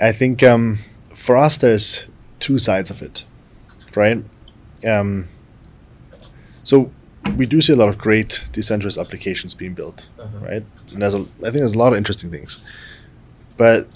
I 0.00 0.12
think 0.12 0.42
um, 0.42 0.78
for 1.14 1.36
us, 1.36 1.58
there's 1.58 2.08
two 2.40 2.58
sides 2.58 2.90
of 2.90 3.02
it, 3.02 3.24
right? 3.96 4.24
Um, 4.86 5.26
so 6.62 6.90
we 7.36 7.46
do 7.46 7.60
see 7.60 7.72
a 7.72 7.76
lot 7.76 7.88
of 7.88 7.98
great 7.98 8.44
decentralized 8.52 8.98
applications 8.98 9.54
being 9.54 9.74
built, 9.74 10.08
right? 10.40 10.64
And 10.92 11.02
there's 11.02 11.14
a, 11.14 11.20
I 11.20 11.50
think 11.50 11.54
there's 11.58 11.74
a 11.74 11.78
lot 11.78 11.92
of 11.92 11.96
interesting 11.98 12.30
things, 12.30 12.60
but 13.56 13.86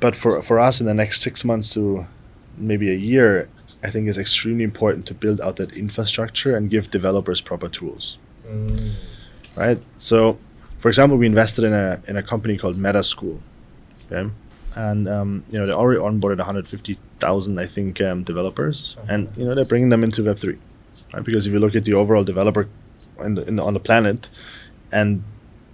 but 0.00 0.16
for 0.16 0.42
for 0.42 0.58
us 0.58 0.80
in 0.80 0.86
the 0.86 0.94
next 0.94 1.20
six 1.20 1.44
months 1.44 1.74
to 1.74 2.06
maybe 2.56 2.90
a 2.90 2.94
year, 2.96 3.48
I 3.82 3.90
think 3.90 4.08
it's 4.08 4.18
extremely 4.18 4.64
important 4.64 5.06
to 5.06 5.14
build 5.14 5.40
out 5.40 5.56
that 5.56 5.74
infrastructure 5.74 6.56
and 6.56 6.70
give 6.70 6.90
developers 6.90 7.40
proper 7.40 7.68
tools 7.68 8.18
right? 9.56 9.84
So, 9.98 10.38
for 10.80 10.88
example, 10.88 11.16
we 11.18 11.26
invested 11.26 11.64
in 11.64 11.72
a 11.72 12.00
in 12.08 12.16
a 12.16 12.22
company 12.22 12.56
called 12.56 12.76
Meta 12.76 13.02
School, 13.02 13.40
okay, 14.10 14.28
and 14.76 15.08
um, 15.08 15.44
you 15.50 15.58
know 15.58 15.66
they 15.66 15.72
already 15.72 16.00
onboarded 16.00 16.38
150,000, 16.38 17.58
I 17.58 17.66
think, 17.66 18.00
um, 18.00 18.22
developers, 18.24 18.96
and 19.08 19.28
you 19.36 19.44
know 19.44 19.54
they're 19.54 19.64
bringing 19.64 19.90
them 19.90 20.02
into 20.04 20.24
Web 20.24 20.38
three, 20.38 20.58
right? 21.14 21.24
Because 21.24 21.46
if 21.46 21.52
you 21.52 21.60
look 21.60 21.74
at 21.74 21.84
the 21.84 21.94
overall 21.94 22.24
developer 22.24 22.68
in 23.20 23.34
the, 23.34 23.42
in 23.48 23.56
the, 23.56 23.62
on 23.62 23.74
the 23.74 23.80
planet, 23.80 24.28
and 24.92 25.22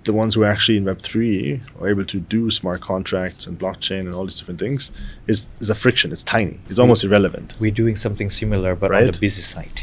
the 0.04 0.12
ones 0.12 0.34
who 0.34 0.42
are 0.42 0.46
actually 0.46 0.76
in 0.76 0.84
Web 0.84 1.00
three 1.00 1.60
are 1.80 1.88
able 1.88 2.04
to 2.04 2.18
do 2.20 2.50
smart 2.50 2.80
contracts 2.80 3.46
and 3.46 3.58
blockchain 3.58 4.00
and 4.00 4.14
all 4.14 4.24
these 4.24 4.36
different 4.36 4.60
things, 4.60 4.90
is 5.26 5.48
is 5.60 5.70
a 5.70 5.74
friction. 5.74 6.10
It's 6.12 6.24
tiny. 6.24 6.58
It's 6.68 6.78
almost 6.78 7.04
irrelevant. 7.04 7.54
We're 7.60 7.70
doing 7.82 7.96
something 7.96 8.30
similar, 8.30 8.74
but 8.74 8.90
on 8.92 9.02
Right. 9.02 9.12
the 9.12 9.20
business 9.20 9.46
side. 9.46 9.80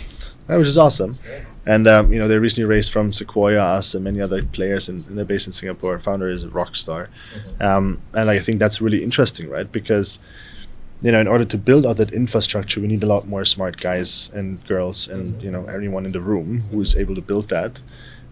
Uh, 0.50 0.58
which 0.58 0.68
is 0.68 0.78
awesome. 0.78 1.18
And 1.66 1.88
um, 1.88 2.12
you 2.12 2.20
know, 2.20 2.28
they 2.28 2.38
recently 2.38 2.68
raised 2.68 2.92
from 2.92 3.14
Sequoia, 3.14 3.62
us, 3.62 3.96
and 3.96 4.04
many 4.04 4.20
other 4.20 4.44
players, 4.44 4.90
and, 4.90 5.06
and 5.08 5.18
they're 5.18 5.24
based 5.24 5.48
in 5.48 5.54
Singapore. 5.54 5.98
Founder 5.98 6.30
is 6.30 6.44
a 6.44 6.50
rock 6.50 6.76
star, 6.76 7.10
um, 7.62 8.02
and 8.14 8.28
like, 8.28 8.40
I 8.40 8.44
think 8.44 8.60
that's 8.60 8.82
really 8.82 9.02
interesting, 9.02 9.50
right? 9.50 9.72
Because 9.72 10.20
you 11.02 11.12
know, 11.12 11.20
in 11.20 11.28
order 11.28 11.44
to 11.46 11.58
build 11.58 11.86
out 11.86 11.98
that 11.98 12.14
infrastructure, 12.14 12.80
we 12.80 12.88
need 12.88 13.04
a 13.04 13.06
lot 13.06 13.28
more 13.28 13.44
smart 13.44 13.78
guys 13.78 14.30
and 14.34 14.66
girls, 14.66 15.08
and 15.08 15.42
you 15.42 15.52
know, 15.52 15.66
everyone 15.66 16.06
in 16.06 16.14
the 16.14 16.22
room 16.22 16.62
who 16.72 16.80
is 16.82 16.96
able 16.96 17.14
to 17.16 17.22
build 17.22 17.50
that. 17.50 17.82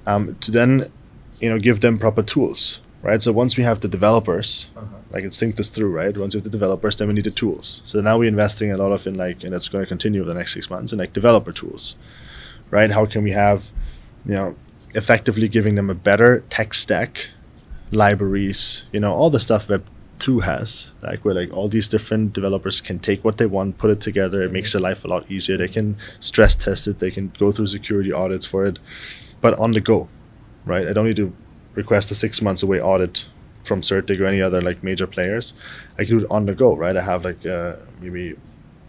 Um, 0.06 0.36
to 0.40 0.52
then, 0.52 0.92
you 1.40 1.50
know, 1.50 1.60
give 1.60 1.82
them 1.82 2.00
proper 2.00 2.24
tools, 2.24 2.80
right? 3.02 3.22
So 3.22 3.32
once 3.34 3.58
we 3.58 3.64
have 3.64 3.82
the 3.82 3.88
developers, 3.88 4.72
like 5.12 5.24
let's 5.24 5.40
think 5.40 5.58
this 5.58 5.70
through, 5.70 5.92
right? 5.92 6.18
Once 6.18 6.34
we 6.34 6.40
have 6.40 6.46
the 6.46 6.50
developers, 6.50 6.96
then 6.96 7.10
we 7.10 7.14
need 7.14 7.26
the 7.26 7.32
tools. 7.32 7.82
So 7.86 8.00
now 8.02 8.18
we're 8.18 8.30
investing 8.30 8.72
a 8.72 8.78
lot 8.78 8.92
of 8.94 9.06
in 9.06 9.16
like, 9.16 9.44
and 9.44 9.52
that's 9.54 9.68
going 9.68 9.84
to 9.84 9.88
continue 9.88 10.22
over 10.22 10.30
the 10.30 10.38
next 10.38 10.54
six 10.54 10.70
months 10.70 10.94
in 10.94 11.00
like 11.00 11.12
developer 11.14 11.52
tools, 11.52 11.98
right? 12.72 12.92
How 12.92 13.06
can 13.06 13.24
we 13.24 13.32
have, 13.32 13.72
you 14.26 14.34
know, 14.34 14.56
effectively 14.96 15.48
giving 15.48 15.76
them 15.76 15.90
a 15.90 15.96
better 15.96 16.44
tech 16.50 16.74
stack, 16.74 17.30
libraries, 17.92 18.86
you 18.92 19.00
know, 19.00 19.14
all 19.14 19.30
the 19.30 19.40
stuff 19.40 19.70
Web 19.70 19.86
Web2 20.22 20.44
has, 20.44 20.94
like 21.02 21.26
where 21.26 21.34
like 21.34 21.52
all 21.54 21.68
these 21.68 21.90
different 21.90 22.34
developers 22.34 22.82
can 22.82 23.00
take 23.00 23.24
what 23.24 23.38
they 23.38 23.46
want, 23.46 23.78
put 23.78 23.90
it 23.90 24.02
together. 24.02 24.42
It 24.42 24.52
makes 24.52 24.74
their 24.74 24.82
life 24.82 25.04
a 25.04 25.08
lot 25.08 25.30
easier. 25.32 25.58
They 25.58 25.68
can 25.68 25.98
stress 26.20 26.56
test 26.56 26.88
it. 26.88 27.00
They 27.00 27.12
can 27.12 27.34
go 27.40 27.52
through 27.52 27.68
security 27.68 28.12
audits 28.12 28.46
for 28.46 28.66
it, 28.66 28.80
but 29.42 29.58
on 29.60 29.72
the 29.72 29.82
go, 29.82 30.08
right? 30.66 30.86
I 30.86 30.94
don't 30.94 31.06
need 31.06 31.16
to 31.18 31.34
request 31.74 32.12
a 32.12 32.16
six 32.16 32.42
months 32.42 32.64
away 32.64 32.82
audit 32.82 33.28
from 33.64 33.82
CertiK 33.82 34.20
or 34.20 34.26
any 34.26 34.42
other 34.42 34.62
like 34.62 34.84
major 34.84 35.08
players. 35.08 35.54
I 35.98 36.06
can 36.06 36.20
do 36.20 36.26
it 36.26 36.32
on 36.32 36.46
the 36.46 36.54
go, 36.54 36.76
right? 36.76 36.96
I 36.96 37.02
have 37.02 37.24
like 37.24 37.46
uh, 37.46 37.76
maybe 38.00 38.36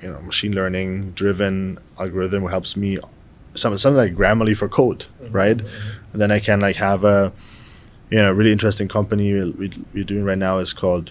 you 0.03 0.09
know 0.11 0.21
machine 0.21 0.55
learning 0.55 1.13
driven 1.13 1.79
algorithm 1.99 2.43
who 2.43 2.49
helps 2.49 2.77
me 2.77 2.99
some 3.55 3.77
something 3.79 3.99
like 3.99 4.15
Grammarly 4.15 4.57
for 4.57 4.69
code, 4.69 5.07
mm-hmm. 5.23 5.33
right? 5.33 5.57
Mm-hmm. 5.57 6.13
And 6.13 6.21
then 6.21 6.31
I 6.31 6.41
can 6.41 6.61
like 6.61 6.77
have 6.77 7.05
a 7.05 7.33
you 8.11 8.19
know 8.19 8.33
really 8.33 8.53
interesting 8.53 8.89
company 8.89 9.33
we, 9.33 9.73
we're 9.95 10.05
doing 10.05 10.25
right 10.25 10.39
now 10.39 10.59
is 10.59 10.73
called 10.73 11.11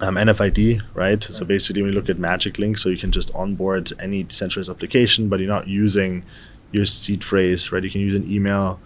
um, 0.00 0.16
NFID, 0.16 0.82
right? 0.94 1.22
So 1.22 1.44
basically, 1.44 1.82
when 1.82 1.92
you 1.92 1.94
look 1.94 2.08
at 2.08 2.18
Magic 2.18 2.58
Link, 2.58 2.78
so 2.78 2.88
you 2.88 2.98
can 2.98 3.12
just 3.12 3.34
onboard 3.34 3.92
any 4.00 4.22
decentralized 4.22 4.70
application, 4.70 5.28
but 5.28 5.40
you're 5.40 5.48
not 5.48 5.68
using 5.68 6.24
your 6.72 6.84
seed 6.84 7.22
phrase, 7.22 7.70
right? 7.70 7.82
You 7.82 7.90
can 7.90 8.00
use 8.00 8.16
an 8.16 8.30
email, 8.30 8.80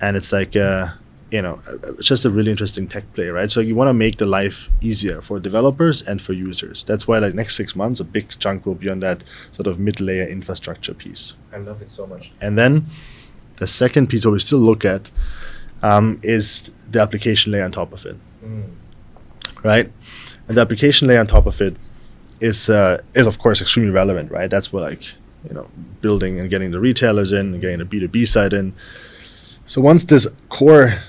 and 0.00 0.16
it's 0.16 0.32
like, 0.32 0.56
uh, 0.56 0.88
you 1.32 1.40
know, 1.40 1.60
it's 1.98 2.06
just 2.06 2.26
a 2.26 2.30
really 2.30 2.50
interesting 2.50 2.86
tech 2.86 3.10
play, 3.14 3.28
right? 3.28 3.50
So 3.50 3.60
you 3.60 3.74
want 3.74 3.88
to 3.88 3.94
make 3.94 4.18
the 4.18 4.26
life 4.26 4.68
easier 4.82 5.22
for 5.22 5.40
developers 5.40 6.02
and 6.02 6.20
for 6.20 6.34
users. 6.34 6.84
That's 6.84 7.08
why, 7.08 7.18
like 7.18 7.34
next 7.34 7.56
six 7.56 7.74
months, 7.74 8.00
a 8.00 8.04
big 8.04 8.28
chunk 8.38 8.66
will 8.66 8.74
be 8.74 8.90
on 8.90 9.00
that 9.00 9.24
sort 9.52 9.66
of 9.66 9.80
mid-layer 9.80 10.26
infrastructure 10.26 10.92
piece. 10.92 11.34
I 11.50 11.56
love 11.56 11.80
it 11.80 11.88
so 11.88 12.06
much. 12.06 12.30
And 12.42 12.58
then 12.58 12.84
the 13.56 13.66
second 13.66 14.08
piece, 14.08 14.26
what 14.26 14.32
we 14.32 14.40
still 14.40 14.58
look 14.58 14.84
at, 14.84 15.10
um, 15.82 16.20
is 16.22 16.68
the 16.90 17.00
application 17.00 17.50
layer 17.50 17.64
on 17.64 17.72
top 17.72 17.94
of 17.94 18.04
it, 18.04 18.16
mm. 18.44 18.70
right? 19.64 19.90
And 20.48 20.56
the 20.56 20.60
application 20.60 21.08
layer 21.08 21.18
on 21.18 21.26
top 21.26 21.46
of 21.46 21.62
it 21.62 21.76
is 22.40 22.68
uh, 22.68 23.00
is 23.14 23.26
of 23.26 23.38
course 23.38 23.62
extremely 23.62 23.90
relevant, 23.90 24.30
right? 24.30 24.50
That's 24.50 24.70
what 24.70 24.82
like 24.82 25.02
you 25.48 25.54
know 25.54 25.66
building 26.02 26.38
and 26.38 26.50
getting 26.50 26.72
the 26.72 26.78
retailers 26.78 27.32
in 27.32 27.54
and 27.54 27.60
getting 27.60 27.78
the 27.78 27.86
B 27.86 28.00
two 28.00 28.08
B 28.08 28.26
side 28.26 28.52
in. 28.52 28.74
So 29.64 29.80
once 29.80 30.04
this 30.04 30.28
core 30.50 31.02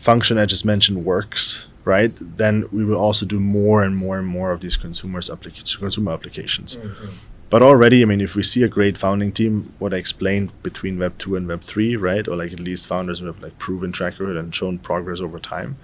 function 0.00 0.38
I 0.38 0.46
just 0.46 0.64
mentioned 0.64 1.04
works, 1.04 1.66
right, 1.84 2.12
then 2.18 2.64
we 2.72 2.84
will 2.84 2.96
also 2.96 3.26
do 3.26 3.38
more 3.38 3.82
and 3.82 3.96
more 3.96 4.18
and 4.18 4.26
more 4.26 4.50
of 4.50 4.60
these 4.60 4.76
consumers 4.76 5.28
applica- 5.28 5.78
consumer 5.78 6.12
applications. 6.12 6.76
Mm-hmm. 6.76 7.12
But 7.50 7.62
already, 7.62 8.02
I 8.02 8.04
mean, 8.04 8.20
if 8.20 8.36
we 8.36 8.44
see 8.44 8.62
a 8.62 8.68
great 8.68 8.96
founding 8.96 9.32
team, 9.32 9.72
what 9.80 9.92
I 9.92 9.96
explained 9.96 10.50
between 10.62 10.98
Web 10.98 11.18
two 11.18 11.36
and 11.36 11.48
Web 11.48 11.62
three, 11.62 11.96
right, 11.96 12.26
or 12.28 12.36
like 12.36 12.52
at 12.52 12.60
least 12.60 12.86
founders 12.86 13.18
who 13.18 13.26
have 13.26 13.42
like 13.42 13.58
proven 13.58 13.92
track 13.92 14.20
record 14.20 14.36
and 14.36 14.54
shown 14.54 14.78
progress 14.78 15.20
over 15.20 15.38
time, 15.38 15.76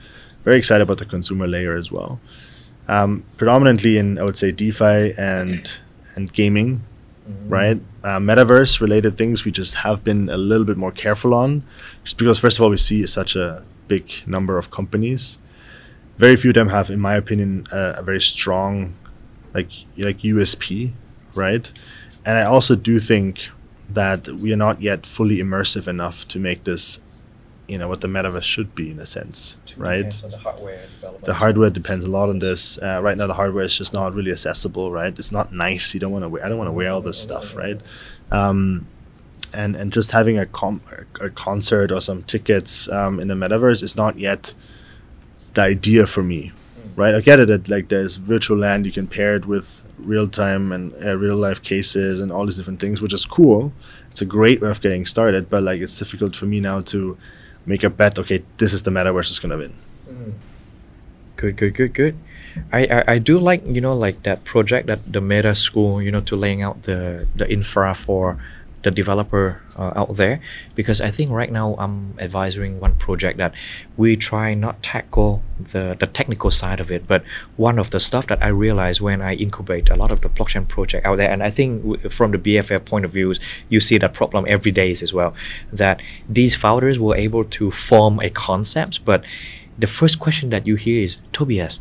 very 0.45 0.57
excited 0.57 0.83
about 0.83 0.99
the 0.99 1.05
consumer 1.05 1.47
layer 1.47 1.77
as 1.77 1.91
well. 1.91 2.21
Um, 2.89 3.25
predominantly 3.37 3.99
in 3.99 4.17
I 4.19 4.23
would 4.23 4.39
say 4.39 4.53
DeFi 4.53 5.15
and 5.19 5.79
and 6.15 6.33
gaming, 6.33 6.83
mm-hmm. 7.29 7.49
right? 7.49 7.81
Uh, 8.05 8.21
metaverse 8.21 8.81
related 8.81 9.19
things 9.19 9.45
we 9.45 9.51
just 9.51 9.75
have 9.75 10.05
been 10.05 10.31
a 10.31 10.37
little 10.37 10.65
bit 10.65 10.77
more 10.77 10.93
careful 10.93 11.35
on, 11.35 11.65
just 12.05 12.17
because 12.17 12.39
first 12.39 12.59
of 12.59 12.63
all 12.63 12.71
we 12.71 12.77
see 12.77 13.05
such 13.07 13.35
a 13.35 13.65
big 13.88 14.11
number 14.27 14.59
of 14.59 14.70
companies. 14.70 15.38
Very 16.16 16.37
few 16.37 16.51
of 16.51 16.55
them 16.55 16.70
have, 16.70 16.90
in 16.90 17.01
my 17.01 17.14
opinion, 17.14 17.66
a 17.70 18.03
very 18.03 18.20
strong 18.20 18.94
like 19.55 19.70
like 19.99 20.18
USP 20.20 20.92
right? 21.37 21.70
And 22.25 22.37
I 22.37 22.42
also 22.44 22.75
do 22.75 22.99
think 22.99 23.49
that 23.90 24.27
we 24.27 24.53
are 24.53 24.57
not 24.57 24.83
yet 24.83 25.07
fully 25.07 25.37
immersive 25.37 25.87
enough 25.87 26.27
to 26.29 26.40
make 26.40 26.64
this, 26.64 26.99
you 27.68 27.79
know, 27.79 27.88
what 27.88 28.01
the 28.01 28.09
metaverse 28.09 28.42
should 28.42 28.75
be 28.75 28.90
in 28.90 28.99
a 28.99 29.07
sense, 29.07 29.57
to 29.66 29.81
right? 29.81 30.11
The 30.11 30.38
hardware, 30.38 30.81
the 31.22 31.35
hardware 31.35 31.70
depends 31.70 32.05
a 32.05 32.11
lot 32.11 32.29
on 32.29 32.40
this. 32.40 32.79
Uh, 32.79 33.01
right 33.03 33.16
now, 33.16 33.29
the 33.29 33.35
hardware 33.35 33.64
is 33.64 33.77
just 33.79 33.92
not 33.92 34.14
really 34.14 34.33
accessible, 34.33 34.90
right? 34.90 35.16
It's 35.16 35.31
not 35.31 35.53
nice. 35.53 35.94
You 35.94 36.01
don't 36.01 36.12
want 36.12 36.25
to 36.25 36.29
wear. 36.29 36.44
I 36.44 36.49
don't 36.49 36.59
want 36.59 36.68
to 36.68 36.72
wear 36.72 36.90
all 36.90 37.01
this 37.01 37.18
stuff, 37.18 37.55
right? 37.55 37.81
Um, 38.33 38.87
and 39.53 39.77
and 39.77 39.93
just 39.93 40.11
having 40.11 40.39
a, 40.39 40.47
com- 40.47 40.81
a 41.21 41.31
concert 41.31 41.93
or 41.93 42.01
some 42.01 42.23
tickets 42.23 42.89
um, 42.91 43.21
in 43.21 43.29
the 43.29 43.35
metaverse 43.35 43.83
is 43.83 43.97
not 43.97 44.19
yet 44.19 44.55
the 45.55 45.63
idea 45.63 46.07
for 46.07 46.23
me 46.23 46.53
right? 46.97 47.15
I 47.15 47.21
get 47.21 47.39
it 47.39 47.49
that 47.49 47.69
like 47.69 47.89
there's 47.89 48.17
virtual 48.17 48.59
land, 48.59 48.87
you 48.87 48.93
can 48.93 49.07
pair 49.07 49.37
it 49.37 49.47
with 49.47 49.83
real 49.99 50.27
time 50.27 50.73
and 50.73 50.93
uh, 51.05 51.17
real 51.17 51.37
life 51.37 51.63
cases 51.63 52.21
and 52.21 52.33
all 52.33 52.45
these 52.45 52.57
different 52.57 52.81
things, 52.81 53.01
which 53.01 53.13
is 53.13 53.25
cool. 53.25 53.73
It's 54.11 54.23
a 54.23 54.25
great 54.25 54.61
way 54.61 54.71
of 54.71 54.81
getting 54.81 55.07
started, 55.07 55.49
but 55.49 55.63
like 55.63 55.81
it's 55.81 55.99
difficult 55.99 56.35
for 56.35 56.47
me 56.47 56.59
now 56.61 56.81
to 56.83 57.17
make 57.67 57.85
a 57.85 57.91
bet. 57.91 58.19
Okay, 58.19 58.43
this 58.57 58.73
is 58.73 58.83
the 58.83 58.91
metaverse 58.91 59.31
is 59.31 59.39
gonna 59.39 59.59
win. 59.59 59.75
Mm. 60.09 60.33
Good, 61.37 61.57
good, 61.57 61.75
good, 61.75 61.95
good. 61.95 62.17
I, 62.73 62.87
I, 62.87 63.05
I 63.13 63.19
do 63.19 63.39
like 63.39 63.67
you 63.67 63.83
know 63.83 63.95
like 63.95 64.23
that 64.23 64.45
project 64.45 64.87
that 64.87 65.13
the 65.13 65.21
Meta 65.21 65.55
School 65.55 66.01
you 66.01 66.11
know 66.11 66.23
to 66.23 66.37
laying 66.37 66.63
out 66.63 66.85
the 66.85 67.27
the 67.37 67.51
infra 67.53 67.95
for 67.95 68.43
the 68.87 68.90
developer 68.92 69.61
uh, 69.77 69.92
out 69.96 70.14
there 70.14 70.40
because 70.77 71.01
I 71.01 71.11
think 71.11 71.33
right 71.33 71.51
now 71.51 71.75
I'm 71.77 72.14
advising 72.20 72.79
one 72.79 72.94
project 73.07 73.37
that 73.38 73.53
we 73.96 74.16
try 74.16 74.55
not 74.55 74.81
tackle 74.81 75.42
the, 75.59 75.96
the 75.99 76.07
technical 76.07 76.53
side 76.53 76.79
of 76.79 76.92
it 76.92 77.05
but 77.09 77.25
one 77.57 77.81
of 77.81 77.90
the 77.90 77.99
stuff 77.99 78.29
that 78.29 78.40
I 78.44 78.46
realize 78.46 79.01
when 79.01 79.20
I 79.20 79.35
incubate 79.35 79.90
a 79.90 79.96
lot 79.96 80.12
of 80.12 80.20
the 80.20 80.29
blockchain 80.29 80.68
project 80.68 81.05
out 81.05 81.16
there 81.16 81.29
and 81.29 81.42
I 81.42 81.51
think 81.51 81.83
w- 81.83 82.09
from 82.09 82.31
the 82.31 82.38
BFF 82.38 82.85
point 82.85 83.05
of 83.05 83.11
views, 83.11 83.40
you 83.68 83.81
see 83.81 83.99
that 83.99 84.14
problem 84.14 84.44
every 84.49 84.70
day 84.70 84.92
as 84.92 85.12
well 85.12 85.35
that 85.72 86.01
these 86.29 86.55
founders 86.55 87.01
were 87.01 87.16
able 87.16 87.44
to 87.59 87.72
form 87.72 88.20
a 88.20 88.31
concept 88.31 89.05
but 89.05 89.25
the 89.77 89.88
first 89.88 90.20
question 90.20 90.51
that 90.51 90.64
you 90.64 90.77
hear 90.77 91.03
is 91.03 91.16
Tobias 91.33 91.81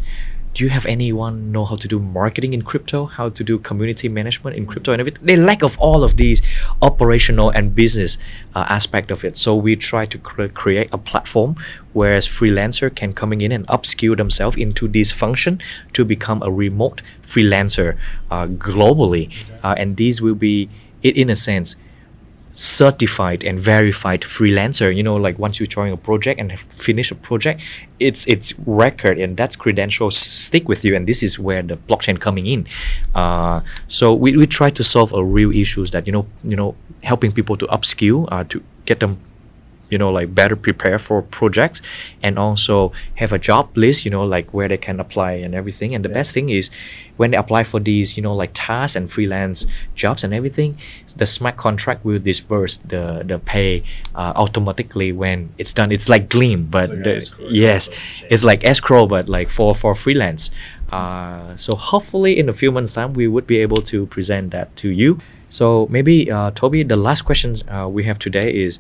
do 0.56 0.64
you 0.64 0.70
have 0.70 0.86
anyone 0.86 1.52
know 1.52 1.66
how 1.66 1.76
to 1.76 1.88
do 1.88 2.00
marketing 2.00 2.54
in 2.54 2.62
crypto? 2.62 3.06
How 3.06 3.28
to 3.28 3.44
do 3.44 3.60
community 3.60 4.08
management 4.08 4.56
in 4.56 4.66
crypto 4.66 4.94
and 4.94 5.02
everything? 5.02 5.26
They 5.26 5.36
lack 5.36 5.62
of 5.62 5.78
all 5.80 6.02
of 6.02 6.16
these 6.16 6.42
operational 6.82 7.50
and 7.50 7.76
business 7.76 8.18
uh, 8.56 8.66
aspect 8.70 9.12
of 9.12 9.26
it. 9.26 9.36
So 9.36 9.54
we 9.54 9.76
try 9.76 10.06
to 10.06 10.18
cre- 10.18 10.48
create 10.48 10.90
a 10.94 10.98
platform 10.98 11.58
whereas 11.92 12.26
freelancer 12.26 12.94
can 12.94 13.12
coming 13.14 13.42
in 13.42 13.52
and 13.52 13.68
upskill 13.68 14.16
themselves 14.16 14.56
into 14.56 14.88
this 14.88 15.12
function 15.12 15.62
to 15.92 16.06
become 16.06 16.42
a 16.42 16.50
remote 16.50 17.02
freelancer 17.22 17.98
uh, 18.32 18.48
globally. 18.48 19.32
Uh, 19.62 19.76
and 19.78 19.98
these 19.98 20.22
will 20.22 20.36
be 20.36 20.70
it 21.04 21.18
in 21.18 21.30
a 21.30 21.36
sense 21.36 21.76
certified 22.56 23.44
and 23.44 23.60
verified 23.60 24.22
freelancer. 24.22 24.96
You 24.96 25.04
know 25.04 25.16
like 25.18 25.38
once 25.38 25.60
you 25.60 25.68
join 25.68 25.92
a 25.92 25.98
project 25.98 26.40
and 26.40 26.58
finish 26.60 27.12
a 27.12 27.16
project 27.16 27.62
it's 28.00 28.26
it's 28.28 28.54
record 28.66 29.20
and 29.20 29.38
that's 29.38 29.56
credentials 29.56 30.16
stick 30.18 30.68
with 30.68 30.84
you 30.84 30.96
and 30.96 31.08
this 31.08 31.22
is 31.22 31.38
where 31.38 31.62
the 31.62 31.76
blockchain 31.76 32.20
coming 32.20 32.48
in. 32.48 32.66
Uh, 33.14 33.62
so 33.88 34.14
we, 34.14 34.36
we 34.36 34.48
try 34.48 34.70
to 34.70 34.84
solve 34.84 35.14
a 35.14 35.24
real 35.24 35.52
issues 35.52 35.92
that 35.92 36.08
you 36.08 36.14
know 36.14 36.26
you 36.44 36.56
know 36.56 36.76
helping 37.04 37.32
people 37.32 37.56
to 37.58 37.68
upskill 37.68 38.28
uh, 38.32 38.44
to 38.46 38.64
get 38.86 39.00
them 39.00 39.20
you 39.90 39.98
know 39.98 40.12
like 40.12 40.34
better 40.34 40.56
prepare 40.56 41.00
for 41.00 41.22
projects 41.22 41.82
and 42.24 42.38
also 42.40 42.92
have 43.16 43.32
a 43.32 43.40
job 43.40 43.76
list 43.78 44.06
you 44.06 44.12
know 44.12 44.24
like 44.24 44.54
where 44.54 44.68
they 44.68 44.78
can 44.78 45.00
apply 45.00 45.34
and 45.34 45.54
everything. 45.56 45.94
And 45.96 46.04
the 46.04 46.10
yeah. 46.10 46.20
best 46.20 46.34
thing 46.34 46.50
is 46.50 46.70
when 47.18 47.32
they 47.32 47.38
apply 47.38 47.64
for 47.64 47.80
these 47.80 48.18
you 48.18 48.24
know 48.24 48.36
like 48.36 48.52
tasks 48.54 48.96
and 48.96 49.10
freelance 49.10 49.66
jobs 49.96 50.24
and 50.24 50.34
everything 50.34 50.78
the 51.16 51.26
smart 51.26 51.58
contract 51.58 52.04
will 52.04 52.20
disperse 52.20 52.78
the 52.78 53.24
the 53.26 53.40
pay 53.40 53.84
uh, 54.16 54.34
automatically 54.36 55.12
when 55.12 55.50
it's 55.58 55.74
done. 55.74 55.92
It's 55.92 56.10
like 56.10 56.30
gleam 56.30 56.66
but 56.66 56.90
so 56.90 56.96
the, 56.96 57.32
yes 57.50 57.90
it's 58.30 58.44
like 58.44 58.64
escrow 58.64 59.06
but 59.06 59.30
like 59.30 59.50
for 59.50 59.74
for 59.74 59.96
freelance. 59.96 60.52
Uh, 60.92 61.56
so 61.58 61.76
hopefully 61.76 62.38
in 62.38 62.48
a 62.48 62.54
few 62.54 62.72
months 62.72 62.94
time 62.94 63.14
we 63.14 63.28
would 63.28 63.48
be 63.48 63.58
able 63.58 63.82
to 63.82 64.06
present 64.08 64.52
that 64.52 64.76
to 64.78 64.90
you. 64.90 65.20
So 65.50 65.88
maybe 65.90 66.30
uh, 66.30 66.52
toby 66.52 66.84
the 66.84 66.98
last 66.98 67.22
question 67.24 67.56
uh, 67.70 67.88
we 67.88 68.04
have 68.04 68.20
today 68.20 68.54
is 68.54 68.80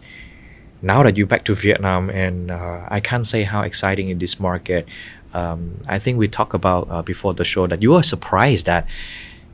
now 0.85 1.01
that 1.01 1.17
you're 1.17 1.25
back 1.25 1.43
to 1.45 1.55
Vietnam, 1.55 2.11
and 2.11 2.51
uh, 2.51 2.85
I 2.87 2.99
can't 2.99 3.25
say 3.25 3.43
how 3.43 3.61
exciting 3.61 4.09
in 4.09 4.19
this 4.19 4.39
market. 4.39 4.87
Um, 5.33 5.83
I 5.87 5.97
think 5.97 6.19
we 6.19 6.27
talked 6.27 6.53
about 6.53 6.87
uh, 6.89 7.01
before 7.01 7.33
the 7.33 7.43
show 7.43 7.65
that 7.67 7.81
you 7.81 7.95
are 7.95 8.03
surprised 8.03 8.67
that 8.67 8.87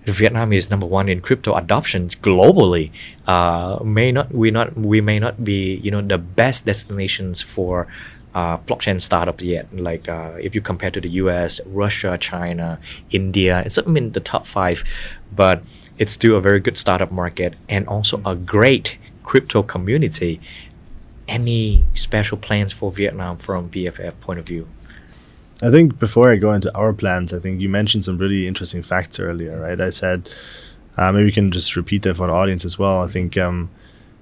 Vietnam 0.05 0.51
is 0.51 0.69
number 0.69 0.85
one 0.85 1.07
in 1.07 1.21
crypto 1.21 1.55
adoption 1.55 2.09
globally. 2.09 2.91
Uh, 3.25 3.79
may 3.83 4.11
not 4.11 4.33
we 4.33 4.51
not 4.51 4.75
we 4.75 4.99
may 4.99 5.19
not 5.19 5.43
be 5.43 5.75
you 5.75 5.89
know 5.89 6.01
the 6.01 6.17
best 6.17 6.65
destinations 6.65 7.41
for 7.41 7.87
uh, 8.35 8.57
blockchain 8.57 8.99
startups 8.99 9.43
yet. 9.43 9.65
Like 9.73 10.09
uh, 10.09 10.33
if 10.37 10.53
you 10.53 10.59
compare 10.61 10.91
to 10.91 10.99
the 10.99 11.09
U.S., 11.23 11.61
Russia, 11.65 12.17
China, 12.19 12.77
India, 13.09 13.63
it's 13.65 13.77
in 13.77 14.11
the 14.11 14.19
top 14.19 14.45
five, 14.45 14.83
but 15.33 15.63
it's 15.97 16.11
still 16.11 16.35
a 16.35 16.41
very 16.41 16.59
good 16.59 16.77
startup 16.77 17.11
market 17.11 17.55
and 17.69 17.87
also 17.87 18.21
a 18.25 18.35
great 18.35 18.97
crypto 19.23 19.63
community 19.63 20.41
any 21.31 21.85
special 21.93 22.37
plans 22.37 22.73
for 22.73 22.91
Vietnam 22.91 23.37
from 23.37 23.69
BFF 23.69 24.19
point 24.19 24.39
of 24.39 24.45
view? 24.45 24.67
I 25.63 25.69
think 25.69 25.97
before 25.97 26.29
I 26.29 26.35
go 26.35 26.51
into 26.51 26.75
our 26.75 26.91
plans, 26.91 27.33
I 27.33 27.39
think 27.39 27.61
you 27.61 27.69
mentioned 27.69 28.03
some 28.03 28.17
really 28.17 28.47
interesting 28.47 28.83
facts 28.83 29.19
earlier, 29.19 29.59
right? 29.59 29.79
I 29.79 29.91
said 29.91 30.29
uh, 30.97 31.11
maybe 31.11 31.25
we 31.25 31.31
can 31.31 31.51
just 31.51 31.75
repeat 31.75 32.03
that 32.03 32.17
for 32.17 32.27
the 32.27 32.33
audience 32.33 32.65
as 32.65 32.77
well. 32.77 33.01
I 33.01 33.07
think 33.07 33.37
um, 33.37 33.69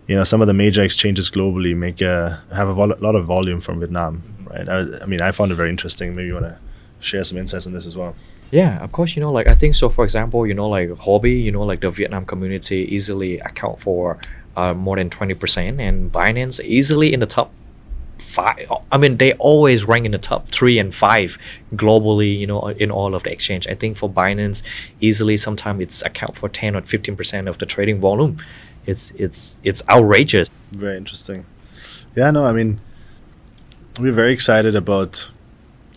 you 0.07 0.16
know 0.16 0.24
some 0.24 0.41
of 0.41 0.47
the 0.47 0.53
major 0.53 0.84
exchanges 0.84 1.32
globally 1.32 1.76
make 1.76 2.01
a, 2.01 2.41
have 2.53 2.68
a 2.70 2.74
vol- 2.74 2.99
lot 2.99 3.16
of 3.16 3.26
volume 3.26 3.60
from 3.60 3.80
Vietnam, 3.80 4.24
right? 4.45 4.68
I, 4.70 4.80
I, 5.01 5.05
mean, 5.05 5.22
I 5.22 5.32
found 5.32 5.51
it 5.51 5.55
very 5.55 5.70
interesting. 5.70 6.16
Maybe 6.16 6.28
you 6.28 6.34
want 6.34 6.45
to 6.45 6.57
share 6.99 7.24
some 7.24 7.38
insights 7.38 7.66
on 7.66 7.74
this 7.74 7.86
as 7.88 7.95
well. 7.95 8.16
Yeah, 8.51 8.84
of 8.84 8.91
course. 8.91 9.16
You 9.16 9.22
know, 9.22 9.32
like 9.32 9.47
I 9.47 9.53
think 9.53 9.76
so. 9.76 9.89
For 9.89 10.03
example, 10.03 10.45
you 10.45 10.53
know, 10.53 10.68
like 10.68 10.89
Huobi, 10.89 11.41
you 11.41 11.51
know, 11.51 11.64
like 11.64 11.82
the 11.82 11.89
Vietnam 11.89 12.26
community 12.26 12.88
easily 12.93 13.39
account 13.39 13.80
for 13.80 14.20
uh, 14.60 14.74
more 14.74 14.97
than 14.97 15.10
twenty 15.10 15.36
percent, 15.36 15.80
and 15.80 16.12
Binance 16.12 16.60
easily 16.64 17.14
in 17.14 17.20
the 17.20 17.32
top 17.38 17.49
five. 18.18 18.68
I 18.91 18.97
mean, 18.97 19.18
they 19.18 19.32
always 19.34 19.88
rank 19.88 20.05
in 20.05 20.12
the 20.12 20.18
top 20.32 20.47
three 20.57 20.78
and 20.80 20.93
five 20.93 21.38
globally. 21.74 22.38
You 22.41 22.47
know, 22.47 22.62
in 22.68 22.91
all 22.91 23.16
of 23.16 23.24
the 23.24 23.32
exchange. 23.32 23.68
I 23.74 23.76
think 23.76 23.97
for 23.97 24.10
Binance, 24.10 24.64
easily 24.99 25.38
sometimes 25.38 25.82
it's 25.82 26.01
account 26.10 26.36
for 26.36 26.49
ten 26.49 26.76
or 26.76 26.82
fifteen 26.82 27.16
percent 27.16 27.47
of 27.47 27.57
the 27.57 27.66
trading 27.66 27.99
volume. 28.01 28.38
It's 28.86 29.12
it's 29.26 29.60
it's 29.64 29.82
outrageous. 29.88 30.49
Very 30.72 30.97
interesting. 30.97 31.45
Yeah, 32.16 32.32
no, 32.32 32.45
I 32.45 32.53
mean, 32.53 32.80
we're 33.99 34.18
very 34.24 34.34
excited 34.34 34.76
about, 34.76 35.30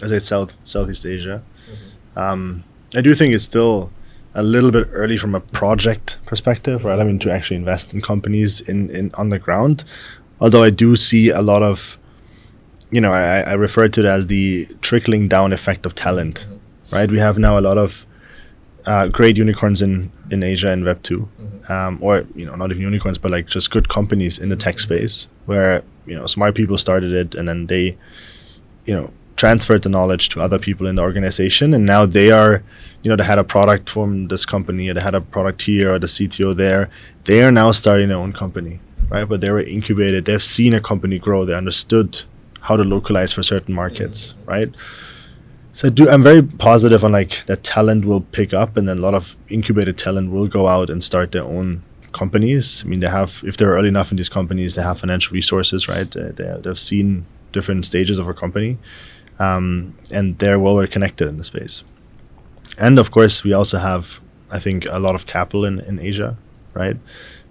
as 0.03 0.13
I 0.13 0.17
said, 0.17 0.23
South 0.23 0.57
Southeast 0.63 1.07
Asia. 1.07 1.43
Mm-hmm. 1.43 2.19
Um, 2.19 2.65
I 2.95 3.01
do 3.01 3.15
think 3.15 3.35
it's 3.35 3.45
still 3.45 3.91
a 4.35 4.43
little 4.43 4.71
bit 4.71 4.89
early 4.93 5.17
from 5.17 5.35
a 5.35 5.41
project 5.41 6.19
perspective, 6.27 6.85
right? 6.85 6.99
I 6.99 7.05
mean, 7.05 7.19
to 7.21 7.33
actually 7.33 7.57
invest 7.57 7.93
in 7.93 8.01
companies 8.01 8.61
in, 8.61 8.91
in 8.91 9.11
on 9.15 9.29
the 9.29 9.39
ground. 9.39 9.85
Although 10.41 10.63
I 10.63 10.71
do 10.71 10.97
see 10.97 11.29
a 11.29 11.43
lot 11.43 11.63
of, 11.63 11.99
you 12.91 13.01
know, 13.01 13.13
I, 13.13 13.41
I 13.41 13.53
refer 13.55 13.89
to 13.89 14.01
it 14.01 14.07
as 14.07 14.27
the 14.27 14.67
trickling 14.81 15.29
down 15.29 15.53
effect 15.53 15.87
of 15.87 15.95
talent, 15.95 16.47
mm-hmm. 16.49 16.97
right? 16.97 17.11
We 17.11 17.19
have 17.19 17.39
now 17.39 17.59
a 17.59 17.61
lot 17.61 17.79
of 17.79 18.07
uh, 18.87 19.09
great 19.09 19.37
unicorns 19.37 19.83
in, 19.83 20.11
in 20.31 20.43
Asia 20.43 20.73
and 20.73 20.85
Web 20.85 21.03
2, 21.03 21.19
mm-hmm. 21.19 21.73
um, 21.73 21.99
or, 22.01 22.25
you 22.35 22.47
know, 22.47 22.55
not 22.55 22.71
even 22.71 22.83
unicorns, 22.83 23.19
but 23.19 23.31
like 23.31 23.47
just 23.47 23.71
good 23.71 23.89
companies 23.89 24.39
in 24.39 24.49
the 24.49 24.57
tech 24.57 24.81
space 24.81 25.29
where, 25.47 25.83
you 26.07 26.17
know, 26.17 26.27
smart 26.27 26.55
people 26.55 26.79
started 26.79 27.13
it 27.13 27.35
and 27.35 27.49
then 27.49 27.67
they, 27.67 27.97
you 28.87 28.95
know, 28.95 29.13
transferred 29.43 29.83
the 29.83 29.89
knowledge 29.89 30.29
to 30.29 30.41
other 30.41 30.57
people 30.67 30.87
in 30.87 30.95
the 30.95 31.03
organization 31.03 31.75
and 31.75 31.85
now 31.85 32.07
they 32.07 32.31
are 32.31 32.63
you 33.03 33.09
know 33.09 33.17
they 33.17 33.25
had 33.25 33.41
a 33.41 33.49
product 33.55 33.91
from 33.91 34.29
this 34.29 34.45
company 34.47 34.89
or 34.89 34.95
they 34.95 35.01
had 35.01 35.17
a 35.17 35.21
product 35.21 35.63
here 35.63 35.95
or 35.95 35.99
the 35.99 36.07
cto 36.07 36.55
there. 36.55 36.89
They 37.25 37.43
are 37.43 37.51
now 37.51 37.73
starting 37.73 38.09
their 38.11 38.19
own 38.19 38.33
company 38.33 38.79
right? 39.11 39.29
But 39.29 39.41
they 39.41 39.51
were 39.51 39.61
incubated. 39.79 40.27
They've 40.27 40.49
seen 40.59 40.73
a 40.75 40.81
company 40.81 41.19
grow. 41.19 41.45
They 41.45 41.55
understood 41.55 42.23
how 42.61 42.77
to 42.77 42.85
localize 42.85 43.33
for 43.33 43.43
certain 43.43 43.75
markets 43.75 44.35
right? 44.47 44.71
So 45.73 45.89
I 45.89 45.91
do 45.91 46.09
i'm 46.09 46.23
very 46.23 46.43
positive 46.69 47.03
on 47.07 47.11
like 47.21 47.35
that 47.51 47.65
talent 47.65 48.05
will 48.05 48.25
pick 48.39 48.51
up 48.63 48.77
and 48.77 48.85
then 48.89 48.99
a 48.99 49.05
lot 49.09 49.15
of 49.21 49.35
incubated 49.49 49.99
talent 50.07 50.31
will 50.31 50.47
go 50.59 50.69
out 50.75 50.89
and 50.89 51.03
start 51.11 51.33
their 51.33 51.49
own 51.57 51.83
companies. 52.13 52.67
I 52.85 52.89
mean 52.91 53.01
they 53.01 53.13
have 53.21 53.43
if 53.45 53.57
they're 53.57 53.75
early 53.77 53.89
enough 53.97 54.13
in 54.13 54.19
these 54.19 54.35
companies 54.39 54.77
they 54.77 54.85
have 54.89 55.01
financial 55.01 55.35
resources 55.35 55.89
right? 55.89 56.09
They, 56.13 56.61
they've 56.63 56.85
seen 56.91 57.27
different 57.57 57.85
stages 57.87 58.19
of 58.21 58.29
a 58.29 58.35
company 58.45 58.79
um, 59.39 59.95
and 60.11 60.39
they're 60.39 60.59
well 60.59 60.87
connected 60.87 61.29
in 61.29 61.39
the 61.39 61.45
space. 61.45 61.85
And 62.79 62.99
of 62.99 63.11
course, 63.11 63.45
we 63.45 63.53
also 63.53 63.79
have, 63.79 64.21
I 64.51 64.59
think, 64.59 64.87
a 64.91 64.99
lot 64.99 65.15
of 65.15 65.27
capital 65.27 65.65
in, 65.65 65.81
in 65.81 65.99
Asia, 65.99 66.37
right? 66.75 66.97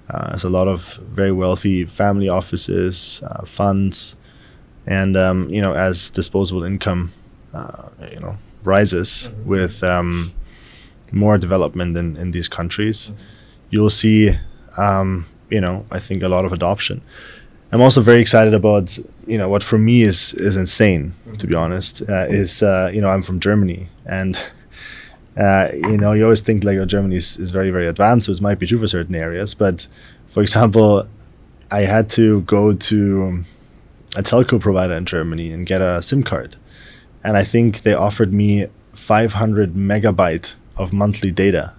Uh, 0.10 0.30
there's 0.30 0.44
a 0.44 0.50
lot 0.50 0.68
of 0.68 0.96
very 1.12 1.32
wealthy 1.32 1.86
family 1.86 2.28
offices, 2.28 3.22
uh, 3.26 3.46
funds, 3.46 4.16
and 4.86 5.16
um, 5.16 5.48
you 5.50 5.62
know, 5.62 5.74
as 5.74 6.10
disposable 6.10 6.64
income, 6.64 7.12
uh, 7.54 7.90
you 8.12 8.20
know, 8.20 8.36
rises 8.64 9.30
mm-hmm. 9.30 9.50
with 9.50 9.84
um, 9.84 10.32
more 11.12 11.38
development 11.38 11.96
in, 11.98 12.18
in 12.18 12.32
these 12.32 12.48
countries, 12.48 13.12
mm-hmm. 13.12 13.22
you'll 13.70 13.90
see, 13.90 14.32
um, 14.78 15.26
you 15.50 15.62
know, 15.62 15.86
I 15.92 16.00
think 16.00 16.24
a 16.24 16.28
lot 16.30 16.46
of 16.46 16.52
adoption. 16.52 17.02
I'm 17.72 17.82
also 17.82 18.02
very 18.02 18.20
excited 18.20 18.54
about 18.54 18.98
you 19.26 19.38
know 19.38 19.50
what 19.50 19.64
for 19.64 19.78
me 19.78 20.02
is 20.02 20.34
is 20.34 20.58
insane 20.58 21.14
to 21.38 21.48
be 21.48 21.56
honest 21.56 22.02
uh, 22.10 22.28
is 22.30 22.62
uh, 22.64 22.92
you 22.94 23.02
know 23.02 23.10
I'm 23.10 23.22
from 23.22 23.40
Germany 23.40 23.88
and 24.06 24.38
uh, 25.38 25.70
you 25.74 25.98
know 25.98 26.12
you 26.12 26.24
always 26.24 26.42
think 26.42 26.64
like 26.64 26.78
oh, 26.78 26.86
Germany 26.86 27.16
is, 27.16 27.38
is 27.38 27.52
very 27.52 27.72
very 27.72 27.88
advanced 27.88 28.28
it 28.28 28.42
might 28.42 28.60
be 28.60 28.68
true 28.68 28.80
for 28.80 28.88
certain 28.88 29.16
areas 29.16 29.54
but 29.54 29.88
for 30.28 30.42
example 30.42 31.08
I 31.72 31.84
had 31.84 32.10
to 32.12 32.42
go 32.42 32.74
to 32.74 33.44
a 34.18 34.22
telco 34.22 34.60
provider 34.60 34.94
in 34.94 35.06
Germany 35.06 35.52
and 35.52 35.66
get 35.66 35.82
a 35.82 36.02
SIM 36.02 36.24
card. 36.24 36.58
And 37.24 37.38
I 37.38 37.46
think 37.46 37.84
they 37.84 37.94
offered 37.94 38.34
me 38.34 38.68
500 38.94 39.74
megabyte 39.74 40.56
of 40.76 40.92
monthly 40.92 41.32
data 41.32 41.74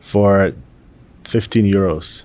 for 0.00 0.52
15 1.24 1.64
euros 1.64 2.24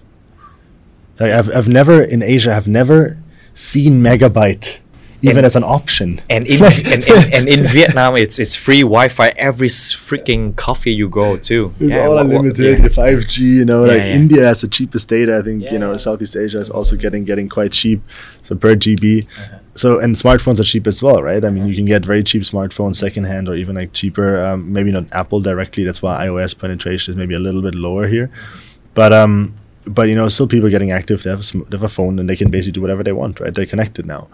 like 1.19 1.31
I've 1.31 1.55
I've 1.55 1.67
never 1.67 2.01
in 2.01 2.21
Asia 2.21 2.53
I've 2.53 2.67
never 2.67 3.17
seen 3.53 4.01
megabyte 4.01 4.79
even 5.21 5.39
and, 5.39 5.45
as 5.45 5.55
an 5.55 5.63
option. 5.63 6.21
And 6.29 6.47
in 6.47 6.63
and, 6.63 7.03
and, 7.03 7.33
and, 7.33 7.49
in 7.49 7.67
Vietnam, 7.67 8.15
it's 8.15 8.39
it's 8.39 8.55
free 8.55 8.81
Wi-Fi 8.81 9.29
every 9.29 9.67
freaking 9.67 10.55
coffee 10.55 10.93
you 10.93 11.09
go 11.09 11.37
to. 11.37 11.71
It's 11.71 11.81
yeah, 11.81 12.05
all 12.05 12.15
what, 12.15 12.25
unlimited. 12.25 12.79
What, 12.79 12.91
yeah. 12.91 12.95
Five 12.95 13.27
G, 13.27 13.57
you 13.57 13.65
know, 13.65 13.85
yeah, 13.85 13.93
like 13.93 14.03
India 14.03 14.45
has 14.45 14.61
the 14.61 14.67
cheapest 14.67 15.09
data. 15.09 15.37
I 15.37 15.41
think 15.41 15.69
you 15.71 15.79
know 15.79 15.95
Southeast 15.97 16.35
Asia 16.35 16.59
is 16.59 16.69
also 16.69 16.95
getting 16.95 17.25
getting 17.25 17.49
quite 17.49 17.71
cheap, 17.71 18.01
so 18.43 18.55
per 18.55 18.75
GB. 18.75 19.25
Uh-huh. 19.25 19.59
So 19.75 19.99
and 19.99 20.15
smartphones 20.15 20.59
are 20.59 20.63
cheap 20.63 20.87
as 20.87 21.01
well, 21.01 21.21
right? 21.21 21.43
I 21.43 21.49
mean, 21.49 21.67
you 21.67 21.75
can 21.75 21.85
get 21.85 22.05
very 22.05 22.23
cheap 22.23 22.43
smartphones 22.43 22.95
secondhand 22.95 23.47
or 23.47 23.55
even 23.55 23.75
like 23.75 23.93
cheaper. 23.93 24.41
Um, 24.41 24.71
maybe 24.71 24.91
not 24.91 25.05
Apple 25.13 25.41
directly. 25.41 25.83
That's 25.83 26.01
why 26.01 26.25
iOS 26.27 26.57
penetration 26.57 27.13
is 27.13 27.17
maybe 27.17 27.33
a 27.33 27.39
little 27.39 27.61
bit 27.61 27.75
lower 27.75 28.07
here, 28.07 28.29
but 28.93 29.13
um 29.13 29.53
but 29.85 30.09
you 30.09 30.15
know, 30.15 30.27
still 30.27 30.47
people 30.47 30.69
getting 30.69 30.91
active. 30.91 31.23
They 31.23 31.29
have, 31.29 31.41
a, 31.41 31.57
they 31.57 31.77
have 31.77 31.83
a 31.83 31.89
phone 31.89 32.19
and 32.19 32.29
they 32.29 32.35
can 32.35 32.49
basically 32.49 32.73
do 32.73 32.81
whatever 32.81 33.03
they 33.03 33.11
want, 33.11 33.39
right? 33.39 33.53
They're 33.53 33.65
connected 33.65 34.05
now, 34.05 34.27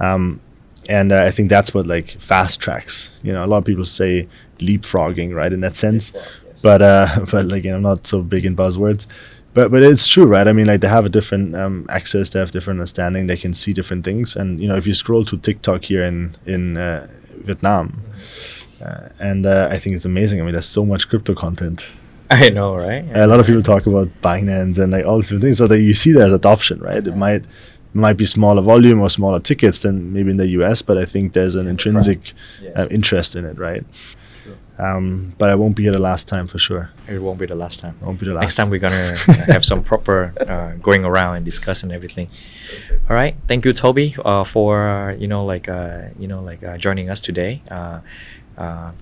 um, 0.00 0.40
and 0.88 1.12
uh, 1.12 1.24
I 1.24 1.30
think 1.30 1.48
that's 1.48 1.74
what 1.74 1.86
like 1.86 2.10
fast 2.20 2.60
tracks. 2.60 3.12
You 3.22 3.32
know, 3.32 3.44
a 3.44 3.46
lot 3.46 3.58
of 3.58 3.64
people 3.64 3.84
say 3.84 4.28
leapfrogging, 4.58 5.34
right? 5.34 5.52
In 5.52 5.60
that 5.60 5.76
sense, 5.76 6.12
yes. 6.14 6.62
but 6.62 6.82
uh, 6.82 7.08
but 7.30 7.46
like 7.46 7.64
you 7.64 7.70
know, 7.70 7.76
I'm 7.76 7.82
not 7.82 8.06
so 8.06 8.22
big 8.22 8.44
in 8.44 8.56
buzzwords. 8.56 9.06
But, 9.54 9.70
but 9.70 9.82
it's 9.82 10.06
true, 10.06 10.26
right? 10.26 10.46
I 10.46 10.52
mean, 10.52 10.66
like 10.66 10.82
they 10.82 10.88
have 10.88 11.06
a 11.06 11.08
different 11.08 11.56
um, 11.56 11.86
access, 11.88 12.28
they 12.28 12.38
have 12.38 12.50
different 12.50 12.78
understanding, 12.78 13.26
they 13.26 13.38
can 13.38 13.54
see 13.54 13.72
different 13.72 14.04
things. 14.04 14.36
And 14.36 14.60
you 14.60 14.68
know, 14.68 14.76
if 14.76 14.86
you 14.86 14.92
scroll 14.92 15.24
to 15.24 15.38
TikTok 15.38 15.84
here 15.84 16.04
in 16.04 16.36
in 16.44 16.76
uh, 16.76 17.08
Vietnam, 17.38 18.02
uh, 18.84 19.08
and 19.18 19.46
uh, 19.46 19.68
I 19.70 19.78
think 19.78 19.96
it's 19.96 20.04
amazing. 20.04 20.40
I 20.40 20.44
mean, 20.44 20.52
there's 20.52 20.66
so 20.66 20.84
much 20.84 21.08
crypto 21.08 21.34
content. 21.34 21.86
I 22.30 22.50
know, 22.50 22.74
right? 22.74 23.04
A 23.14 23.26
lot 23.26 23.40
of 23.40 23.46
people 23.46 23.62
talk 23.62 23.86
about 23.86 24.08
Binance 24.20 24.78
and 24.78 24.92
like 24.92 25.04
all 25.04 25.20
these 25.20 25.30
things, 25.40 25.58
so 25.58 25.66
that 25.66 25.80
you 25.80 25.94
see 25.94 26.12
there's 26.12 26.32
adoption, 26.32 26.80
right? 26.80 27.06
It 27.06 27.16
might 27.16 27.44
might 27.94 28.16
be 28.16 28.26
smaller 28.26 28.62
volume 28.62 29.00
or 29.00 29.08
smaller 29.08 29.40
tickets 29.40 29.80
than 29.80 30.12
maybe 30.12 30.30
in 30.30 30.36
the 30.36 30.48
US, 30.60 30.82
but 30.82 30.98
I 30.98 31.04
think 31.04 31.32
there's 31.32 31.54
an 31.54 31.66
intrinsic 31.66 32.32
yes. 32.60 32.76
uh, 32.76 32.88
interest 32.90 33.36
in 33.36 33.44
it, 33.44 33.58
right? 33.58 33.84
Um, 34.78 35.34
but 35.38 35.48
I 35.48 35.54
won't 35.54 35.74
be 35.74 35.84
here 35.84 35.92
the 35.92 35.98
last 35.98 36.28
time 36.28 36.46
for 36.46 36.58
sure. 36.58 36.90
It 37.08 37.22
won't 37.22 37.38
be 37.38 37.46
the 37.46 37.54
last 37.54 37.80
time. 37.80 37.96
Won't 38.02 38.20
be 38.20 38.26
the 38.26 38.34
last. 38.34 38.42
Next 38.42 38.54
time 38.56 38.68
we're 38.68 38.80
gonna 38.80 39.16
have 39.46 39.64
some 39.64 39.82
proper 39.82 40.34
uh, 40.40 40.72
going 40.82 41.04
around 41.04 41.36
and 41.36 41.44
discussing 41.44 41.90
everything. 41.90 42.28
All 43.08 43.16
right, 43.16 43.36
thank 43.46 43.64
you, 43.64 43.72
Toby, 43.72 44.14
uh, 44.24 44.44
for 44.44 45.16
you 45.18 45.28
know 45.28 45.44
like 45.44 45.68
uh, 45.68 46.08
you 46.18 46.28
know 46.28 46.42
like 46.42 46.62
uh, 46.62 46.76
joining 46.76 47.08
us 47.08 47.20
today. 47.20 47.62
Uh, 47.70 48.00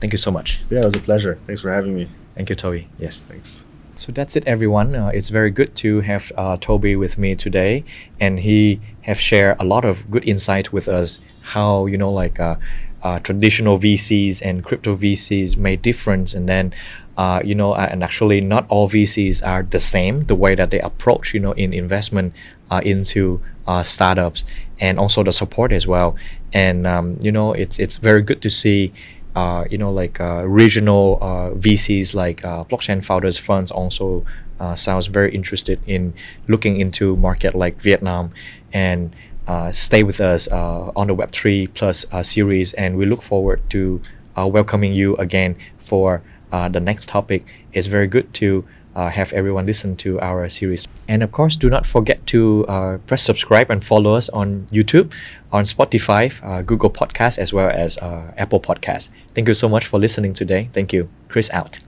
thank 0.01 0.13
you 0.13 0.19
so 0.19 0.31
much. 0.31 0.61
Yeah, 0.71 0.81
it 0.81 0.85
was 0.85 0.97
a 0.97 1.01
pleasure. 1.01 1.39
Thanks 1.47 1.63
for 1.63 1.71
having 1.73 1.95
me. 1.95 2.09
Thank 2.35 2.51
you, 2.51 2.57
Toby. 2.57 2.89
Yes. 2.99 3.21
Thanks. 3.21 3.65
So 3.97 4.11
that's 4.11 4.35
it, 4.35 4.45
everyone. 4.47 4.95
Uh, 4.95 5.11
it's 5.15 5.29
very 5.29 5.51
good 5.51 5.77
to 5.77 6.01
have 6.01 6.33
uh, 6.37 6.57
Toby 6.57 6.97
with 6.97 7.17
me 7.17 7.37
today, 7.37 7.85
and 8.19 8.41
he 8.41 8.81
have 9.03 9.21
shared 9.21 9.57
a 9.61 9.65
lot 9.65 9.85
of 9.85 10.11
good 10.11 10.27
insight 10.27 10.73
with 10.73 10.89
us. 10.89 11.21
How 11.43 11.87
you 11.87 11.97
know, 11.97 12.11
like 12.11 12.41
uh, 12.41 12.57
uh 13.03 13.19
traditional 13.21 13.79
VCs 13.79 14.43
and 14.43 14.65
crypto 14.65 14.97
VCs 14.97 15.57
made 15.57 15.81
difference, 15.81 16.35
and 16.35 16.49
then 16.49 16.75
uh, 17.17 17.41
you 17.45 17.55
know, 17.55 17.73
uh, 17.73 17.87
and 17.89 18.03
actually 18.03 18.41
not 18.41 18.67
all 18.69 18.89
VCs 18.91 19.47
are 19.47 19.63
the 19.63 19.81
same. 19.81 20.25
The 20.25 20.35
way 20.35 20.57
that 20.57 20.73
they 20.73 20.81
approach, 20.81 21.33
you 21.33 21.41
know, 21.41 21.53
in 21.53 21.73
investment 21.73 22.35
into 22.83 23.41
startups, 23.85 24.45
and 24.81 24.99
also 24.99 25.23
the 25.23 25.33
support 25.33 25.71
as 25.71 25.87
well. 25.87 26.17
And 26.53 26.85
um, 26.85 27.19
you 27.23 27.31
know, 27.31 27.53
it's 27.53 27.79
it's 27.79 27.99
very 27.99 28.23
good 28.23 28.43
to 28.43 28.51
see 28.51 28.93
uh, 29.35 29.65
you 29.71 29.79
know, 29.79 29.93
like 29.93 30.21
uh, 30.21 30.45
regional 30.47 31.19
uh, 31.21 31.51
VCs 31.51 32.15
like 32.15 32.45
uh, 32.45 32.65
blockchain 32.65 33.05
founders 33.05 33.37
funds 33.37 33.71
also 33.71 34.25
uh, 34.61 34.75
sounds 34.75 35.09
very 35.09 35.35
interested 35.35 35.81
in 35.87 36.15
looking 36.47 36.81
into 36.81 37.17
market 37.17 37.55
like 37.55 37.81
Vietnam 37.81 38.31
and 38.73 39.15
uh, 39.47 39.71
stay 39.73 40.03
with 40.03 40.21
us 40.21 40.49
on 40.49 41.09
the 41.09 41.15
Web3 41.15 41.75
Plus 41.75 42.07
series. 42.23 42.73
And 42.75 42.97
we 42.97 43.07
look 43.07 43.23
forward 43.23 43.61
to 43.71 44.01
welcoming 44.37 44.95
you 44.95 45.17
again 45.17 45.57
for 45.79 46.23
the 46.51 46.81
next 46.81 47.09
topic. 47.09 47.45
It's 47.73 47.89
very 47.89 48.07
good 48.07 48.33
to 48.35 48.65
uh, 48.95 49.09
have 49.11 49.33
everyone 49.33 49.67
listen 49.67 49.97
to 49.97 50.21
our 50.21 50.49
series. 50.49 50.87
And 51.09 51.23
of 51.23 51.33
course, 51.33 51.57
do 51.57 51.69
not 51.69 51.87
forget 51.87 52.27
to 52.29 52.67
uh, 52.67 52.99
press 53.07 53.23
subscribe 53.23 53.71
and 53.71 53.83
follow 53.83 54.15
us 54.15 54.29
on 54.31 54.67
YouTube, 54.71 55.13
on 55.53 55.65
Spotify, 55.65 56.33
uh, 56.43 56.63
Google 56.63 56.91
Podcast, 56.91 57.39
as 57.39 57.53
well 57.53 57.71
as 57.71 57.99
uh, 57.99 58.33
Apple 58.37 58.61
Podcast. 58.61 59.11
Thank 59.35 59.49
you 59.49 59.55
so 59.55 59.69
much 59.69 59.87
for 59.87 59.99
listening 59.99 60.33
today. 60.33 60.69
Thank 60.73 60.93
you. 60.93 61.09
Chris 61.29 61.51
out. 61.51 61.81